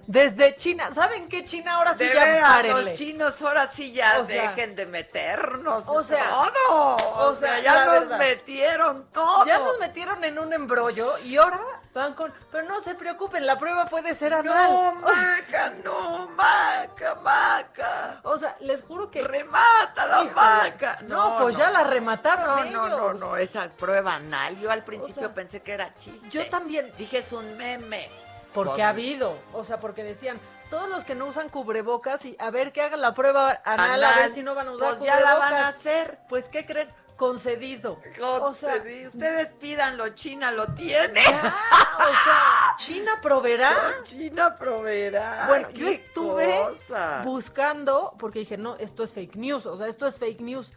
[0.08, 2.84] desde China, ¿saben qué China ahora sí De ya párenle?
[2.86, 6.24] los chinos ahora sí ya O sea, dejen de meternos o sea,
[6.68, 6.96] todo.
[7.30, 8.18] O, sea, ya nos verdad.
[8.20, 9.46] metieron todo.
[9.46, 11.60] Ya nos metieron en un embrollo y ahora
[11.94, 12.34] van con.
[12.52, 14.72] Pero no se preocupen, la prueba puede ser anal.
[14.74, 18.20] No, Maca, no, Maca, Maca.
[18.24, 19.22] O sea, les juro que.
[19.24, 20.36] Remata la Híjole.
[20.36, 21.00] Maca.
[21.04, 23.00] No, pues ya la remataron No, ellos.
[23.00, 24.58] no, no, no, esa prueba anal.
[24.60, 26.30] Yo al principio O sea, pensé que era chiste.
[26.30, 26.92] Yo también.
[26.98, 28.10] Dije, es un meme.
[28.54, 29.38] Porque Pues, ha habido.
[29.54, 30.40] O sea, porque decían,
[30.72, 34.16] todos los que no usan cubrebocas y a ver que hagan la prueba anal, a
[34.16, 35.76] ver si no van a usar pues ya la van a cubrebocas.
[35.76, 36.20] hacer.
[36.30, 36.90] Pues, ¿qué creen?
[37.20, 38.00] Concedido.
[38.42, 38.82] O sea.
[39.08, 41.22] Ustedes pídanlo, China lo tiene.
[41.22, 41.54] ya,
[41.98, 43.76] o sea, China proveerá.
[44.04, 45.46] China proveerá.
[45.50, 47.22] Bueno, yo estuve cosa.
[47.26, 50.74] buscando, porque dije, no, esto es fake news, o sea, esto es fake news.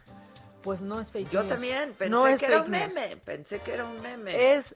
[0.61, 1.49] Pues no es fake Yo news.
[1.49, 4.53] también pensé No que era un meme, pensé que era un meme.
[4.55, 4.75] Es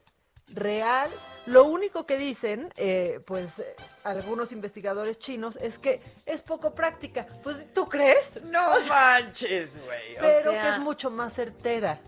[0.53, 1.09] real.
[1.45, 3.63] Lo único que dicen, eh, pues
[4.03, 7.25] algunos investigadores chinos, es que es poco práctica.
[7.43, 8.41] Pues, ¿tú crees?
[8.43, 10.15] No manches, güey.
[10.19, 11.99] Pero sea, que es mucho más certera.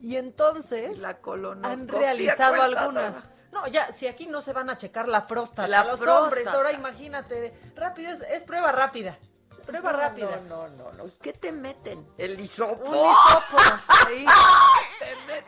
[0.00, 1.18] Y entonces la
[1.62, 3.14] han realizado algunas.
[3.52, 6.20] No, ya, si aquí no se van a checar la próstata, La los próstata.
[6.22, 9.18] hombres, ahora imagínate, rápido, es, es prueba rápida.
[9.66, 10.40] Prueba No, rápida.
[10.48, 11.04] No, no, no, no.
[11.20, 12.08] ¿Qué te meten?
[12.16, 12.84] El hisopo.
[12.84, 13.58] Un hisopo
[14.06, 14.24] ahí.
[14.98, 15.44] te meten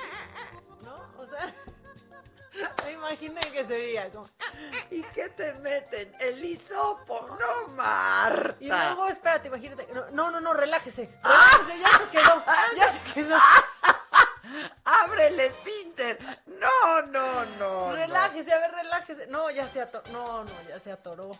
[0.00, 0.05] ¿No?
[2.52, 4.28] Sea, me imaginé que sería como.
[4.90, 6.14] ¿Y qué te meten?
[6.20, 7.26] El hisopo.
[7.38, 8.56] No, Marta.
[8.60, 9.88] Y luego, espérate, imagínate.
[9.92, 11.10] No, no, no, no, relájese.
[11.22, 12.44] Relájese, ya se quedó.
[12.76, 13.36] Ya se quedó.
[14.84, 16.18] Abre el esfínter.
[16.46, 17.92] No, no, no.
[17.92, 19.26] Relájese, a ver, relájese.
[19.26, 20.04] No, ya se atoró.
[20.12, 21.30] No, no, ya se atoró.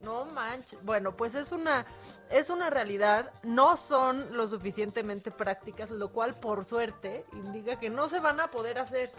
[0.00, 0.78] No manches.
[0.82, 1.84] Bueno, pues es una,
[2.30, 3.32] es una realidad.
[3.42, 8.48] No son lo suficientemente prácticas, lo cual, por suerte, indica que no se van a
[8.48, 9.10] poder hacer.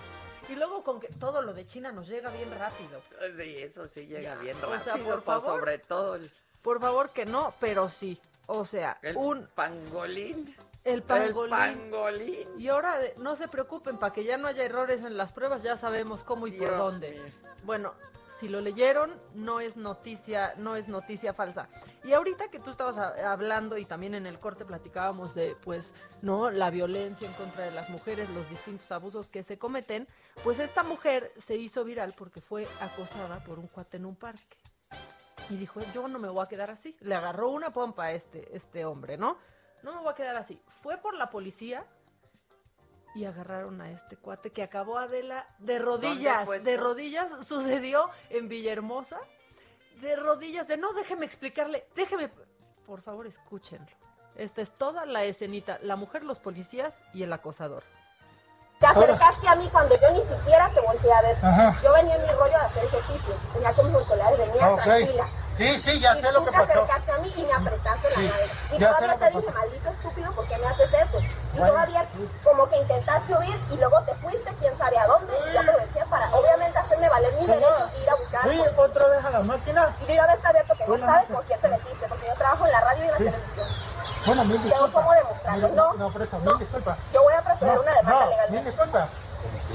[0.50, 3.00] Y luego con que todo lo de China nos llega bien rápido.
[3.38, 4.84] Sí, eso sí llega Ya, bien o rápido.
[4.84, 5.46] sea, por favor.
[5.60, 6.32] sobre todo el,
[6.64, 8.20] Por favor que no, pero sí.
[8.48, 10.54] O sea, el un pangolín.
[10.84, 11.54] el pangolín.
[11.54, 11.60] El
[11.90, 12.48] pangolín.
[12.60, 15.78] Y ahora no se preocupen, para que ya no haya errores en las pruebas, ya
[15.78, 17.12] sabemos cómo y por dónde.
[17.12, 17.22] mío.
[17.64, 17.94] Bueno,
[18.42, 21.70] si lo leyeron, no es noticia, no es noticia falsa.
[22.04, 26.50] Y ahorita que tú estabas hablando y también en el corte platicábamos de, pues, no,
[26.50, 30.08] la violencia en contra de las mujeres, los distintos abusos que se cometen,
[30.44, 34.58] pues esta mujer se hizo viral porque fue acosada por un cuate en un parque.
[35.52, 36.98] Y dijo, yo no me voy a quedar así.
[37.02, 39.38] Le agarró una pompa a este, este hombre, ¿no?
[39.84, 40.60] No me voy a quedar así.
[40.68, 41.86] Fue por la policía
[43.14, 46.48] y agarraron a este cuate que acabó Adela de rodillas.
[46.64, 49.20] De rodillas sucedió en Villahermosa.
[50.02, 52.30] De rodillas, de no, déjeme explicarle, déjeme,
[52.88, 53.86] por favor, escúchenlo.
[54.36, 57.84] Esta es toda la escenita, la mujer, los policías y el acosador.
[58.80, 61.38] Te acercaste a mí cuando yo ni siquiera te volteé a ver.
[61.46, 61.78] Ajá.
[61.84, 63.36] Yo venía en mi rollo de hacer ejercicio.
[63.54, 64.82] Tenía con mis auriculares, venía Ah, ok.
[64.82, 65.28] tranquila.
[65.28, 66.72] Sí, sí, ya y sé lo tú que te pasó.
[66.82, 68.46] acercaste a mí y me apretaste Sí, la madre.
[68.50, 69.60] Y ya sé todavía lo te que dije, pasó.
[69.60, 71.20] maldito estúpido, ¿por qué me haces eso?
[71.20, 71.68] Y Bueno.
[71.74, 72.06] todavía
[72.44, 75.32] como que intentaste huir y luego te fuiste, quién sabe a dónde.
[75.48, 78.42] Y yo aproveché para, obviamente, hacerme valer mi Señora, derecho y ir a buscar.
[78.42, 78.82] Fui algo.
[78.82, 79.96] otra vez a la máquina.
[80.02, 81.36] Y yo ya ves abierto que no Buenas sabes noches.
[81.38, 83.24] con quién te metiste, porque yo trabajo en la radio y en la Sí.
[83.26, 83.68] televisión.
[84.26, 85.68] Bueno, mil Tengo cómo demostrarlo.
[85.70, 86.46] No, no, por eso, no.
[86.52, 86.98] mil disculpas.
[87.14, 88.70] Yo voy a proceder No, una demanda no, legalmente.
[88.72, 89.10] disculpas.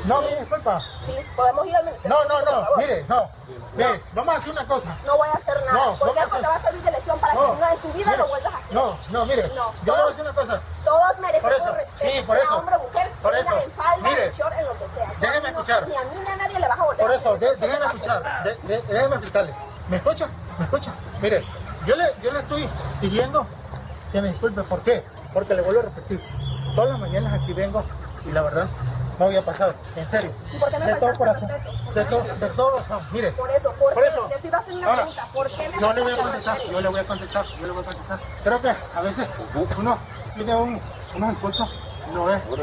[0.05, 0.83] No, mil disculpas.
[1.07, 2.17] Sí, podemos ir al ministerio.
[2.17, 3.31] No, no, no, mire, no.
[3.75, 4.97] Ve, vamos a hacer una cosa.
[5.05, 6.83] No voy a hacer nada, No, porque vamos a eso te hacer- va a servir
[6.83, 8.73] de lección para No, que nunca en tu vida mire, lo vuelvas a hacer.
[8.75, 10.61] No, no, mire, No, yo le voy a todos- decir una cosa.
[10.85, 13.61] Todos merecemos Por eso, respeto, sí, por sea eso, hombre o mujer, por tenga eso,
[13.63, 15.07] en falda, mire, en short, en lo que sea.
[15.07, 15.89] Yo déjeme a mí no- escuchar.
[15.89, 17.47] Ni a mí ni a nadie le vas a volver Por a eso, hacer de-
[17.47, 18.57] eso, déjeme no va a escuchar, hacer.
[18.61, 19.55] de- de- déjeme explicarle.
[19.89, 20.29] ¿Me escucha?
[20.59, 20.91] ¿Me escucha?
[21.21, 21.45] Mire,
[21.87, 22.69] yo le, yo le estoy
[23.01, 23.47] pidiendo
[24.55, 24.69] que me disculpe.
[24.69, 25.05] ¿Por qué?
[25.33, 26.21] Porque le vuelvo a repetir.
[26.75, 27.83] Todas las mañanas aquí vengo
[28.27, 28.67] y la verdad
[29.19, 29.73] no había pasado.
[29.97, 30.31] En serio.
[30.53, 31.49] ¿Y por qué me de todo corazón.
[31.49, 33.01] De todo, de todo corazón.
[33.13, 33.31] Mire.
[33.33, 34.23] Por eso, ¿por, Por eso.
[34.29, 35.29] Te estoy haciendo una Ahora, pregunta.
[35.33, 37.73] ¿Por qué me Yo le voy a contestar, yo le voy a contestar, yo le
[37.73, 38.19] voy a contestar.
[38.45, 39.29] Creo que a veces
[39.79, 39.99] uno
[40.35, 40.69] tiene un,
[41.17, 41.69] unos impulsos,
[42.13, 42.57] no es de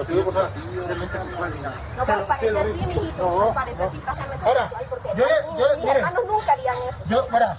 [0.95, 1.75] mente sexual ni nada.
[1.97, 3.13] No lo- parece así, mijito.
[3.17, 3.89] No, No parece no.
[3.89, 4.01] así,
[4.45, 4.71] Ahora,
[5.15, 5.97] yo le- yo le- mis mire.
[5.97, 6.99] hermanos nunca harían eso.
[7.07, 7.57] Yo, mira,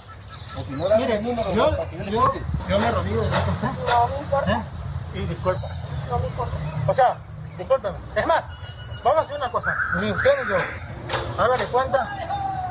[0.97, 1.21] mire,
[1.53, 1.71] yo,
[2.11, 2.33] yo,
[2.67, 3.41] yo me arrodillo de usted.
[3.87, 4.63] No me importa, ¿eh?
[5.13, 5.67] Y disculpa.
[6.09, 6.53] no me importa.
[6.87, 7.15] O sea,
[7.57, 7.97] discúlpeme.
[8.15, 8.43] Es más,
[9.03, 9.75] vamos a hacer una cosa.
[9.99, 10.57] Ni usted ni yo.
[11.41, 12.09] Hágale cuenta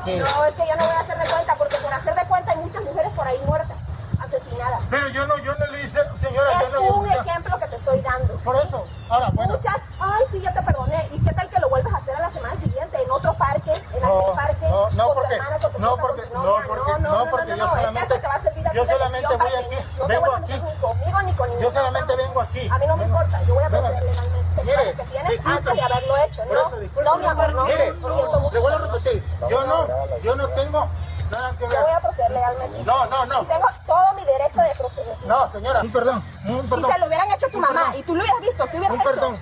[0.04, 0.18] que...
[0.18, 2.52] No, es que yo no voy a hacer de cuenta, porque por hacer de cuenta
[2.52, 3.76] hay muchas mujeres por ahí muertas,
[4.20, 4.80] asesinadas.
[4.90, 7.66] Pero yo no, yo no le hice, señora, Es yo no un le ejemplo que
[7.68, 8.34] te estoy dando.
[8.36, 9.54] Por eso, ahora, bueno.
[9.54, 11.08] Muchas, ay, sí, yo te perdoné.
[11.12, 13.72] ¿Y qué tal que lo vuelves a hacer a la semana siguiente en otro parque,
[13.72, 14.66] en No, aquel parque?
[14.68, 16.66] no, no, con tu porque, hermana, con tu no, esposa, porque, con tu no, novia?
[16.68, 18.70] porque, no, no, no, porque no, yo no, solamente, eso te va a servir a
[18.70, 20.52] ti yo de solamente lección voy para aquí, que no te vengo vuelvas a aquí,
[20.52, 22.24] meter Ni conmigo ni con yo ningún solamente otro.
[22.26, 22.68] vengo aquí.
[22.68, 23.16] A mí no me Vengo.
[23.22, 23.88] importa, yo voy a Venga.
[23.88, 24.44] proceder legalmente.
[24.64, 25.58] Mire, que tienes disculpe.
[25.58, 26.68] antes de haberlo hecho, Por ¿no?
[26.68, 27.04] eso, disculpe.
[27.10, 27.64] no, mi amor, no.
[27.64, 28.54] Mire, Lo siento mucho.
[28.54, 29.86] le vuelvo a repetir, yo no,
[30.22, 30.88] yo no tengo
[31.30, 31.94] nada que Yo voy ver.
[31.94, 32.82] a proceder legalmente.
[32.84, 33.42] No, no, no.
[33.42, 35.16] Y tengo todo mi derecho de proceder.
[35.26, 36.92] No, señora, un perdón, un Si perdón.
[36.92, 37.94] se lo hubieran hecho tu Un mamá perdón.
[37.98, 39.10] y tú lo hubieras visto, ¿qué hubieras Un hecho?
[39.10, 39.38] perdón,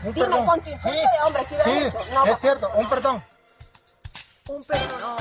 [0.55, 2.15] Sí, de hombre, ¿qué hubieras sí, hecho?
[2.15, 3.23] No, es cierto, un perdón.
[4.49, 5.17] Un perdón.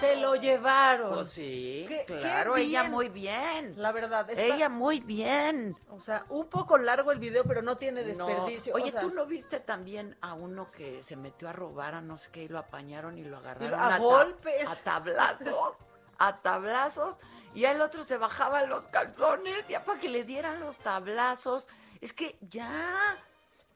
[0.00, 1.14] Se lo llevaron.
[1.14, 3.74] Pues sí, Qué- qué claro, ella muy bien.
[3.80, 5.76] La verdad, está- Ella muy bien.
[5.90, 8.26] O sea, un poco largo el video, pero no tiene No.
[8.26, 8.74] desperdicio.
[8.74, 12.00] Oye, o sea, ¿tú no viste también a uno que se metió a robar a
[12.00, 14.68] no sé qué y lo apañaron y lo agarraron a golpes.
[14.68, 15.78] a tablazos,
[16.18, 17.16] a tablazos
[17.54, 21.68] y al otro se bajaban los calzones ya para que le dieran los tablazos.
[22.00, 23.16] Es que ya.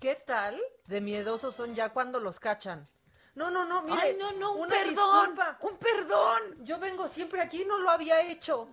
[0.00, 2.86] ¿Qué tal de miedosos son ya cuando los cachan?
[3.34, 3.98] No, no, no, mire.
[4.00, 5.58] Ay, no, no, un una perdón, disculpa.
[5.60, 6.40] un perdón.
[6.64, 8.68] Yo vengo siempre aquí, no lo había hecho.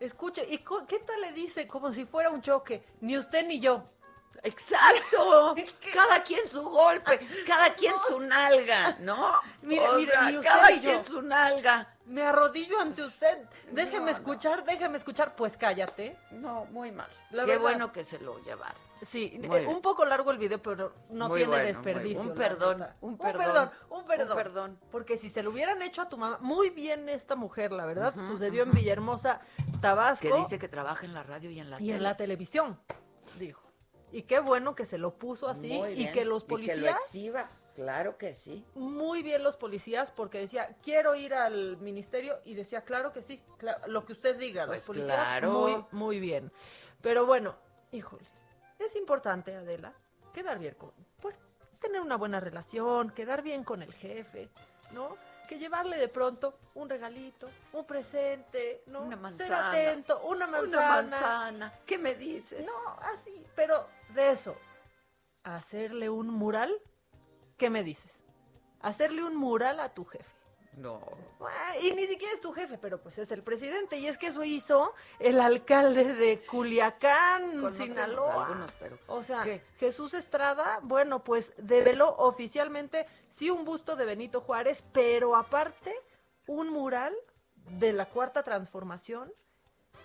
[0.00, 0.58] Escuche, ¿y
[0.88, 1.68] qué tal le dice?
[1.68, 2.84] Como si fuera un choque.
[3.02, 3.84] Ni usted ni yo.
[4.42, 5.54] Exacto.
[5.92, 9.40] Cada quien su golpe, cada quien su nalga, ¿no?
[9.62, 10.90] Mire, O mire, sea, ni usted cada ni yo.
[10.90, 11.91] quien su nalga.
[12.06, 13.46] Me arrodillo ante usted.
[13.70, 14.10] Déjeme No, no.
[14.10, 15.34] escuchar, déjeme escuchar.
[15.36, 16.16] Pues cállate.
[16.32, 17.08] No, muy mal.
[17.30, 17.62] La Qué verdad.
[17.62, 18.76] bueno que se lo llevaron.
[19.02, 22.22] Sí, Muy eh, un poco largo el video, pero no tiene bueno, desperdicio.
[22.22, 24.36] un perdón, un Un perdón, perdón, un un perdón.
[24.36, 24.78] perdón.
[24.92, 28.14] Porque si se lo hubieran hecho a tu mamá, muy bien esta mujer, la verdad,
[28.28, 29.40] sucedió en Villahermosa,
[29.80, 30.28] Tabasco.
[30.28, 31.94] Que dice que trabaja en la radio y en la y tele.
[31.96, 32.78] en la televisión,
[33.38, 33.60] dijo.
[34.12, 36.96] Y qué bueno que se lo puso así y que los Y que lo policías.
[37.74, 38.64] Claro que sí.
[38.74, 43.42] muy bien los policías porque decía, quiero ir al ministerio y decía, claro que sí,
[43.86, 45.50] lo que usted diga, Pues los policías claro.
[45.50, 46.52] muy, muy bien.
[47.00, 47.56] Pero bueno,
[47.90, 48.24] híjole,
[48.78, 49.92] es importante, Adela,
[50.34, 51.38] quedar bien con, pues
[51.80, 54.48] tener una buena relación, quedar bien con el jefe,
[54.92, 55.16] ¿no?
[55.48, 59.00] Que llevarle de pronto un regalito, un presente, ¿no?
[59.02, 59.68] Una Ser manzana.
[59.70, 60.78] atento, una manzana.
[60.78, 61.72] Una manzana.
[61.86, 62.64] ¿Qué me dices?
[62.64, 62.72] No,
[63.12, 64.56] así, pero de eso,
[65.42, 66.72] hacerle un mural,
[67.56, 68.22] ¿qué me dices?
[68.80, 70.24] Hacerle un mural a tu jefe.
[70.76, 71.02] No.
[71.40, 73.98] Ah, Y ni siquiera es tu jefe, pero pues es el presidente.
[73.98, 78.46] Y es que eso hizo el alcalde de Culiacán, Conocemos Sinaloa.
[78.46, 79.62] algunos, pero- O sea, ¿Qué?
[79.78, 85.94] Jesús Estrada, bueno, pues develó oficialmente, sí, un busto de Benito Juárez, pero aparte,
[86.46, 87.14] un mural
[87.54, 89.30] de la cuarta transformación.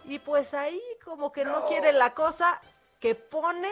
[0.04, 1.66] Y pues ahí como que no, No.
[1.66, 2.62] quiere la cosa
[3.00, 3.72] que pone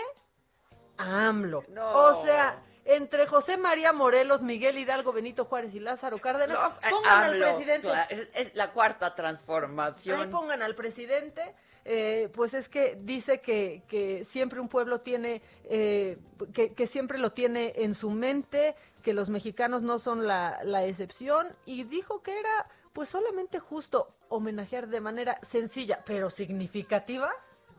[0.98, 1.66] a AMLO.
[1.70, 1.92] No.
[1.94, 7.24] O sea, entre José María Morelos, Miguel Hidalgo, Benito Juárez y Lázaro Cárdenas, No, pongan
[7.24, 7.90] al presidente.
[8.10, 10.30] Es, es la cuarta Ahí transformación.
[10.30, 11.54] pongan al presidente.
[11.84, 16.18] eh, pues es que dice que, que siempre un pueblo tiene, eh,
[16.54, 20.84] que, que siempre lo tiene en su mente, que los mexicanos no son la, la
[20.86, 27.32] excepción, y dijo que era pues solamente justo homenajear de manera sencilla, pero significativa,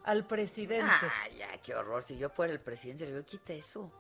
[0.07, 0.91] al presidente.
[1.23, 2.03] Ay, qué horror.
[2.03, 3.91] Si yo fuera el presidente, le digo, quita eso.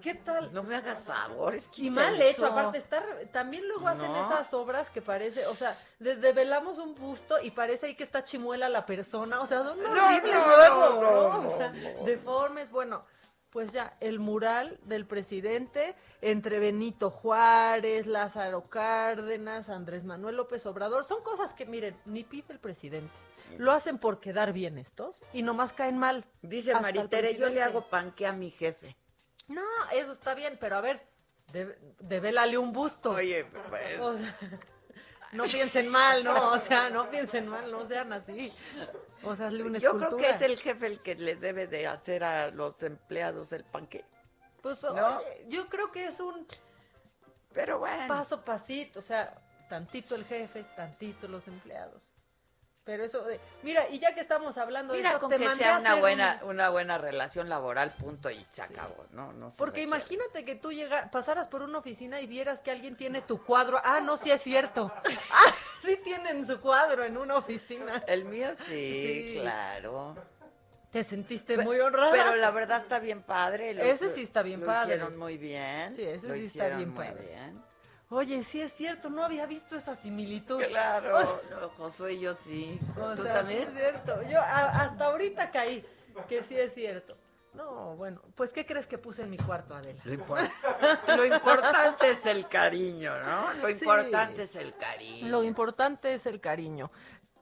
[0.00, 0.52] ¿Qué tal?
[0.54, 2.24] No me hagas favores, Y mal eso.
[2.24, 4.24] hecho, aparte estar, también luego hacen No.
[4.24, 8.24] esas obras que parece, o sea, de- develamos un busto y parece ahí que está
[8.24, 11.42] chimuela la persona, o sea, son No, horribles no, luego, no, ¿no?
[11.42, 12.04] no, O sea, no.
[12.06, 13.04] deformes, bueno,
[13.50, 21.04] pues ya, el mural del presidente entre Benito Juárez, Lázaro Cárdenas, Andrés Manuel López Obrador,
[21.04, 23.12] son cosas que, miren, ni pide el presidente.
[23.58, 26.24] Lo hacen por quedar bien estos y nomás caen mal.
[26.42, 28.96] Dice Maritere, yo le hago panque a mi jefe.
[29.48, 31.06] No, eso está bien, pero a ver,
[31.52, 33.10] de, devélale un busto.
[33.10, 34.00] Oye, pues...
[34.00, 34.38] O sea,
[35.32, 36.52] no piensen mal, ¿no?
[36.52, 38.52] O sea, no piensen mal, no sean así.
[39.22, 40.06] O sea, una Yo escultura.
[40.08, 43.64] creo que es el jefe el que le debe de hacer a los empleados el
[43.64, 44.04] panque.
[44.62, 45.18] Pues, ¿no?
[45.18, 46.46] oye, yo creo que es un
[47.52, 48.08] Pero bueno.
[48.08, 49.34] paso pasito, o sea,
[49.68, 52.00] tantito el jefe, tantito los empleados.
[52.84, 55.46] Pero eso de, mira, y ya que estamos hablando de Mira, esto, con te que
[55.46, 59.32] mandé sea una buena, un- una buena relación laboral, punto, y se acabó, ¿no?
[59.32, 59.88] no se Porque requiere.
[59.96, 63.80] imagínate que tú llega, pasaras por una oficina y vieras que alguien tiene tu cuadro.
[63.82, 64.92] Ah, no, sí es cierto.
[65.32, 68.02] Ah, sí tienen su cuadro en una oficina.
[68.06, 69.38] El mío sí, Sí.
[69.40, 70.16] claro.
[70.92, 72.12] Te sentiste muy honrada.
[72.12, 73.74] Pero la verdad está bien padre.
[73.74, 74.94] lo- Ese sí está bien lo padre.
[74.94, 75.90] hicieron muy bien.
[75.90, 77.26] Sí, ese lo sí está bien muy padre.
[77.26, 77.64] bien.
[78.10, 80.62] Oye, sí es cierto, no había visto esa similitud.
[80.68, 82.78] Claro, O sea, no, Josué y yo sí.
[83.16, 83.62] ¿Tú sea, también?
[83.62, 84.22] sí es cierto.
[84.28, 85.84] Yo a- hasta ahorita caí
[86.28, 87.16] que sí es cierto.
[87.54, 90.00] No, bueno, pues ¿qué crees que puse en mi cuarto, Adela?
[90.04, 90.50] Lo, impor-
[91.16, 93.52] lo importante es el cariño, ¿no?
[93.62, 93.74] Lo Sí.
[93.74, 95.28] importante es el cariño.
[95.28, 96.90] Lo importante es el cariño.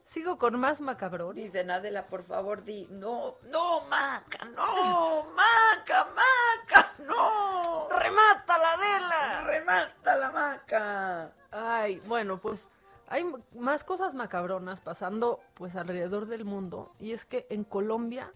[0.05, 1.33] Sigo con más macabrón.
[1.35, 7.89] Dicen, Adela, por favor, di, no, no, Maca, no, Maca, Maca, no.
[7.89, 9.43] ¡Remata la Adela!
[9.45, 11.31] Remata la Maca.
[11.51, 12.67] Ay, bueno, pues
[13.07, 13.25] hay
[13.55, 18.31] más cosas macabronas pasando pues alrededor del mundo y es que en Colombia,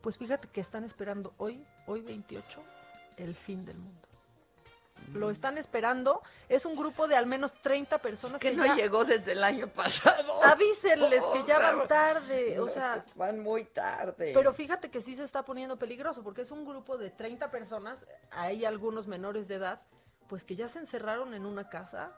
[0.00, 2.60] pues fíjate que están esperando hoy, hoy 28,
[3.18, 4.01] el fin del mundo.
[5.14, 8.74] Lo están esperando, es un grupo de al menos 30 personas Que que no ya-
[8.76, 10.42] llegó desde el año pasado.
[10.44, 11.88] Avísenles que ya van Claro.
[11.88, 14.32] tarde, o sea, van muy tarde.
[14.34, 18.06] Pero fíjate que sí se está poniendo peligroso, porque es un grupo de 30 personas,
[18.30, 19.80] hay algunos menores de edad,
[20.28, 22.12] pues que ya se encerraron en una casa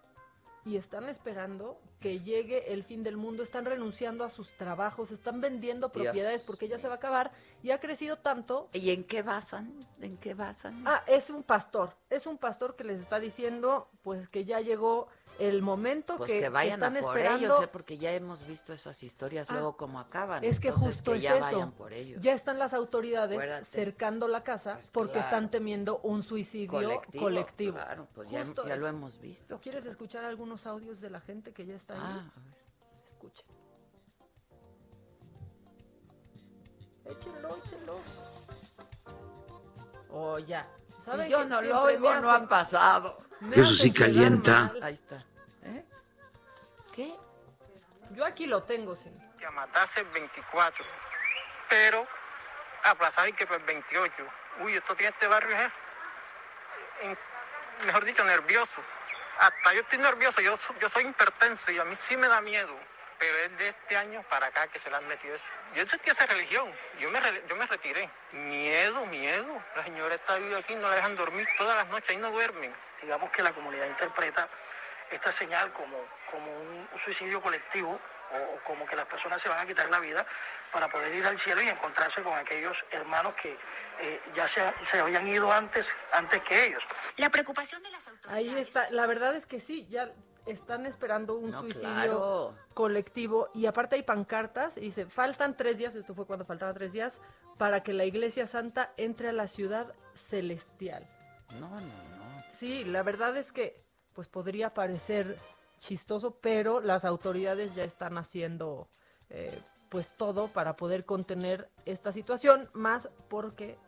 [0.64, 5.40] y están esperando que llegue el fin del mundo, están renunciando a sus trabajos, están
[5.40, 6.04] vendiendo Dios.
[6.04, 8.68] propiedades porque ya se va a acabar y ha crecido tanto.
[8.72, 9.72] ¿Y en qué basan?
[10.00, 10.82] ¿En qué basan?
[10.86, 15.08] Ah, es un pastor, es un pastor que les está diciendo pues que ya llegó
[15.38, 17.46] el momento Pues que, que, vayan están a por esperando.
[17.46, 17.68] ellos, ¿eh?
[17.72, 20.44] porque ya hemos visto esas historias Ah, luego cómo acaban.
[20.44, 21.42] Es que Entonces, justo que es ya eso.
[21.42, 22.22] vayan por ellos.
[22.22, 23.64] Ya están las autoridades Acuérdate.
[23.64, 25.26] cercando la casa Pues porque claro.
[25.26, 27.24] están temiendo un suicidio colectivo.
[27.24, 27.74] colectivo.
[27.74, 29.58] Claro, pues ya, ya lo hemos visto.
[29.60, 32.00] ¿Quieres escuchar algunos audios de la gente que ya está ahí?
[32.02, 32.54] Ah, a ver.
[33.04, 33.46] Escuchen.
[37.06, 37.96] Échenlo, échenlo.
[40.10, 40.64] O ya.
[41.04, 43.18] Si ¿Sabe yo no lo oigo, no ha pasado.
[43.40, 44.72] me Eso sí calienta.
[44.82, 45.16] Ahí está.
[45.64, 45.84] ¿Eh?
[46.94, 47.14] ¿Qué?
[48.12, 48.96] Yo aquí lo tengo,
[49.50, 50.84] matarse el 24,
[51.68, 52.06] pero
[52.84, 54.12] aplazar y que el 28.
[54.60, 55.72] Uy, esto tiene este barrio, ¿eh?
[57.02, 57.18] En-
[57.86, 58.80] mejor dicho, nervioso.
[59.38, 62.74] Hasta yo estoy nervioso, yo, yo soy hipertenso y a mí sí me da miedo,
[63.18, 65.44] pero es de este año para acá que se le han metido eso.
[65.74, 68.08] Yo sentí esa religión, yo me, re- yo me retiré.
[68.32, 69.62] Miedo, miedo.
[69.76, 72.74] La señora está viva aquí, no la dejan dormir todas las noches, ahí no duermen.
[73.02, 74.48] digamos que la comunidad interpreta
[75.10, 75.96] esta señal como,
[76.30, 78.00] como un suicidio colectivo
[78.32, 80.26] o, o como que las personas se van a quitar la vida
[80.72, 83.56] para poder ir al cielo y encontrarse con aquellos hermanos que
[84.00, 86.82] eh, ya se, se habían ido antes, antes que ellos.
[87.16, 88.48] La preocupación de las autoridades.
[88.48, 88.90] Ahí está.
[88.90, 90.08] La verdad es que sí, ya
[90.46, 92.54] están esperando un No, suicidio claro.
[92.74, 96.92] colectivo y aparte hay pancartas y dice, faltan tres días, esto fue cuando faltaba tres
[96.92, 97.20] días,
[97.56, 101.08] para que la Iglesia Santa entre a la ciudad celestial.
[101.60, 102.42] No, no, no.
[102.50, 105.38] Sí, la verdad es que pues podría parecer
[105.78, 108.88] chistoso, pero las autoridades ya están haciendo
[109.30, 113.78] eh, pues todo para poder contener esta situación, más porque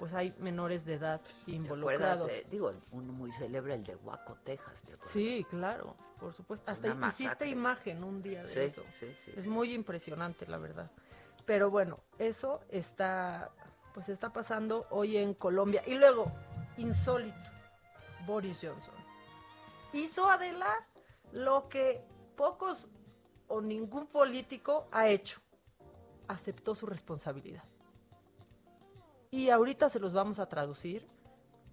[0.00, 2.26] pues hay menores de edad ¿Te acuerdas involucrados.
[2.28, 5.06] de- digo, uno muy célebre, el de Waco, Texas, ¿te?
[5.06, 6.70] Sí, claro, por supuesto.
[6.70, 8.82] Es Hasta hiciste imagen un día de Sí, eso.
[8.98, 10.90] sí, sí, es muy impresionante, la verdad.
[11.44, 13.50] Pero bueno, eso está,
[13.92, 15.82] pues está pasando hoy en Colombia.
[15.86, 16.32] Y luego,
[16.78, 17.36] insólito,
[18.26, 18.94] Boris Johnson.
[19.92, 20.86] Hizo Adela
[21.32, 22.02] lo que
[22.36, 22.88] pocos
[23.48, 25.40] o ningún político ha hecho.
[26.26, 27.64] Aceptó su responsabilidad.
[29.32, 31.06] Y ahorita se los vamos a traducir,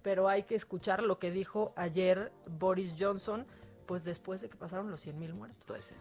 [0.02, 3.44] pero hay que escuchar lo que dijo ayer Boris Johnson,
[3.84, 5.92] pues después de que pasaron los 100 mil muertos.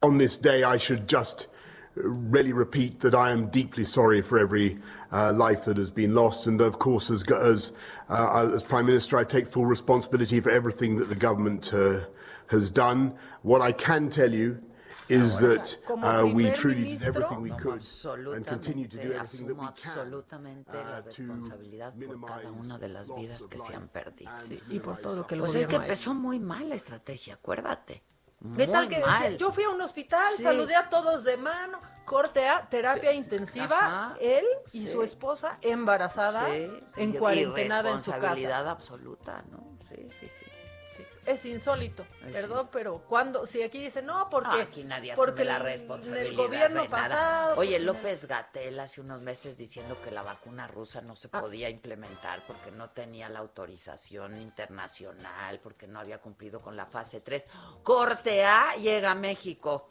[0.00, 1.46] On this day, I should just
[1.96, 4.78] uh, really repeat that I am deeply sorry for every
[5.12, 7.72] uh, life that has been lost, and of course, as as
[8.08, 12.08] uh, as Prime Minister, I take full responsibility for everything that the government uh,
[12.48, 13.14] has done.
[13.42, 14.58] What I can tell you
[15.12, 17.82] is that uh, we truly did everything we could
[18.34, 22.88] and continue to do everything that we can uh, to responsabilidad por cada una de
[22.88, 24.30] las vidas que se han perdido.
[24.70, 26.74] y por todo lo que el Pues es que gobierno ha empezó muy mal la
[26.76, 28.02] estrategia, acuérdate.
[28.56, 29.12] ¿Qué tal que decía?
[29.20, 29.36] mal.
[29.36, 30.42] Yo fui a un hospital, Sí.
[30.42, 34.92] saludé a todos de mano, corte a terapia intensiva, Ajá, él y sí.
[34.92, 38.70] su esposa embarazada, Sí, sí, en y cuarentenada en su casa.
[38.70, 39.78] absoluta, ¿no?
[39.88, 40.46] Sí, sí, sí.
[41.24, 45.42] Es insólito, Es perdón, pero cuando, si aquí dice no, porque, Ah, aquí nadie porque
[45.42, 47.08] asume la responsabilidad el gobierno de nada.
[47.08, 47.54] pasado.
[47.60, 51.40] Oye, López Gatel hace unos meses diciendo que la vacuna rusa no se Ah.
[51.40, 57.20] podía implementar porque no tenía la autorización internacional, porque no había cumplido con la fase
[57.20, 57.46] 3.
[57.84, 59.90] Corte A llega a México.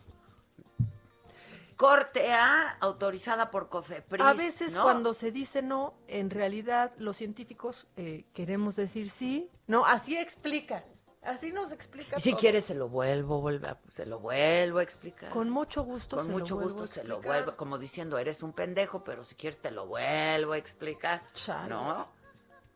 [1.77, 4.21] Corte A autorizada por COFEPRIS.
[4.21, 4.83] A veces ¿no?
[4.83, 10.83] cuando se dice no, en realidad los científicos eh, queremos decir sí, no, así explica,
[11.23, 12.17] así nos explica.
[12.17, 12.39] Y si todo.
[12.39, 15.29] quieres se lo vuelvo, vuelve a- se lo vuelvo a explicar.
[15.31, 17.43] Con mucho gusto Con se lo mucho vuelvo gusto a se lo explicar.
[17.43, 21.21] vuelvo, como diciendo, eres un pendejo, pero si quieres te lo vuelvo a explicar.
[21.33, 21.69] Chale.
[21.69, 22.09] ¿No?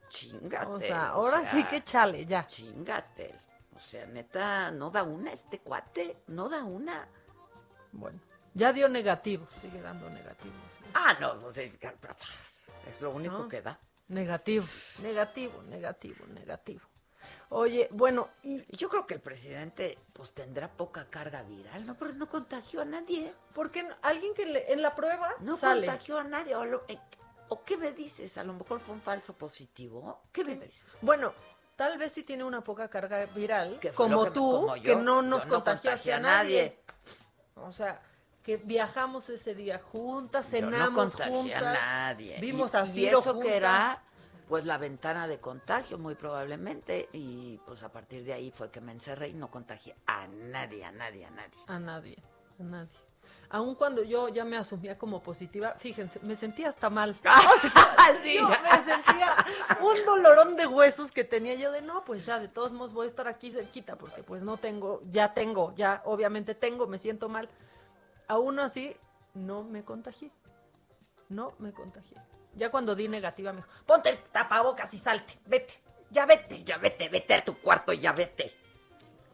[0.09, 0.65] Chingate.
[0.67, 2.45] O sea, ahora sí que chale, ya.
[2.47, 3.35] Chingate.
[3.75, 7.07] O sea, neta, no da una este cuate, no da una.
[7.91, 8.19] Bueno,
[8.53, 10.55] ya dio negativo, sigue dando negativos.
[10.93, 11.77] Ah, no, pues es,
[12.87, 13.47] es lo único ¿No?
[13.49, 13.77] que da.
[14.07, 14.63] Negativo,
[15.01, 16.81] negativo, negativo, negativo.
[17.49, 21.95] Oye, bueno, y yo creo que el presidente pues tendrá poca carga viral, ¿no?
[21.95, 23.33] Porque no contagió a nadie.
[23.53, 25.85] Porque no- alguien que le- en la prueba No sale.
[25.87, 26.55] contagió a nadie.
[26.55, 26.97] O, lo- eh,
[27.49, 28.37] ¿o qué me dices?
[28.37, 30.21] A lo mejor fue un falso positivo.
[30.31, 30.85] ¿Qué me dices?
[31.01, 31.33] Bueno,
[31.75, 34.83] tal vez sí tiene una poca carga viral, como que- tú, como yo.
[34.83, 36.79] que no nos no contagiaste a nadie.
[37.55, 38.01] O sea,
[38.43, 42.37] que viajamos ese día juntas, Yo no cenamos contagié a juntas, nadie.
[42.41, 43.49] vimos y, a y Ciro eso juntas.
[43.51, 44.03] que era
[44.47, 48.81] pues la ventana de contagio muy probablemente y pues a partir de ahí fue que
[48.81, 51.59] me encerré y no contagié a nadie, a nadie, a nadie.
[51.67, 52.17] A nadie,
[52.59, 53.05] a nadie.
[53.49, 57.15] Aun cuando yo ya me asumía como positiva, fíjense, me sentía hasta mal.
[57.25, 59.35] O sea, Sí, yo me sentía
[59.81, 63.07] un dolorón de huesos que tenía yo de no, pues ya de todos modos voy
[63.07, 67.29] a estar aquí cerquita porque pues no tengo, ya tengo, ya obviamente tengo, me siento
[67.29, 67.49] mal.
[68.27, 68.95] Aún así,
[69.33, 70.31] no me contagié.
[71.29, 72.17] No me contagié.
[72.55, 75.73] Ya cuando di negativa me dijo, ponte el tapabocas y salte, vete,
[76.09, 76.63] ya vete.
[76.63, 78.55] Ya vete, vete a tu cuarto, ya vete.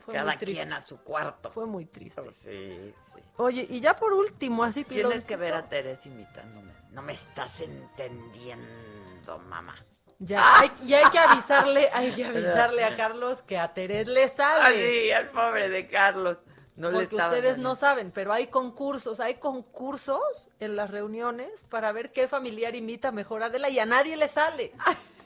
[0.03, 1.51] Fue Cada quien a su cuarto.
[1.51, 2.33] Fue muy triste.
[2.33, 3.21] Sí, sí.
[3.37, 6.73] Oye, y ya por último, así Tienes que ver a Teresa imitándome.
[6.91, 9.75] No me estás entendiendo, mamá.
[10.17, 14.27] Ya, hay, y hay que avisarle, hay que avisarle a Carlos que a Terés le
[14.27, 14.63] sale.
[14.63, 16.39] Ah, sí, al pobre de Carlos.
[16.75, 22.11] No porque ustedes no saben, pero hay concursos, hay concursos en las reuniones para ver
[22.11, 24.73] qué familiar imita mejor a Adela y a nadie le sale.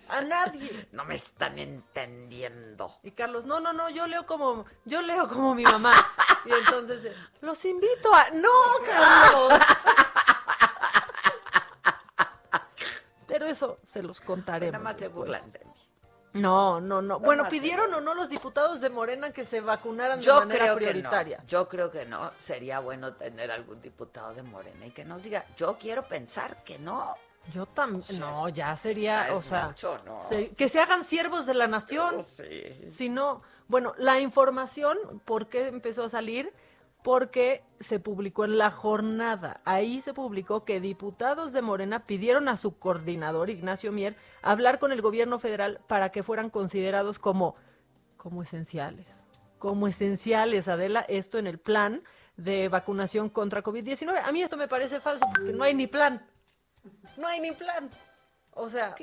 [0.10, 0.88] A nadie.
[0.92, 2.92] No me están entendiendo.
[3.04, 5.94] Y Carlos, no, no, no, yo leo como, yo leo como mi mamá.
[6.46, 8.30] Y entonces, eh, los invito a.
[8.32, 8.50] ¡No,
[8.86, 9.54] Carlos!
[13.28, 14.74] Pero eso se los contaremos.
[14.74, 15.75] Nada más se burlan de mí.
[16.36, 17.20] No, no, no.
[17.20, 20.76] Bueno, ¿pidieron o no los diputados de Morena que se vacunaran de Yo manera creo
[20.76, 21.38] prioritaria?
[21.38, 21.50] que no.
[21.50, 22.32] Yo creo que no.
[22.40, 26.78] Sería bueno tener algún diputado de Morena y que nos diga, yo quiero pensar que
[26.78, 27.16] no.
[27.54, 28.20] Yo también.
[28.20, 30.24] No, ya sería, o sea, mucho, ¿no?
[30.28, 32.24] se- que se hagan siervos de la nación.
[32.24, 32.90] Sí.
[32.92, 36.52] Si no, bueno, la información, ¿por qué empezó a salir?
[37.06, 39.62] Porque se publicó en la jornada.
[39.64, 44.92] Ahí se publicó que diputados de Morena pidieron a su coordinador, Ignacio Mier, hablar con
[44.92, 47.58] el gobierno federal para que fueran considerados como,
[48.18, 49.24] como esenciales.
[49.60, 52.02] Como esenciales, Adela, esto en el plan
[52.38, 54.24] de vacunación contra COVID-19.
[54.26, 56.26] A mí esto me parece falso porque no hay ni plan.
[57.18, 57.88] No hay ni plan.
[58.50, 58.96] O sea,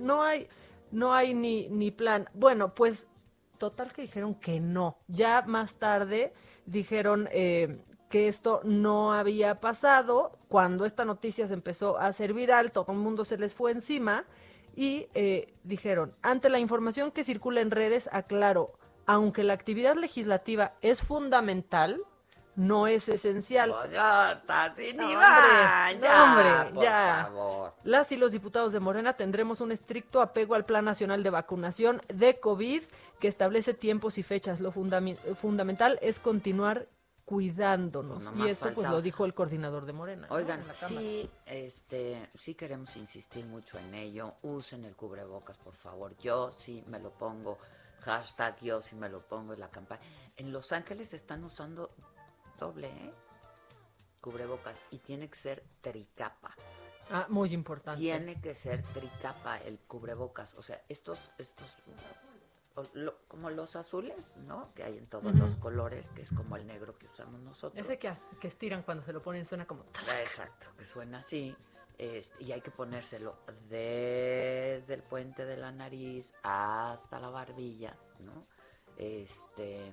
[0.00, 0.48] no hay,
[0.90, 2.28] no hay ni, ni plan.
[2.34, 3.06] Bueno, pues
[3.56, 4.98] total que dijeron que no.
[5.06, 6.32] Ya más tarde
[6.66, 7.78] dijeron eh,
[8.08, 10.38] que esto no había pasado.
[10.48, 14.24] Cuando esta noticia se empezó a hacer viral, todo el mundo se les fue encima
[14.76, 18.72] y eh, dijeron, ante la información que circula en redes, aclaro,
[19.06, 22.00] aunque la actividad legislativa es fundamental,
[22.60, 23.74] no es esencial.
[23.90, 27.22] Ya está, sin No, Iván, hombre, no, ya, hombre, por ya.
[27.24, 27.74] favor.
[27.84, 32.02] Las y los diputados de Morena tendremos un estricto apego al Plan Nacional de Vacunación
[32.08, 32.82] de COVID
[33.18, 34.60] que establece tiempos y fechas.
[34.60, 36.86] Lo fundamental es continuar
[37.24, 38.24] cuidándonos.
[38.24, 40.26] No y esto pues lo dijo el coordinador de Morena.
[40.30, 44.34] Oigan, sí, este, sí queremos insistir mucho en ello.
[44.42, 46.14] Usen el cubrebocas, por favor.
[46.18, 47.58] Yo sí me lo pongo.
[48.00, 50.00] Hashtag yo sí me lo pongo en la campaña.
[50.36, 51.90] En Los Ángeles están usando
[52.60, 53.12] doble, ¿eh?
[54.20, 54.82] Cubrebocas.
[54.90, 56.54] Y tiene que ser tricapa.
[57.10, 58.00] Ah, muy importante.
[58.00, 60.54] Tiene que ser tricapa el cubrebocas.
[60.54, 61.76] O sea, estos, estos,
[63.26, 64.72] como los azules, ¿no?
[64.74, 67.82] Que hay en todos los colores, que es como el negro que usamos nosotros.
[67.84, 69.84] Ese que, que estiran cuando se lo ponen suena como...
[70.22, 71.56] Exacto, que suena así.
[71.98, 73.38] es- y hay que ponérselo
[73.68, 78.46] desde el puente de la nariz hasta la barbilla, ¿no?
[78.96, 79.92] Este,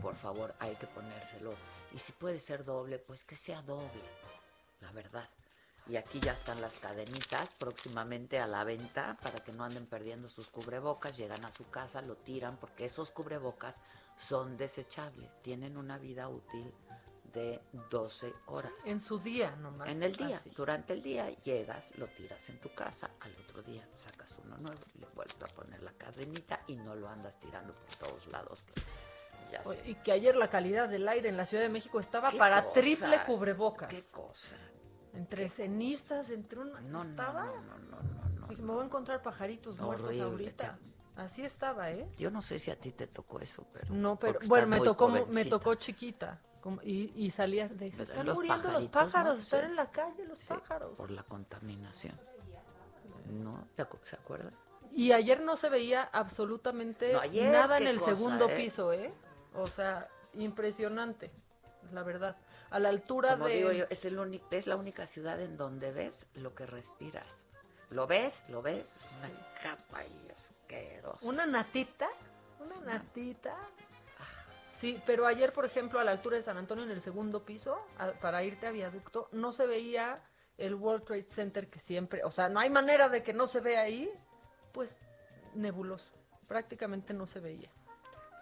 [0.00, 1.54] por favor, hay que ponérselo.
[1.92, 4.02] Y si puede ser doble, pues que sea doble,
[4.80, 5.28] la verdad.
[5.88, 10.28] Y aquí ya están las cadenitas próximamente a la venta para que no anden perdiendo
[10.28, 11.16] sus cubrebocas.
[11.16, 13.76] Llegan a su casa, lo tiran, porque esos cubrebocas
[14.16, 15.42] son desechables.
[15.42, 16.72] Tienen una vida útil
[17.32, 17.60] de
[17.90, 18.72] 12 horas.
[18.84, 19.88] En su día nomás.
[19.88, 20.50] En el día, así.
[20.50, 24.80] durante el día llegas, lo tiras en tu casa, al otro día sacas uno nuevo,
[24.98, 28.62] le vuelves a poner la cadenita y no lo andas tirando por todos lados.
[28.62, 28.80] que
[29.50, 29.90] ya Oye, sé.
[29.90, 32.62] Y que ayer la calidad del aire en la Ciudad de México estaba ¿Qué para
[32.64, 32.80] cosa?
[32.80, 33.88] triple cubrebocas.
[33.88, 34.56] ¿Qué cosa?
[35.12, 36.80] Entre cenizas, entre una...
[36.80, 37.46] No, estaba.
[37.46, 38.46] no, no, no, no, no.
[38.48, 40.78] Dije, me voy a encontrar pajaritos muertos Horrible, ahorita.
[41.16, 42.08] Así estaba, ¿eh?
[42.16, 43.92] Yo no sé si a ti te tocó eso, pero...
[43.92, 46.40] No, pero bueno, me tocó, me tocó chiquita.
[46.60, 49.40] como- y, y salía de se están Los muriendo los pájaros, ¿no?
[49.40, 49.66] están Sí.
[49.66, 50.96] en la calle los pájaros.
[50.96, 52.18] Por la contaminación.
[53.30, 53.66] ¿No?
[53.74, 54.52] ¿Te acu- ¿Se acuerdan?
[54.92, 58.56] Y ayer no se veía absolutamente No, ayer, nada en el cosa, segundo ¿eh?
[58.56, 59.12] piso, ¿eh?
[59.54, 61.30] O sea, impresionante,
[61.92, 62.36] la verdad.
[62.70, 63.54] A la altura Como de...
[63.56, 67.26] digo yo, es, el es la única ciudad en donde ves lo que respiras.
[67.90, 68.44] ¿Lo ves?
[68.48, 68.94] ¿Lo ves?
[68.94, 69.30] Es una
[69.62, 71.26] capa y asquerosa.
[71.26, 72.08] Una natita,
[72.60, 73.56] una natita.
[74.72, 77.84] Sí, pero ayer, por ejemplo, a la altura de San Antonio, en el segundo piso,
[77.98, 80.22] a- para irte a viaducto, no se veía
[80.56, 83.60] el World Trade Center que siempre, o sea, no hay manera de que no se
[83.60, 84.08] vea ahí,
[84.72, 84.96] pues
[85.54, 86.12] nebuloso,
[86.46, 87.70] prácticamente no se veía.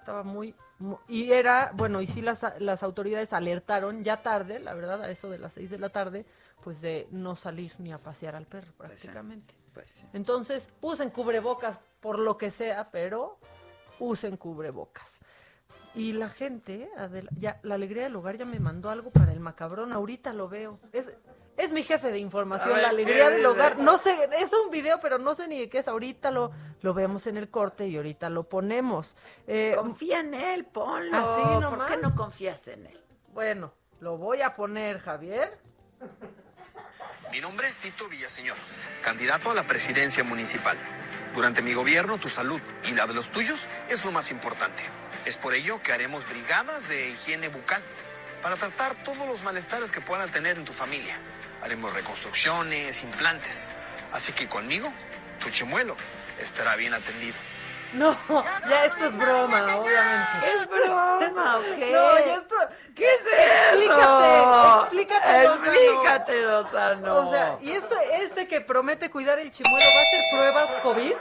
[0.08, 4.72] Estaba muy, mu- y era, bueno, y sí las, las autoridades alertaron ya tarde, la
[4.72, 6.24] verdad, a eso de las seis de la tarde,
[6.64, 9.54] pues de no salir ni a pasear al perro prácticamente.
[9.74, 10.06] Pues sí.
[10.14, 13.38] Entonces, usen cubrebocas por lo que sea, pero
[13.98, 15.20] usen cubrebocas.
[15.94, 19.40] Y la gente, Adela, ya, la alegría del hogar ya me mandó algo para el
[19.40, 20.80] macabrón, ahorita lo veo.
[20.90, 21.18] Es,
[21.58, 23.78] es mi jefe de información, ver, la ¿qué alegría del hogar.
[23.78, 25.88] No sé, es un video, pero no sé ni de qué es.
[25.88, 29.16] Ahorita lo, lo vemos en el corte y ahorita lo ponemos.
[29.46, 31.16] Eh, Confía en él, ponlo.
[31.16, 31.90] Así ¿Por nomás.
[31.90, 32.98] qué no confías en él?
[33.32, 35.58] Bueno, lo voy a poner, Javier.
[37.32, 38.56] Mi nombre es Tito Villaseñor,
[39.02, 40.78] candidato a la presidencia municipal.
[41.34, 44.82] Durante mi gobierno, tu salud y la de los tuyos es lo más importante.
[45.26, 47.82] Es por ello que haremos brigadas de higiene bucal
[48.42, 51.16] para tratar todos los malestares que puedan tener en tu familia.
[51.62, 53.70] Haremos reconstrucciones, implantes.
[54.12, 54.92] Así que conmigo,
[55.40, 55.96] tu chimuelo
[56.40, 57.36] estará bien atendido.
[57.94, 58.16] No,
[58.68, 60.52] ya esto es broma, obviamente.
[60.54, 61.78] Es broma, ¿ok?
[61.78, 62.54] No, ya esto...
[62.94, 63.32] ¿Qué es eso?
[63.70, 67.14] Explícate, explícate, Explícate, Lozano.
[67.16, 71.12] O sea, ¿y esto, este que promete cuidar el chimuelo va a hacer pruebas COVID?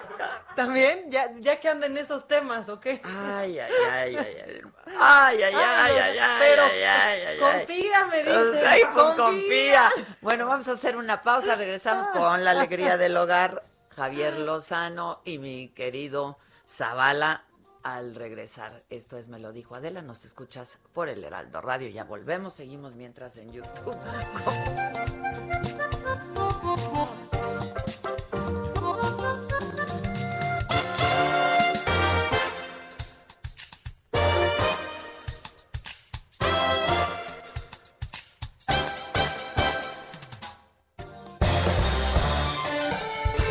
[0.55, 1.11] ¿También?
[1.11, 2.85] Ya, ya que anda en esos temas, ¿ok?
[2.87, 4.61] Ay, ay, ay, ay, ay.
[4.99, 8.67] Ay, ay, ay, ay, ay, Pero, ay, ay, ay, confía, me Pues, dice.
[8.67, 9.91] ay, pues, confía.
[10.21, 11.53] Bueno, vamos a hacer una pausa.
[11.55, 13.61] Regresamos con la alegría del hogar.
[13.95, 16.37] Javier Lozano y mi querido
[16.67, 17.45] Zavala
[17.81, 18.83] al regresar.
[18.89, 20.01] Esto es Me lo dijo Adela.
[20.01, 21.87] Nos escuchas por el Heraldo Radio.
[21.89, 22.53] Ya volvemos.
[22.53, 23.95] Seguimos mientras en YouTube.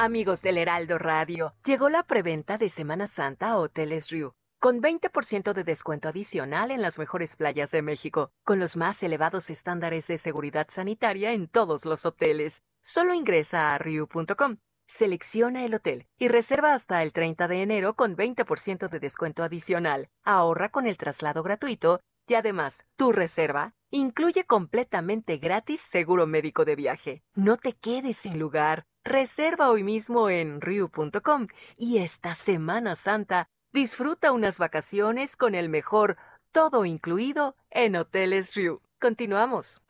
[0.00, 5.52] Amigos del Heraldo Radio, llegó la preventa de Semana Santa a Hoteles Riu, con 20%
[5.52, 10.16] de descuento adicional en las mejores playas de México, con los más elevados estándares de
[10.16, 12.62] seguridad sanitaria en todos los hoteles.
[12.80, 18.16] Solo ingresa a riu.com, selecciona el hotel y reserva hasta el 30 de enero con
[18.16, 20.10] 20% de descuento adicional.
[20.22, 21.98] Ahorra con el traslado gratuito
[22.28, 27.22] y además, tu reserva incluye completamente gratis seguro médico de viaje.
[27.34, 28.84] No te quedes sin lugar.
[29.08, 31.46] Reserva hoy mismo en riu.com
[31.78, 36.18] y esta Semana Santa disfruta unas vacaciones con el mejor
[36.52, 38.82] todo incluido en Hoteles Riu.
[39.00, 39.80] Continuamos.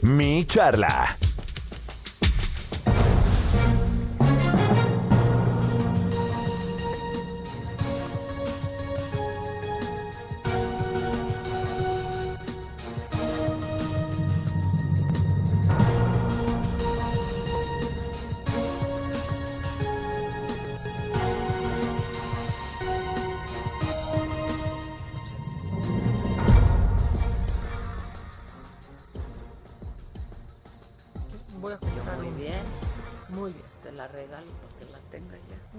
[0.00, 1.18] Mi charla.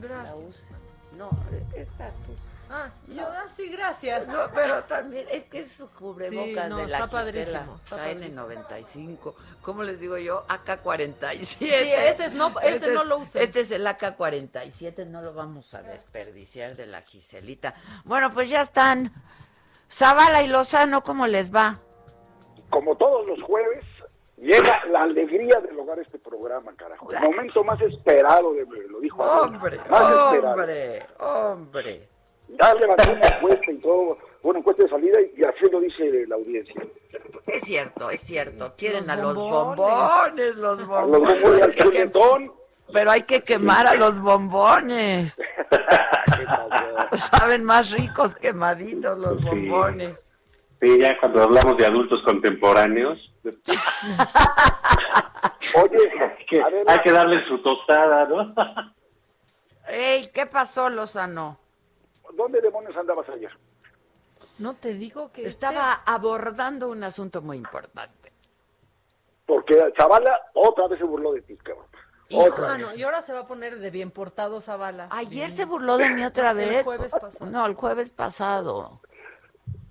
[0.04, 0.24] Gracias.
[0.24, 0.70] La uses.
[1.18, 1.30] No,
[1.76, 2.34] esta tú.
[2.72, 4.26] Ah, yo, ah, sí, gracias.
[4.28, 7.76] No, pero también es que es su cubrebocas Sí, no, de la está Gisela padrísimo,
[7.84, 9.34] está KN95.
[9.62, 10.44] ¿Cómo les digo yo?
[10.48, 11.44] AK47.
[11.44, 13.42] Sí, ese es- no- ese no es- lo usen.
[13.44, 17.76] Este es el AK47, no lo vamos a desperdiciar de la Giselita.
[18.06, 19.14] Bueno, pues ya están.
[19.92, 21.80] Zavala y Lozano, ¿cómo les va?
[22.72, 23.84] como todos los jueves,
[24.38, 25.83] llega la alegría hogar este
[26.44, 27.10] programa, carajo.
[27.12, 29.42] El momento más esperado de me lo dijo Adela.
[29.44, 30.02] Hombre, más
[30.34, 30.52] esperado.
[30.52, 32.10] hombre, hombre.
[32.50, 36.36] Ya levantó una encuesta y todo, una encuesta de salida y así lo dice la
[36.36, 36.76] audiencia.
[37.48, 38.74] Es cierto, es cierto.
[38.78, 39.78] Quieren Los a los bombones.
[39.78, 41.42] bombones, los A los bombones.
[41.42, 42.52] bombones, al que-.
[42.92, 45.42] Pero hay que quemar a los bombones.
[47.14, 49.48] Saben más ricos quemaditos los Sí.
[49.50, 50.32] bombones.
[50.82, 53.18] Sí, ya cuando hablamos de adultos contemporáneos,
[55.76, 58.54] Oye, hay que, hay que darle su tostada, ¿no?
[59.88, 61.60] Ey, ¿qué pasó, Lozano?
[62.34, 63.52] ¿Dónde demonios andabas ayer?
[64.60, 68.32] No te digo que Estaba abordando un asunto muy importante.
[69.46, 71.88] Porque Zavala otra vez se burló de ti, cabrón.
[72.32, 75.10] Ah, no, y ahora se va a poner de bien portado Zavala.
[75.12, 76.78] Ayer se burló de mí otra vez.
[76.78, 77.46] El jueves pasado.
[77.52, 79.02] No, el jueves pasado.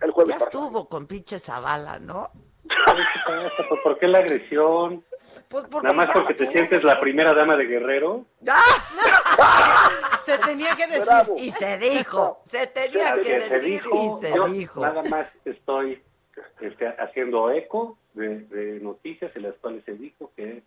[0.00, 0.64] El jueves ya pasado.
[0.64, 2.30] estuvo con pinche Zavala, ¿no?
[3.68, 5.04] ¿Por- ¿Por qué la agresión?
[5.48, 8.24] Pues porque Nada más porque te sientes la primera dama de Guerrero.
[10.24, 11.06] Se tenía que decir.
[11.36, 14.80] Y se dijo, se tenía que se decir dijo, y se yo dijo.
[14.80, 16.00] Nada más estoy
[16.60, 20.62] este, haciendo eco de, de noticias en las cuales se dijo que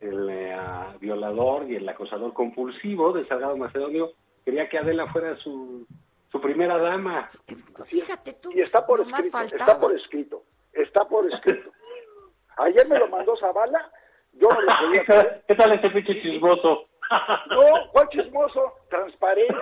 [0.00, 4.10] el eh, ah, violador y el acosador compulsivo de Salgado Macedonio
[4.44, 5.86] quería que Adela fuera su,
[6.32, 7.28] su primera dama.
[7.86, 8.50] Fíjate tú.
[8.52, 10.42] Y está por escrito, está por escrito,
[10.74, 11.70] está por escrito.
[12.56, 13.90] Ayer me lo mandó Zavala,
[14.32, 16.88] yo no lo podía ¿Qué tal, qué tal este pinche chismoso?
[17.50, 18.72] No, ¿cuál chismoso?
[18.88, 19.54] Transparente.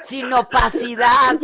[0.00, 1.38] Sin opacidad.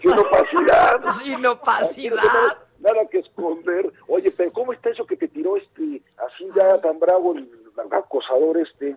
[0.00, 1.02] Sin opacidad.
[1.22, 2.16] Sin opacidad.
[2.24, 3.92] Nada, nada que esconder.
[4.08, 7.50] Oye, pero ¿cómo está eso que te tiró este, así ya tan bravo el
[7.92, 8.96] acosador este?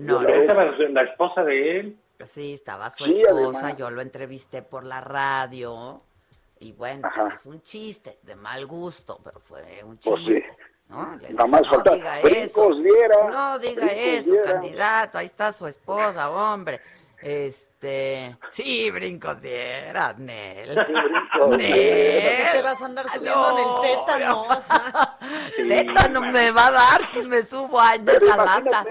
[0.00, 1.98] No, Pero estaba la esposa de él.
[2.24, 3.76] Sí, estaba su Sí, esposa, además.
[3.78, 6.02] yo lo entrevisté por la radio
[6.60, 10.26] y bueno, pues es un chiste, de mal gusto, pero fue un Pues sí.
[10.26, 10.56] chiste.
[10.88, 11.16] ¿no?
[11.16, 14.52] Le más no falta diga brincos eso, diera, no diga eso, diera".
[14.52, 16.80] candidato, ahí está su esposa, hombre.
[17.22, 20.74] Este, sí, brincos diera, Nel.
[20.74, 21.50] brincos Nel.
[21.50, 24.42] ¿Por qué te vas a andar subiendo en el tétano?
[24.42, 25.18] O sea,
[25.56, 28.84] Tétano me va a dar si me subo a esa lata.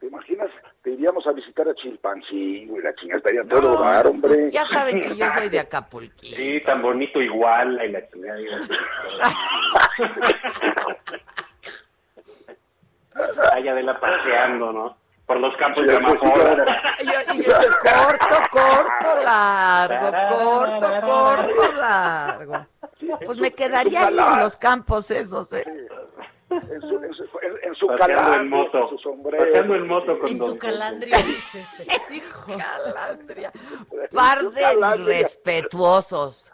[0.00, 0.50] ¿Te imaginas?
[0.86, 4.52] Te iríamos a visitar a Chilpancingo y la chingada estaría todo dar, hombre.
[4.52, 6.36] Ya saben que yo soy de Acapulquito.
[6.36, 8.40] Sí, tan bonito igual y la chingada.
[8.40, 8.58] y la-
[13.52, 14.96] Allá de la paseando, ¿no?
[15.26, 16.94] Por los campos de amapola.
[17.00, 22.66] Y yo, y yo soy corto, corto, largo, corto, corto, largo.
[23.24, 25.64] Pues me quedaría ahí en los campos esos, ¿eh?
[26.48, 28.80] En su, en su, en- en su Paseando en calandria, moto.
[28.80, 29.44] con su sombrero.
[29.44, 32.22] Paseando en moto con en don su calandria, dice este.
[32.56, 33.52] Calandria.
[34.14, 35.18] Par de calandria.
[35.18, 36.52] irrespetuosos.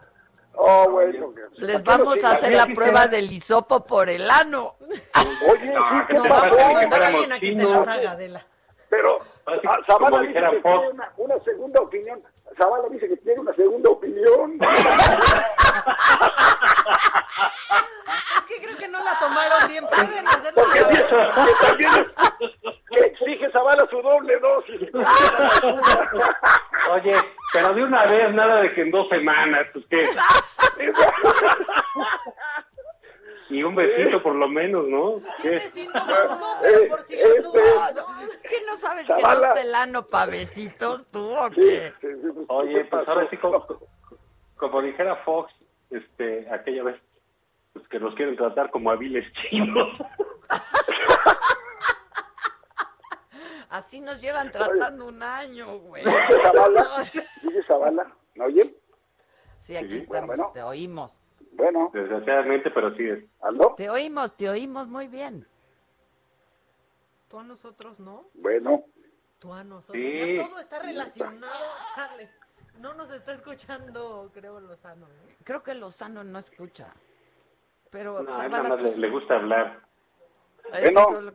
[0.54, 1.32] Oh, bueno.
[1.56, 4.76] Les ¿para qué vamos a hacer la prueba del hisopo por el ano.
[5.50, 5.74] Oye.
[8.88, 10.84] Pero Así ah, como
[11.16, 12.22] una segunda opinión.
[12.56, 14.58] Zavala dice que tiene una segunda opinión.
[18.36, 19.84] Es que creo que no la tomaron bien.
[19.86, 20.62] Pueden hacerlo.
[20.62, 22.12] Porque dice que también es-
[22.90, 24.80] que exige Zavala su doble dosis.
[26.90, 27.16] Oye,
[27.52, 30.02] pero de una vez, nada de que en dos semanas, pues qué.
[33.52, 35.20] Y un besito por lo menos, ¿no?
[35.42, 35.60] ¿Qué?
[35.60, 36.08] Síntomas,
[36.40, 37.94] no, pero por si este- dudas.
[37.94, 38.06] No,
[38.48, 41.92] ¿Qué no sabes que no te el ano pa' besitos tú o qué?
[42.00, 43.66] sí, sí, Oye, ¿qué pues ahora sí, como,
[44.56, 45.52] como dijera Fox,
[45.90, 47.00] este, aquella vez,
[47.74, 49.88] pues que nos quieren tratar como hábiles chinos.
[53.68, 56.04] Así nos llevan tratando un año, güey.
[56.04, 56.86] Dice Zavala,
[57.42, 58.74] dice Zavala, ¿no oyen?
[59.58, 60.50] Sí, aquí Sí, estamos, bueno.
[60.52, 61.16] te oímos.
[61.52, 63.24] Bueno, Desgraciadamente, pero sí es.
[63.40, 63.74] ¿aló?
[63.76, 65.46] Te oímos, te oímos muy bien.
[67.28, 68.24] Tú a nosotros, ¿no?
[68.34, 68.84] Bueno,
[69.38, 69.96] Tú a nosotros.
[70.00, 70.36] Sí.
[70.36, 71.64] Ya todo está relacionado,
[71.94, 72.28] Charlie.
[72.80, 75.06] No nos está escuchando, creo, Lozano.
[75.06, 75.36] ¿eh?
[75.44, 76.94] Creo que Lozano no escucha.
[77.90, 79.80] Pero No, nada más le, gusta hablar.
[80.70, 81.02] Bueno.
[81.02, 81.32] solo.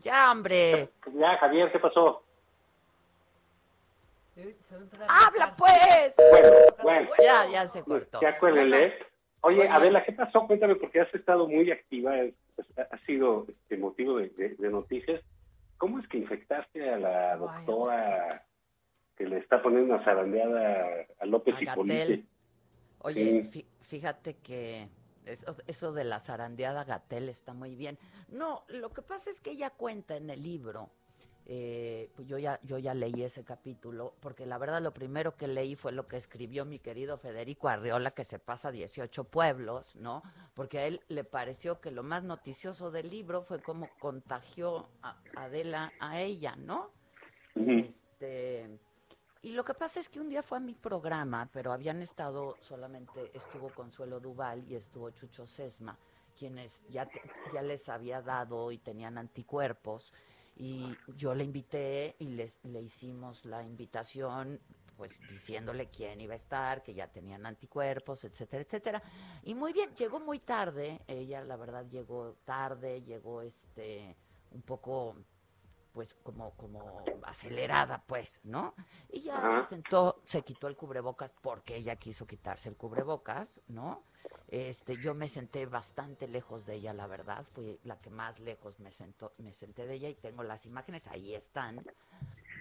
[0.00, 0.90] Ya, hombre.
[1.12, 2.24] Ya, Javier, ¿qué pasó?
[4.36, 4.56] Eh,
[5.08, 6.14] ¡Habla, pues!
[6.30, 6.48] Bueno,
[6.82, 7.10] bueno.
[7.22, 8.20] Ya, ya se cortó.
[8.20, 9.06] Ya cuélele.
[9.42, 9.68] Oye, Oye.
[9.68, 10.46] Adela, ¿qué pasó?
[10.46, 14.70] Cuéntame, porque has estado muy activa, es- es- ha sido este motivo de, de- de
[14.70, 15.22] noticias.
[15.76, 18.44] ¿Cómo es que infectaste a la doctora
[19.16, 22.26] que le está poniendo una zarandeada a López y?
[23.00, 23.64] Oye, Sí.
[23.82, 24.88] fíjate que
[25.24, 27.96] eso, eso de la zarandeada Gatel está muy bien.
[28.28, 30.90] No, lo que pasa es que ella cuenta en el libro,
[31.50, 35.48] eh, pues yo ya, yo ya leí ese capítulo, porque la verdad lo primero que
[35.48, 40.22] leí fue lo que escribió mi querido Federico Arriola, que se pasa 18 pueblos, ¿no?
[40.54, 45.16] Porque a él le pareció que lo más noticioso del libro fue cómo contagió a
[45.36, 46.90] Adela a ella, ¿no?
[47.86, 48.78] Este,
[49.40, 52.56] y lo que pasa es que un día fue a mi programa, pero habían estado
[52.60, 55.96] solamente, estuvo Consuelo Duval y estuvo Chucho Sesma,
[56.36, 57.22] quienes ya, te-
[57.54, 60.12] ya les había dado y tenían anticuerpos.
[60.58, 64.60] Y yo le invité y les, le hicimos la invitación,
[64.96, 69.02] pues diciéndole quién iba a estar, que ya tenían anticuerpos, etcétera, etcétera.
[69.44, 74.16] Y muy bien, llegó muy tarde, ella la verdad llegó tarde, llegó este
[74.50, 75.14] un poco
[75.98, 78.72] pues como, como acelerada, pues, ¿no?
[79.08, 79.64] Y ya Ajá.
[79.64, 84.04] se sentó, se quitó el cubrebocas porque ella quiso quitarse el cubrebocas, ¿no?
[84.46, 88.78] Este, yo me senté bastante lejos de ella, la verdad, fui la que más lejos
[88.78, 91.84] me sentó, me senté de ella y tengo las imágenes, ahí están.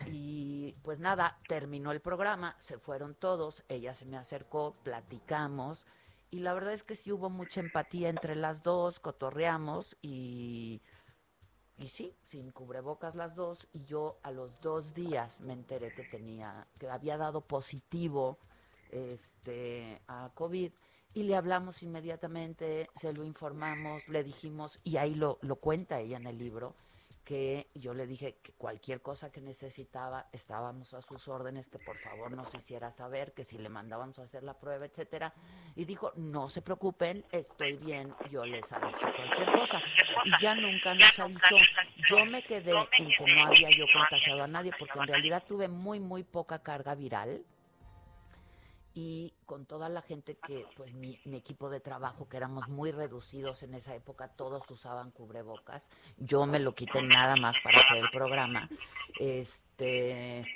[0.07, 5.85] Y pues nada, terminó el programa, se fueron todos, ella se me acercó, platicamos
[6.31, 10.81] y la verdad es que sí hubo mucha empatía entre las dos, cotorreamos y
[11.77, 16.03] y sí, sin cubrebocas las dos, y yo a los dos días me enteré que
[16.03, 18.37] tenía, que había dado positivo
[18.91, 20.71] este a COVID,
[21.13, 26.17] y le hablamos inmediatamente, se lo informamos, le dijimos, y ahí lo, lo cuenta ella
[26.17, 26.75] en el libro,
[27.27, 31.97] que yo le dije que cualquier cosa que necesitaba, estábamos a sus órdenes, que por
[31.97, 35.33] favor nos hiciera saber, que si le mandábamos a hacer la prueba, etcétera.
[35.75, 39.81] Y dijo, no se preocupen, estoy bien, yo les aviso cualquier cosa.
[40.23, 41.57] Y ya nunca nos avisó.
[42.07, 45.67] Yo me quedé en que no había yo contagiado a nadie, porque en realidad tuve
[45.67, 47.43] muy, muy poca carga viral.
[48.99, 52.91] Y con toda la gente que, pues mi, mi equipo de trabajo, que éramos muy
[52.91, 55.87] reducidos en esa época, todos usaban cubrebocas.
[56.17, 58.67] Yo me lo quité nada más para hacer el programa.
[59.19, 60.47] Este,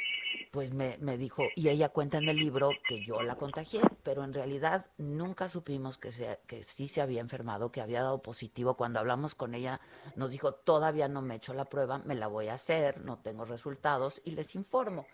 [0.51, 4.23] pues me, me dijo, y ella cuenta en el libro que yo la contagié, pero
[4.23, 8.75] en realidad nunca supimos que, se, que sí se había enfermado, que había dado positivo.
[8.75, 9.79] Cuando hablamos con ella,
[10.15, 13.19] nos dijo, todavía no me he hecho la prueba, me la voy a hacer, no
[13.19, 15.05] tengo resultados y les informo.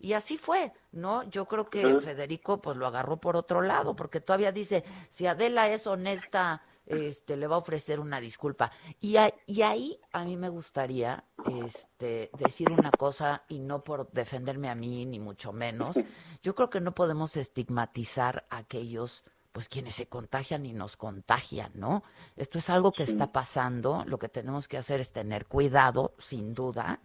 [0.00, 1.22] Y así fue, ¿no?
[1.24, 2.00] Yo creo que.
[2.00, 7.36] Federico pues lo agarró por otro lado, porque todavía dice, si Adela es honesta, este,
[7.36, 8.70] le va a ofrecer una disculpa.
[9.00, 11.24] Y, a- y ahí a mí me gustaría
[11.64, 15.96] este, decir una cosa, y no por defenderme a mí, ni mucho menos.
[16.42, 21.72] Yo creo que no podemos estigmatizar a aquellos pues quienes se contagian y nos contagian,
[21.74, 22.04] ¿no?
[22.36, 26.54] Esto es algo que está pasando, lo que tenemos que hacer es tener cuidado, sin
[26.54, 27.00] duda,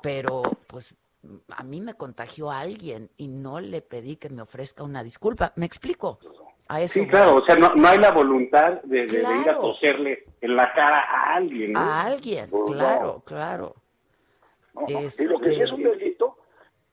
[0.00, 0.94] pero pues
[1.56, 5.52] a mí me contagió a alguien y no le pedí que me ofrezca una disculpa.
[5.56, 6.18] ¿Me explico?
[6.68, 9.50] A eso Sí, claro, o sea, no, no hay la voluntad de, de- de ir
[9.50, 11.72] a toserle en la cara a alguien.
[11.72, 11.78] ¿no?
[11.80, 13.74] A alguien, Pues claro, claro.
[14.74, 14.86] No.
[15.00, 16.38] Este- Y lo que sí es un delito,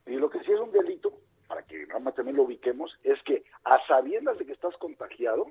[0.06, 1.12] y lo que sí es un delito,
[1.48, 5.48] para que nada más también lo ubiquemos, es que a sabiendas de que estás contagiado,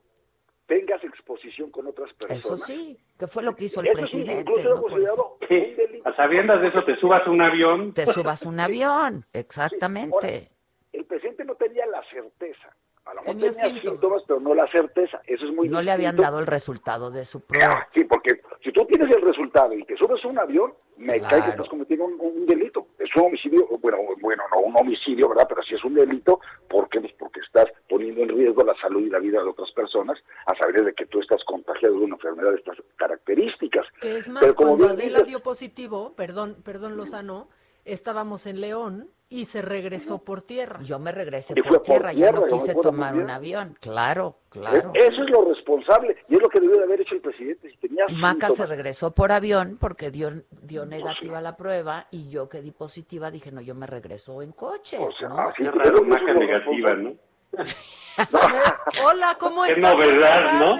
[0.67, 2.63] tengas exposición con otras Eso personas.
[2.65, 4.41] sí, que fue lo que hizo el Eso sí, presidente.
[4.51, 4.71] incluso ¿no?
[4.77, 7.93] hemos considerado Sí, a sabiendas de eso te subas a un avión.
[7.95, 10.51] Te subas un avión, exactamente.
[10.93, 12.75] El presidente no tenía la certeza.
[13.05, 13.83] A lo mejor Tenía tenía, síntomas.
[13.91, 14.25] síntomas.
[14.29, 15.21] pero no la certeza.
[15.27, 17.89] Eso es muy No le habían dado el resultado de su prueba.
[17.95, 20.73] Sí, porque si tú tienes el resultado y te subes a un avión,
[21.03, 21.51] me cae que Claro.
[21.51, 22.87] estás cometiendo un, un delito.
[22.99, 25.47] Es un homicidio, bueno, bueno, no un homicidio, ¿verdad?
[25.49, 26.41] Pero sí es un delito.
[26.69, 27.01] ¿Por qué?
[27.01, 30.55] Pues porque estás poniendo en riesgo la salud y la vida de otras personas a
[30.57, 33.87] saber de que tú estás contagiado de una enfermedad de estas características.
[34.01, 37.49] Que es más, Pero como cuando Adela dices, dio positivo, perdón, perdón Lozano,
[37.85, 40.81] estábamos en León y se regresó por tierra.
[40.83, 43.77] Yo me regresé por tierra, no yo me quise tomar un avión.
[43.81, 44.91] Claro, claro.
[44.95, 47.71] Eh, Eso es lo responsable y es lo que debió de haber hecho el presidente.
[47.71, 52.51] Si tenía Maca se regresó por avión porque dio, dio negativa la prueba y yo
[52.51, 54.99] que di positiva dije, no, yo me regreso en coche.
[54.99, 55.39] ¿no?
[55.39, 57.15] así Qué es, raro, eso es Maca negativa, ¿no?
[59.07, 59.95] Hola, ¿cómo Qué estás?
[59.97, 60.77] novedad, ¿no?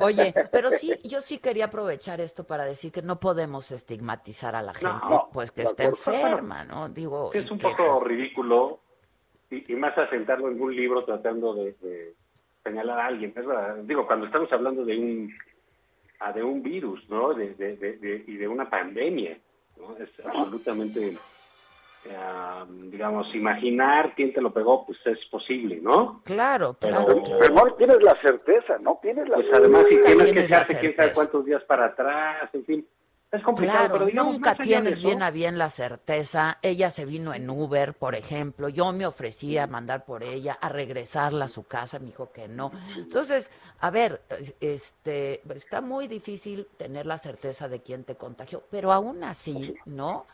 [0.04, 4.62] Oye, pero sí, yo sí quería aprovechar esto para decir que no podemos estigmatizar a
[4.62, 6.88] la gente, No, pues que está enferma, ¿no?
[6.88, 8.80] Digo, Es un que, poco pues, ridículo
[9.50, 12.14] y, y más asentarlo en un libro tratando de, de
[12.64, 13.32] señalar a alguien.
[13.36, 13.76] Es verdad.
[13.84, 15.34] Digo, cuando estamos hablando de un
[16.20, 17.32] ah, de un virus, ¿no?
[17.34, 19.38] De, de- de- de- y de una pandemia,
[19.76, 19.96] ¿no?
[19.98, 21.16] Es absolutamente,
[22.16, 26.20] ah, digamos, imaginar quién te lo pegó, pues es posible, ¿no?
[26.24, 27.06] Claro, Pero,
[27.38, 29.64] Pero no tienes la certeza, no tienes la pues certeza.
[29.64, 32.86] además si tienes que tienes echarte quién sabe cuántos días para atrás, en fin.
[33.30, 36.58] Es complicado, Claro, pero digamos, nunca tienes eso, bien a bien la certeza.
[36.60, 38.68] Ella se vino en Uber, por ejemplo.
[38.68, 41.98] Yo me ofrecí a mandar por ella, a regresarla a su casa.
[41.98, 42.70] Me dijo que no.
[42.94, 43.50] Entonces,
[43.80, 44.20] a ver,
[44.60, 50.26] este, está muy difícil tener la certeza de quién te contagió, pero aún así, ¿no?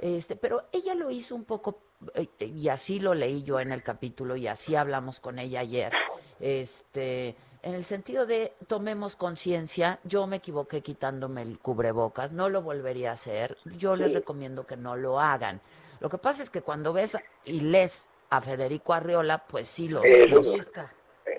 [0.00, 1.78] Este, pero ella lo hizo un poco,
[2.14, 5.92] eh, y así lo leí yo en el capítulo, y así hablamos con ella ayer.
[6.40, 12.62] Este, en el sentido de tomemos conciencia, yo me equivoqué quitándome el cubrebocas, no lo
[12.62, 15.60] volvería a hacer, yo les recomiendo que no lo hagan.
[16.00, 20.02] Lo que pasa es que cuando ves y lees a Federico Arriola, pues sí lo
[20.02, 20.28] Eso.
[20.28, 20.46] los-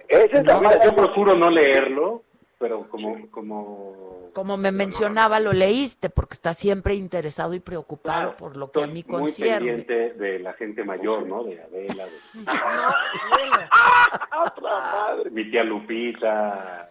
[0.07, 2.23] Ese es No, también- yo procuro no leerlo,
[2.61, 8.55] pero como, como Como me mencionaba, lo leíste porque está siempre interesado y preocupado por
[8.55, 9.67] lo que a mí muy concierne.
[9.73, 11.43] pendiente de la gente mayor, ¿no?
[11.43, 12.11] De Adela, de
[15.31, 16.89] mi tía Lupita,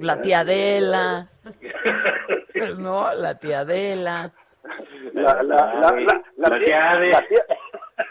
[0.00, 1.28] la tía Adela.
[2.78, 4.32] no, la tía Adela.
[5.14, 7.46] la, la, la, la, la La tía, tía de- la tía-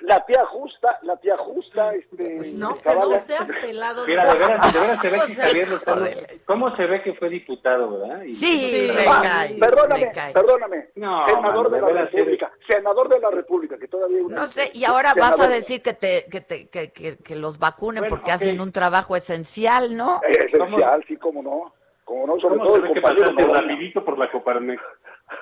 [0.02, 4.06] la tía justa, la tía justa, este, No, que no seas pelado.
[4.06, 6.06] Mira, de veras, de veras se ve que Javier Lozano,
[6.46, 8.22] ¿cómo se ve que fue diputado, verdad?
[8.24, 10.34] Y- Sí, me Ah, cae, perdóname, me cae.
[10.34, 10.90] perdóname.
[10.96, 14.48] No, senador mano, de de la República, senador de la República, que todavía una- No
[14.48, 17.58] sé, y ahora vas a senador- decir que te que te que, que, que los
[17.60, 18.36] vacunen Bueno, porque ok.
[18.36, 20.22] hacen un trabajo esencial, ¿no?
[20.28, 21.74] Esencial, sí, cómo no,
[22.06, 23.62] cómo no, sobre ¿Cómo todo se el ve que pasaste Noroña.
[23.62, 24.82] rapidito por la Coparmex?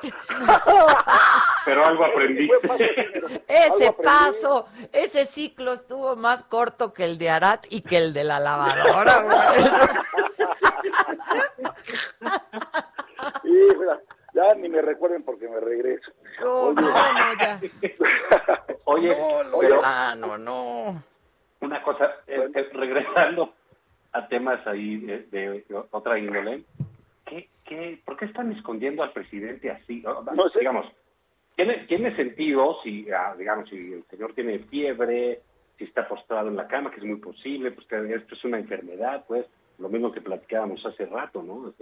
[1.66, 2.56] Pero algo aprendiste.
[3.48, 4.04] Ese Algo aprendí.
[4.04, 8.40] paso, ese ciclo estuvo más corto que el de Arat y que el de la
[8.40, 9.14] lavadora.
[14.34, 16.12] ya ni me recuerden porque me regreso.
[16.42, 16.94] No, no, no,
[17.40, 17.60] ya.
[18.86, 21.04] Oye, no, pero Lozano, no.
[21.62, 23.54] una cosa, eh, eh, regresando
[24.14, 26.64] a temas ahí de, de otra índole,
[27.70, 30.04] ¿qué, qué, ¿por qué están escondiendo al presidente así?
[30.06, 30.60] O- No sé.
[30.60, 30.86] Digamos,
[31.56, 35.42] ¿tiene, tiene sentido si, ah, digamos, si el señor tiene fiebre,
[35.78, 38.60] si está postrado en la cama, que es muy posible, pues que esto es una
[38.60, 39.46] enfermedad, pues,
[39.78, 41.74] lo mismo que platicábamos hace rato, ¿no?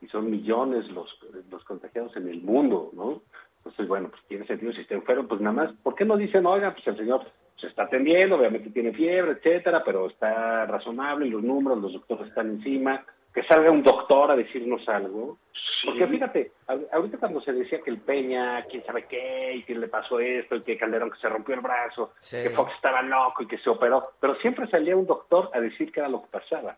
[0.00, 1.08] y son millones los,
[1.50, 3.22] los contagiados en el mundo, ¿no?
[3.58, 6.44] Entonces, bueno, pues tiene sentido si está enfermo, pues nada más, ¿por qué no dicen,
[6.44, 7.22] oiga, pues el señor
[7.56, 12.28] se está atendiendo, obviamente tiene fiebre, etcétera, pero está razonable, y los números, los doctores
[12.28, 15.38] están encima, que salga un doctor a decirnos algo.
[15.84, 16.52] Porque fíjate,
[16.92, 20.56] ahorita cuando se decía que el Peña, quién sabe qué, y que le pasó esto,
[20.56, 23.68] y que Calderón que se rompió el brazo, que Fox estaba loco y que se
[23.68, 26.76] operó, pero siempre salía un doctor a decir que era lo que pasaba.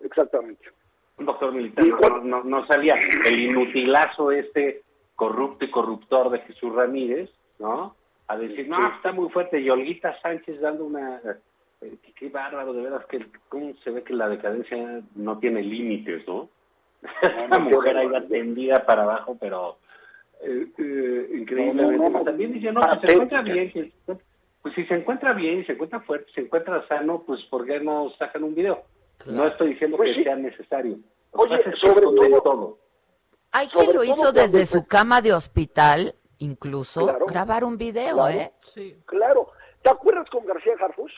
[0.00, 0.70] Exactamente.
[1.16, 2.96] Un doctor militar, no, no, no salía
[3.26, 4.82] el inutilazo este
[5.16, 7.96] corrupto y corruptor de Jesús Ramírez, ¿no?
[8.28, 9.58] A decir, no, está muy fuerte.
[9.58, 11.20] Y Olguita Sánchez dando una...
[11.80, 16.26] Eh, qué, bárbaro, de veras, que cómo se ve que la decadencia no tiene límites,
[16.26, 16.48] ¿no?
[17.50, 19.78] La mujer ahí va tendida para abajo, pero
[20.42, 22.24] eh, eh, increíblemente.
[22.24, 23.92] También dice, no, si se encuentra bien,
[24.60, 28.10] pues si se encuentra bien, se encuentra fuerte, se encuentra sano, pues ¿por qué no
[28.18, 28.82] sacan un video?
[29.26, 30.98] No estoy diciendo Pues que sea necesario.
[31.32, 32.78] Lo Oye, es sobre esconden todo-
[33.52, 37.26] Hay quien lo hizo todo desde su cama de hospital, incluso, Claro.
[37.26, 38.28] grabar un video, Claro.
[38.40, 38.52] ¿eh?
[39.06, 39.48] Claro.
[39.82, 41.12] ¿Te acuerdas con García Harfus?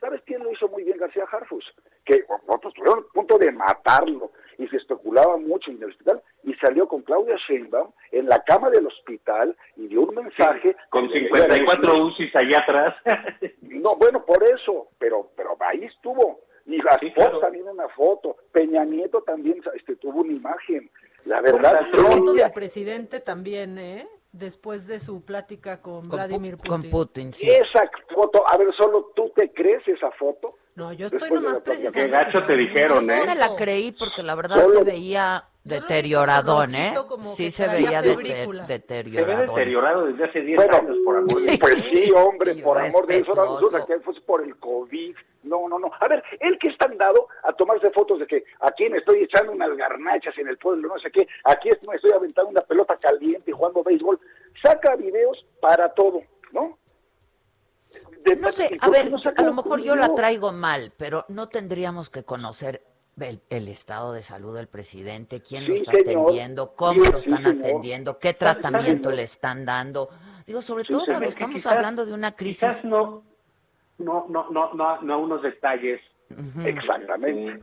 [0.00, 1.64] ¿Sabes quién lo hizo muy bien García Harfus?
[2.04, 6.54] Que otros estuvieron a punto de matarlo y se especulaba mucho en el hospital y
[6.54, 12.06] salió con Claudia Sheinbaum en la cama del hospital y dio un mensaje Con 54
[12.06, 12.94] UCIs allá atrás.
[13.62, 16.40] No, bueno, por eso, pero pero ahí estuvo.
[16.64, 18.36] Y la esposa también una foto.
[18.50, 20.90] Peña Nieto también este, tuvo una imagen.
[21.24, 24.08] La verdad, La foto del presidente también, ¿eh?
[24.38, 26.70] Después de su plática con, Vladimir Putin.
[26.70, 27.48] Con Putin, sí.
[27.48, 30.50] esa foto, a ver, solo tú te crees esa foto.
[30.76, 31.92] No, yo estoy Después de nomás precisando.
[31.98, 33.22] Qué gacho te dijeron, Yo ¿eh?
[33.26, 36.92] me la creí porque la verdad Solo- se veía deterioradón, ¿eh?
[37.34, 38.66] Sí se veía deter- febrícula.
[38.66, 42.62] Se ve deteriorado desde hace 10 Bueno, años, por amor de Pues sí, hombre, Sí,
[42.62, 45.16] por amor de Dios, ahora que fue por el COVID.
[45.44, 45.90] No, no, no.
[46.00, 49.52] A ver, él que está dado a tomarse fotos de que aquí me estoy echando
[49.52, 53.50] unas garnachas en el pueblo, no sé qué, aquí me estoy aventando una pelota caliente
[53.50, 54.18] y jugando béisbol.
[54.62, 56.20] Saca videos para todo.
[58.26, 61.24] De- No sé, ¿y a ver, no a lo mejor yo la traigo mal, pero
[61.28, 62.82] no tendríamos que conocer
[63.20, 66.22] el, el estado de salud del presidente, quién lo está señor.
[66.24, 70.10] atendiendo, cómo Sí, lo están atendiendo, qué ¿Sabe- tratamiento le están dando.
[70.46, 72.60] Digo, sobre Sí, todo cuando estamos quizás- hablando de una crisis.
[72.60, 73.22] Quizás no,
[73.98, 76.00] no, no, no, no, no unos detalles
[76.64, 77.62] Exactamente.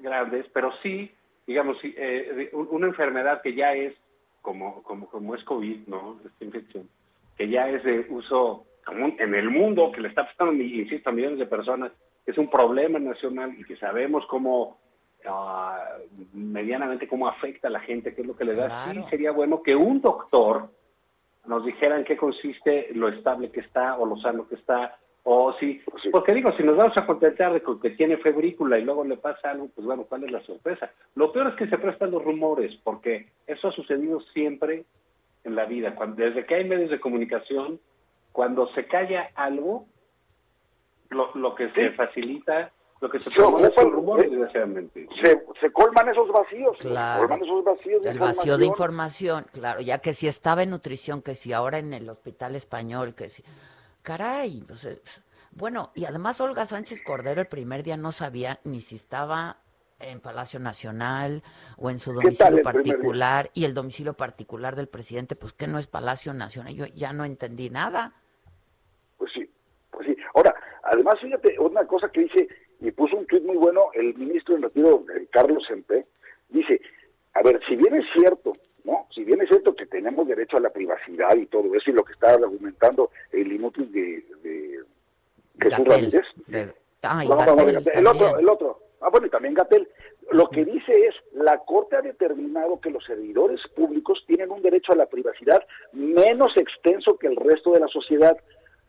[0.00, 1.10] grandes, pero sí,
[1.46, 3.94] digamos, sí, eh, una enfermedad que ya es,
[4.42, 6.20] como, como, como es COVID, ¿no?
[6.24, 6.88] Esta infección,
[7.36, 8.66] que ya es de uso
[9.18, 11.92] en el mundo, que le está pasando, insisto, a millones de personas,
[12.24, 14.78] que es un problema nacional y que sabemos cómo,
[15.26, 15.96] ah,
[16.32, 18.66] medianamente, cómo afecta a la gente, qué es lo que le da.
[18.66, 19.02] Claro.
[19.02, 20.68] Sí, sería bueno que un doctor
[21.46, 24.96] nos dijera en qué consiste lo estable que está o lo sano que está,
[25.26, 25.80] o si,
[26.12, 29.16] porque digo, si nos vamos a contentar de con que tiene febrícula y luego le
[29.16, 30.90] pasa algo, pues bueno, ¿cuál es la sorpresa?
[31.14, 34.84] Lo peor es que se prestan los rumores, porque eso ha sucedido siempre
[35.44, 35.94] en la vida.
[35.94, 37.80] Cuando, desde que hay medios de comunicación,
[38.34, 39.86] cuando se calla algo,
[41.10, 45.06] lo, lo que se facilita, lo que se Se promueve ocupa- son rumores, desgraciadamente.
[45.22, 46.76] Se, se colman esos vacíos.
[46.80, 47.20] Claro.
[47.22, 49.46] Se colman esos vacíos de El vacío de información.
[49.52, 53.28] claro, ya que si estaba en nutrición, que si ahora en el hospital español, que
[53.28, 53.44] si...
[54.02, 55.00] Caray, pues, eh,
[55.52, 59.58] bueno, y además Olga Sánchez Cordero el primer día no sabía ni si estaba
[60.00, 61.44] en Palacio Nacional
[61.76, 65.52] o en su ¿Qué tal domicilio el particular y el domicilio particular del presidente, pues
[65.52, 68.12] que no es Palacio Nacional, yo ya no entendí nada.
[69.16, 69.48] Pues sí,
[69.90, 70.16] pues sí.
[70.34, 70.54] Ahora,
[70.94, 72.48] además, fíjate, una cosa que dice,
[72.80, 76.06] y puso un tuit muy bueno el ministro en retiro, eh, Carlos Sempe,
[76.48, 76.80] dice,
[77.34, 78.52] a ver, si bien es cierto,
[78.84, 79.06] ¿no?
[79.14, 82.04] Si bien es cierto que tenemos derecho a la privacidad y todo eso, y lo
[82.04, 84.80] que está argumentando el inútil de, de
[85.60, 86.24] Jesús Ramírez,
[87.94, 88.80] el otro, el otro.
[89.00, 89.88] Ah, bueno, y también Gatel.
[90.30, 94.92] Lo que dice es, la Corte ha determinado que los servidores públicos tienen un derecho
[94.92, 95.62] a la privacidad
[95.92, 98.36] menos extenso que el resto de la sociedad.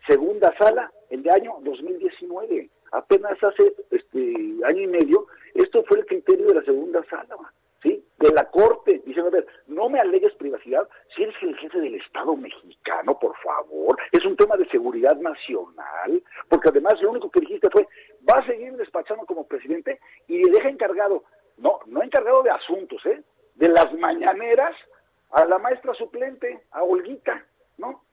[0.07, 2.69] Segunda sala, el de año 2019.
[2.91, 4.19] Apenas hace este
[4.65, 5.25] año y medio,
[5.55, 7.35] esto fue el criterio de la segunda sala,
[7.81, 8.05] ¿sí?
[8.19, 11.95] De la Corte, diciendo, a ver, no me alegues privacidad si eres el jefe del
[11.95, 13.97] Estado mexicano, por favor.
[14.11, 17.87] Es un tema de seguridad nacional, porque además lo único que dijiste fue,
[18.29, 21.23] va a seguir despachando como presidente y le deja encargado,
[21.57, 23.23] no, no encargado de asuntos, ¿eh?
[23.55, 24.75] De las mañaneras
[25.31, 27.43] a la maestra suplente, a Olguita,
[27.77, 28.04] ¿no?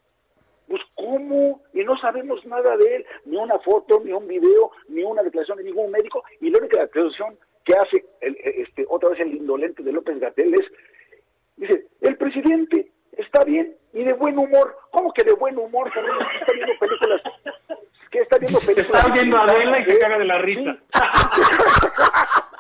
[0.73, 5.03] Pues cómo, y no sabemos nada de él, ni una foto, ni un video, ni
[5.03, 9.21] una declaración de ningún médico, y la única declaración que hace el, este, otra vez
[9.21, 10.67] el indolente de López Gatel es,
[11.57, 15.93] dice, el presidente está bien y de buen humor, ¿cómo que de buen humor?
[15.93, 16.17] cabrón?
[16.41, 17.21] Está viendo películas
[18.11, 19.05] ¿Qué está viendo películas?
[19.05, 20.79] Está viendo a Adela y se caga de la risa.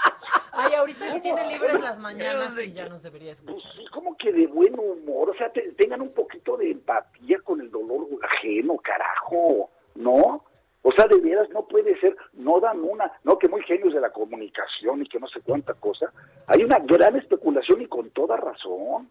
[0.52, 3.72] Ay, ahorita que tiene libres las mañanas y ya nos debería escuchar.
[3.74, 7.60] Pues, como que de buen humor, o sea, te- tengan un poquito de empatía con
[7.60, 10.44] el dolor ajeno, carajo, ¿no?
[10.82, 14.00] O sea, de veras no puede ser, no dan una, no que muy genios de
[14.00, 16.12] la comunicación y que no sé cuánta cosa.
[16.48, 19.08] Hay una gran especulación y con toda razón.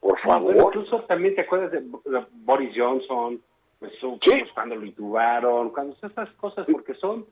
[0.00, 0.74] Por Sí, bueno, favor.
[0.76, 1.82] incluso también te acuerdas de,
[2.32, 3.40] Boris Johnson,
[3.78, 7.26] pues, su- pues, cuando lo intubaron, cuando esas cosas, porque son...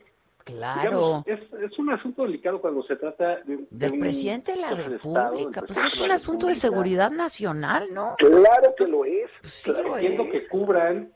[0.48, 0.80] Claro.
[0.80, 4.58] digamos, es, es un asunto delicado cuando se trata de, de Del un presidente de
[4.58, 5.62] la Estado, República.
[5.62, 8.14] Pues es un asunto de seguridad nacional, ¿no?
[8.16, 9.30] Claro que lo es.
[9.42, 10.30] sí lo Entiendo es.
[10.32, 11.12] que cubran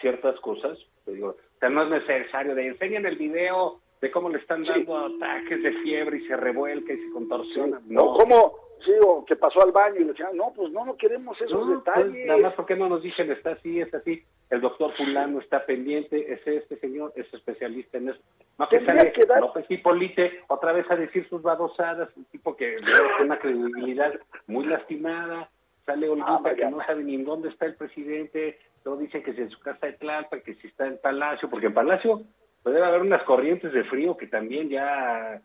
[0.00, 0.76] ciertas cosas,
[1.06, 4.98] digo, o sea, no es necesario de enseñan el video de cómo le están dando
[4.98, 7.80] ataques de fiebre y se revuelca y se contorsiona.
[7.86, 8.52] No, ¿cómo?
[8.84, 11.52] Sí, o que pasó al baño y le decían, no, pues no, no queremos esos
[11.66, 12.26] No, pues, detalles.
[12.26, 14.22] nada más porque no nos dicen está así, es así.
[14.50, 18.20] El doctor fulano está pendiente, es este señor, es especialista en eso.
[18.58, 22.54] No que sale que dar- López Hipólite otra vez a decir sus babosadas, un tipo
[22.56, 24.12] que tiene una credibilidad
[24.48, 25.48] muy lastimada.
[25.86, 26.70] Sale Olguita Ah, que vaya.
[26.70, 28.58] no sabe ni en dónde está el presidente.
[28.82, 31.66] Todo dice que si en su casa de Tlalpan, que si está en Palacio, porque
[31.68, 32.20] en Palacio
[32.64, 35.40] puede haber unas corrientes de frío que también ya...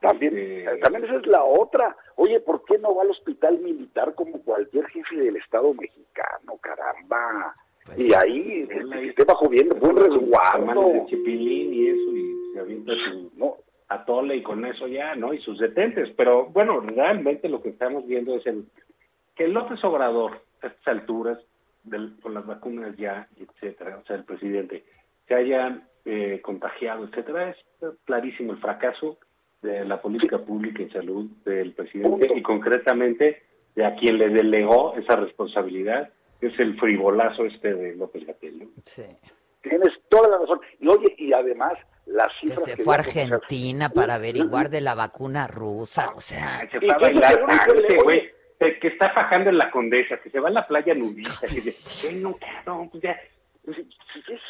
[0.00, 1.96] También, este, también esa es la otra.
[2.16, 6.58] Oye, ¿por qué no va al hospital militar como cualquier jefe del Estado mexicano?
[6.60, 7.54] Caramba.
[7.86, 10.88] Pues y ahí este, esté bajo bien, buen resguardo.
[10.92, 13.56] de Chipilín y eso, y se avienta su
[13.88, 15.32] atole y con eso ya, ¿no?
[15.32, 16.10] Y sus detentes.
[16.18, 18.66] Pero bueno, realmente lo que estamos viendo es el
[19.34, 21.38] que López Obrador, a estas alturas,
[21.82, 24.84] del- con las vacunas ya, etcétera, o sea, el presidente,
[25.28, 27.56] se haya eh, contagiado, etcétera, es
[28.04, 29.18] clarísimo el fracaso
[29.62, 33.42] de la política pública en salud del presidente y concretamente
[33.74, 36.10] de a quien le delegó esa responsabilidad,
[36.40, 38.58] que es el frivolazo este de López Gatell.
[38.58, 38.66] ¿no?
[39.62, 40.60] Tienes toda la razón.
[40.78, 41.72] Y oye, y además,
[42.06, 46.20] las Que cifras se que fue a Argentina para averiguar de la vacuna rusa, o
[46.20, 46.68] sea...
[46.70, 47.40] se fue a bailar
[47.88, 51.46] ese güey que está fajando en la condesa, que se va a la playa nudista,
[51.46, 53.18] que dice, "Ey, no, cabrón, pues ya,
[53.64, 53.76] pues,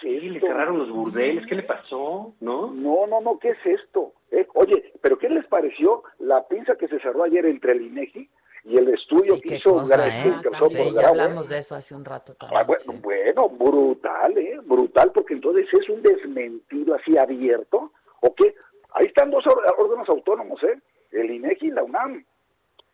[0.01, 2.35] sí, le cerraron los burdeles, ¿qué le pasó?
[2.41, 2.73] ¿No?
[2.73, 4.13] No, no, no, ¿qué es esto?
[4.31, 8.29] Eh, oye, ¿pero qué les pareció la pinza que se cerró ayer entre el INEGI
[8.65, 10.41] y el estudio que Qué hizo cosa, García ¿eh?
[10.43, 11.55] Calzón Sí, por ya Grau, hablamos eh?
[11.55, 12.67] de eso hace un rato Ah, también.
[12.67, 14.59] bueno, bueno, brutal, ¿eh?
[14.65, 18.55] Brutal, porque entonces es un desmentido así abierto, ¿o qué?
[18.95, 19.45] Ahí están dos
[19.79, 20.81] órganos autónomos, ¿eh?
[21.13, 22.25] El INEGI y la UNAM.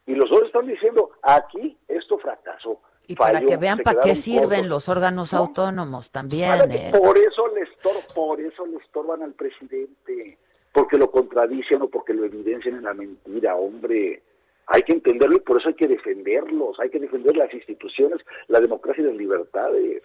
[0.06, 2.80] Y los dos están diciendo, aquí esto fracasó.
[3.10, 4.66] Y para que vean para qué sirven cortos.
[4.68, 6.92] los órganos autónomos también, ¿eh?
[6.96, 7.66] Por eso le
[8.14, 10.38] por eso le estorban al presidente,
[10.72, 14.22] porque lo contradicen o porque lo evidencian en la mentira, hombre.
[14.68, 18.60] Hay que entenderlo y por eso hay que defenderlos, hay que defender las instituciones, la
[18.60, 20.04] democracia y las libertades.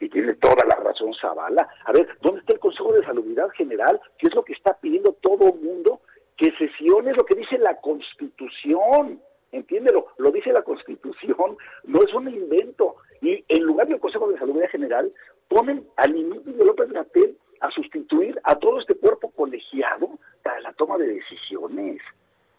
[0.00, 1.68] Y tiene toda la razón Zavala.
[1.84, 4.00] A ver, ¿dónde está el Consejo de Salubridad General?
[4.16, 6.00] ¿Qué es lo que está pidiendo todo el mundo?
[6.38, 9.20] Que sesione lo que dice la Constitución.
[9.56, 12.96] Entiéndelo, lo dice la Constitución, no es un invento.
[13.22, 15.10] Y en lugar del Consejo de Salubridad General,
[15.48, 20.10] ponen al ministro de López Gatel a sustituir a todo este cuerpo colegiado
[20.42, 22.02] para la toma de decisiones.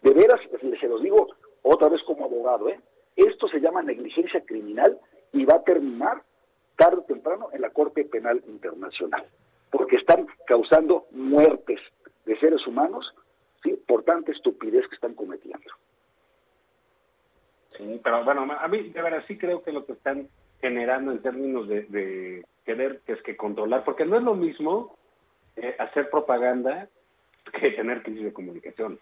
[0.02, 0.40] De veras,
[0.80, 1.28] se los digo
[1.62, 2.80] otra vez como abogado, ¿eh?
[3.14, 4.98] esto se llama negligencia criminal
[5.32, 6.22] y va a terminar
[6.76, 9.24] tarde o temprano en la Corte Penal Internacional,
[9.70, 11.80] porque están causando muertes
[12.26, 13.14] de seres humanos
[13.86, 15.47] por tanta estupidez que están cometiendo.
[17.78, 20.28] Sí, pero bueno, a mí de verdad sí creo que lo que están
[20.60, 24.98] generando en términos de, de querer que es que controlar, porque no es lo mismo
[25.56, 26.88] eh, hacer propaganda
[27.52, 28.98] que tener crisis de comunicación.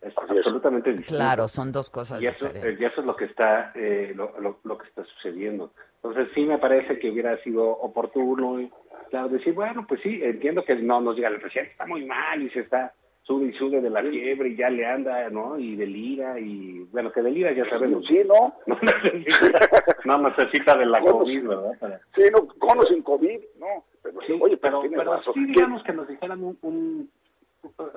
[0.00, 1.14] Es absolutamente distinto.
[1.16, 2.80] Claro, son dos cosas y eso, diferentes.
[2.80, 5.72] y eso es lo que está eh, lo, lo- lo que está sucediendo.
[5.96, 8.70] Entonces sí me parece que hubiera sido oportuno, y,
[9.10, 12.40] claro, decir, bueno, pues sí, entiendo que no nos diga el presidente está muy mal
[12.40, 12.94] y se está
[13.28, 15.58] sube y sube de la fiebre y ya le anda, ¿no?
[15.58, 18.06] Y delira y bueno, que delira ya sabemos.
[18.06, 18.54] Sí, ¿no?
[18.66, 19.60] No necesita,
[20.06, 21.78] no necesita de la Conos- COVID, ¿verdad?
[21.78, 23.84] Para- Sí, no, con o sin COVID, no.
[24.02, 27.10] Pero, Sí, oye, pero, pero sí digamos que nos dijeran un, un-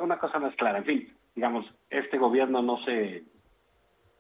[0.02, 0.80] una cosa más clara.
[0.80, 3.24] En fin, digamos, este gobierno no se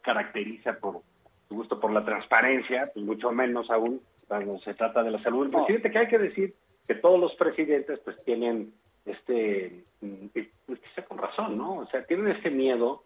[0.01, 1.01] caracteriza por
[1.49, 5.47] su gusto por la transparencia, pues mucho menos aún cuando se trata de la salud
[5.49, 5.57] No.
[5.65, 6.53] presidente, que hay que decir
[6.87, 8.73] que todos los presidentes pues tienen
[9.05, 10.27] este, mm,
[10.65, 11.77] pues, quizá con razón, ¿no?
[11.79, 13.03] O sea, tienen este miedo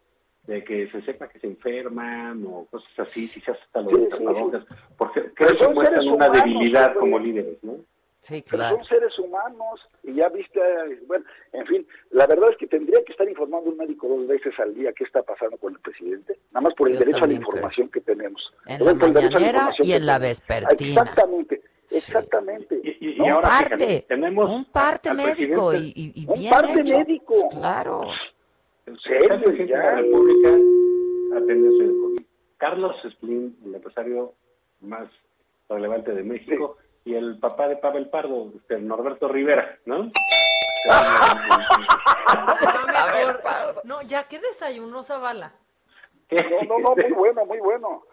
[0.48, 4.06] de que se sepa que se enferman o cosas así, quizás hasta lo Sí, de
[4.06, 4.64] sí, tapabocas,
[4.98, 7.74] porque Pero creo que son muestran seres una humanos, debilidad como líderes, ¿no?
[8.22, 8.76] Sí, Pero claro.
[8.78, 10.60] son seres humanos y ya viste,
[11.08, 14.54] bueno, en fin, la verdad es que tendría que estar informando un médico dos veces
[14.60, 17.22] al día qué está pasando con el presidente, nada más por el Yo derecho a
[17.22, 17.38] la creo.
[17.38, 18.52] información que tenemos.
[18.66, 21.02] En la mañanera y en la vespertina.
[21.02, 21.62] Exactamente,
[21.92, 22.80] Exactamente.
[22.84, 26.52] Y, y un ahora parte, fíjate, tenemos un parte médico y, y- y Un bien
[26.52, 26.98] parte hecho.
[26.98, 27.50] médico.
[27.52, 28.02] Claro.
[28.86, 29.92] El serio, presidente de la.
[29.96, 30.50] República
[31.38, 32.22] atendiéndose de COVID.
[32.58, 34.34] Carlos Slim, el empresario
[34.82, 35.08] más
[35.70, 40.12] relevante de México, y el papá de Pavel Pardo, este, Norberto Rivera, ¿no?
[43.14, 45.54] Mejor- No, ya, ¿qué desayuno, Zavala?
[46.32, 48.04] No, no, no, muy bueno, muy bueno.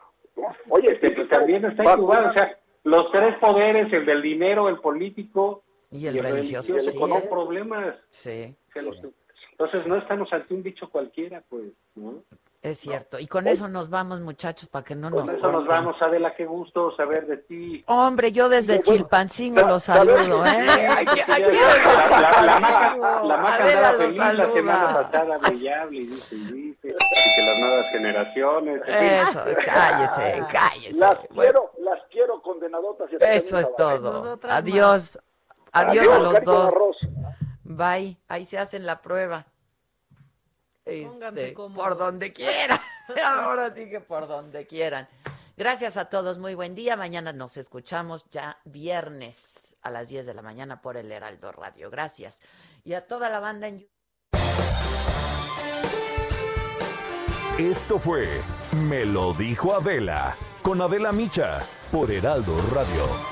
[0.69, 4.79] Oye, Este, pues, también está incubado, o sea, los tres poderes, el del dinero, el
[4.79, 6.97] político Y el religioso, sí.
[6.99, 7.97] con los problemas.
[8.11, 8.99] Sí, los-
[9.53, 12.23] Entonces no estamos ante un bicho cualquiera, pues, ¿no?
[12.63, 13.19] Es cierto.
[13.19, 16.33] Y con eso nos vamos, muchachos, para que no Con nos eso nos vamos, Adela,
[16.37, 17.83] qué gusto saber de ti.
[17.89, 20.89] Hombre, yo desde Chilpancingo los saludo, ¿eh?
[20.89, 25.11] Aquí, aquí La, la, la maca, la maca Adela feliz la semana saluda.
[25.11, 28.83] pasada, brillable, y dice, y dice, y que las nuevas generaciones.
[28.87, 30.97] Eso, cállese, cállese.
[30.99, 33.11] Las quiero, las quiero condenadotas.
[33.13, 34.39] y Eso es todo.
[34.49, 35.19] Adiós.
[35.73, 36.97] Adiós, Adiós, a los con dos.
[37.65, 38.19] Bye.
[38.29, 39.47] Ahí se hacen la prueba.
[40.85, 42.81] Pónganse Este, por donde quiera.
[43.27, 45.09] Ahora sí que por donde quieran.
[45.57, 46.97] Gracias a todos, muy buen día.
[46.97, 51.91] Mañana nos escuchamos ya viernes a las 10 de la mañana por el Heraldo Radio.
[51.91, 52.41] Gracias.
[52.85, 53.93] Y a toda la banda en YouTube.
[57.59, 58.27] Esto fue
[58.89, 61.61] Me lo dijo Adela con Adela Micha
[61.91, 63.32] por Heraldo Radio.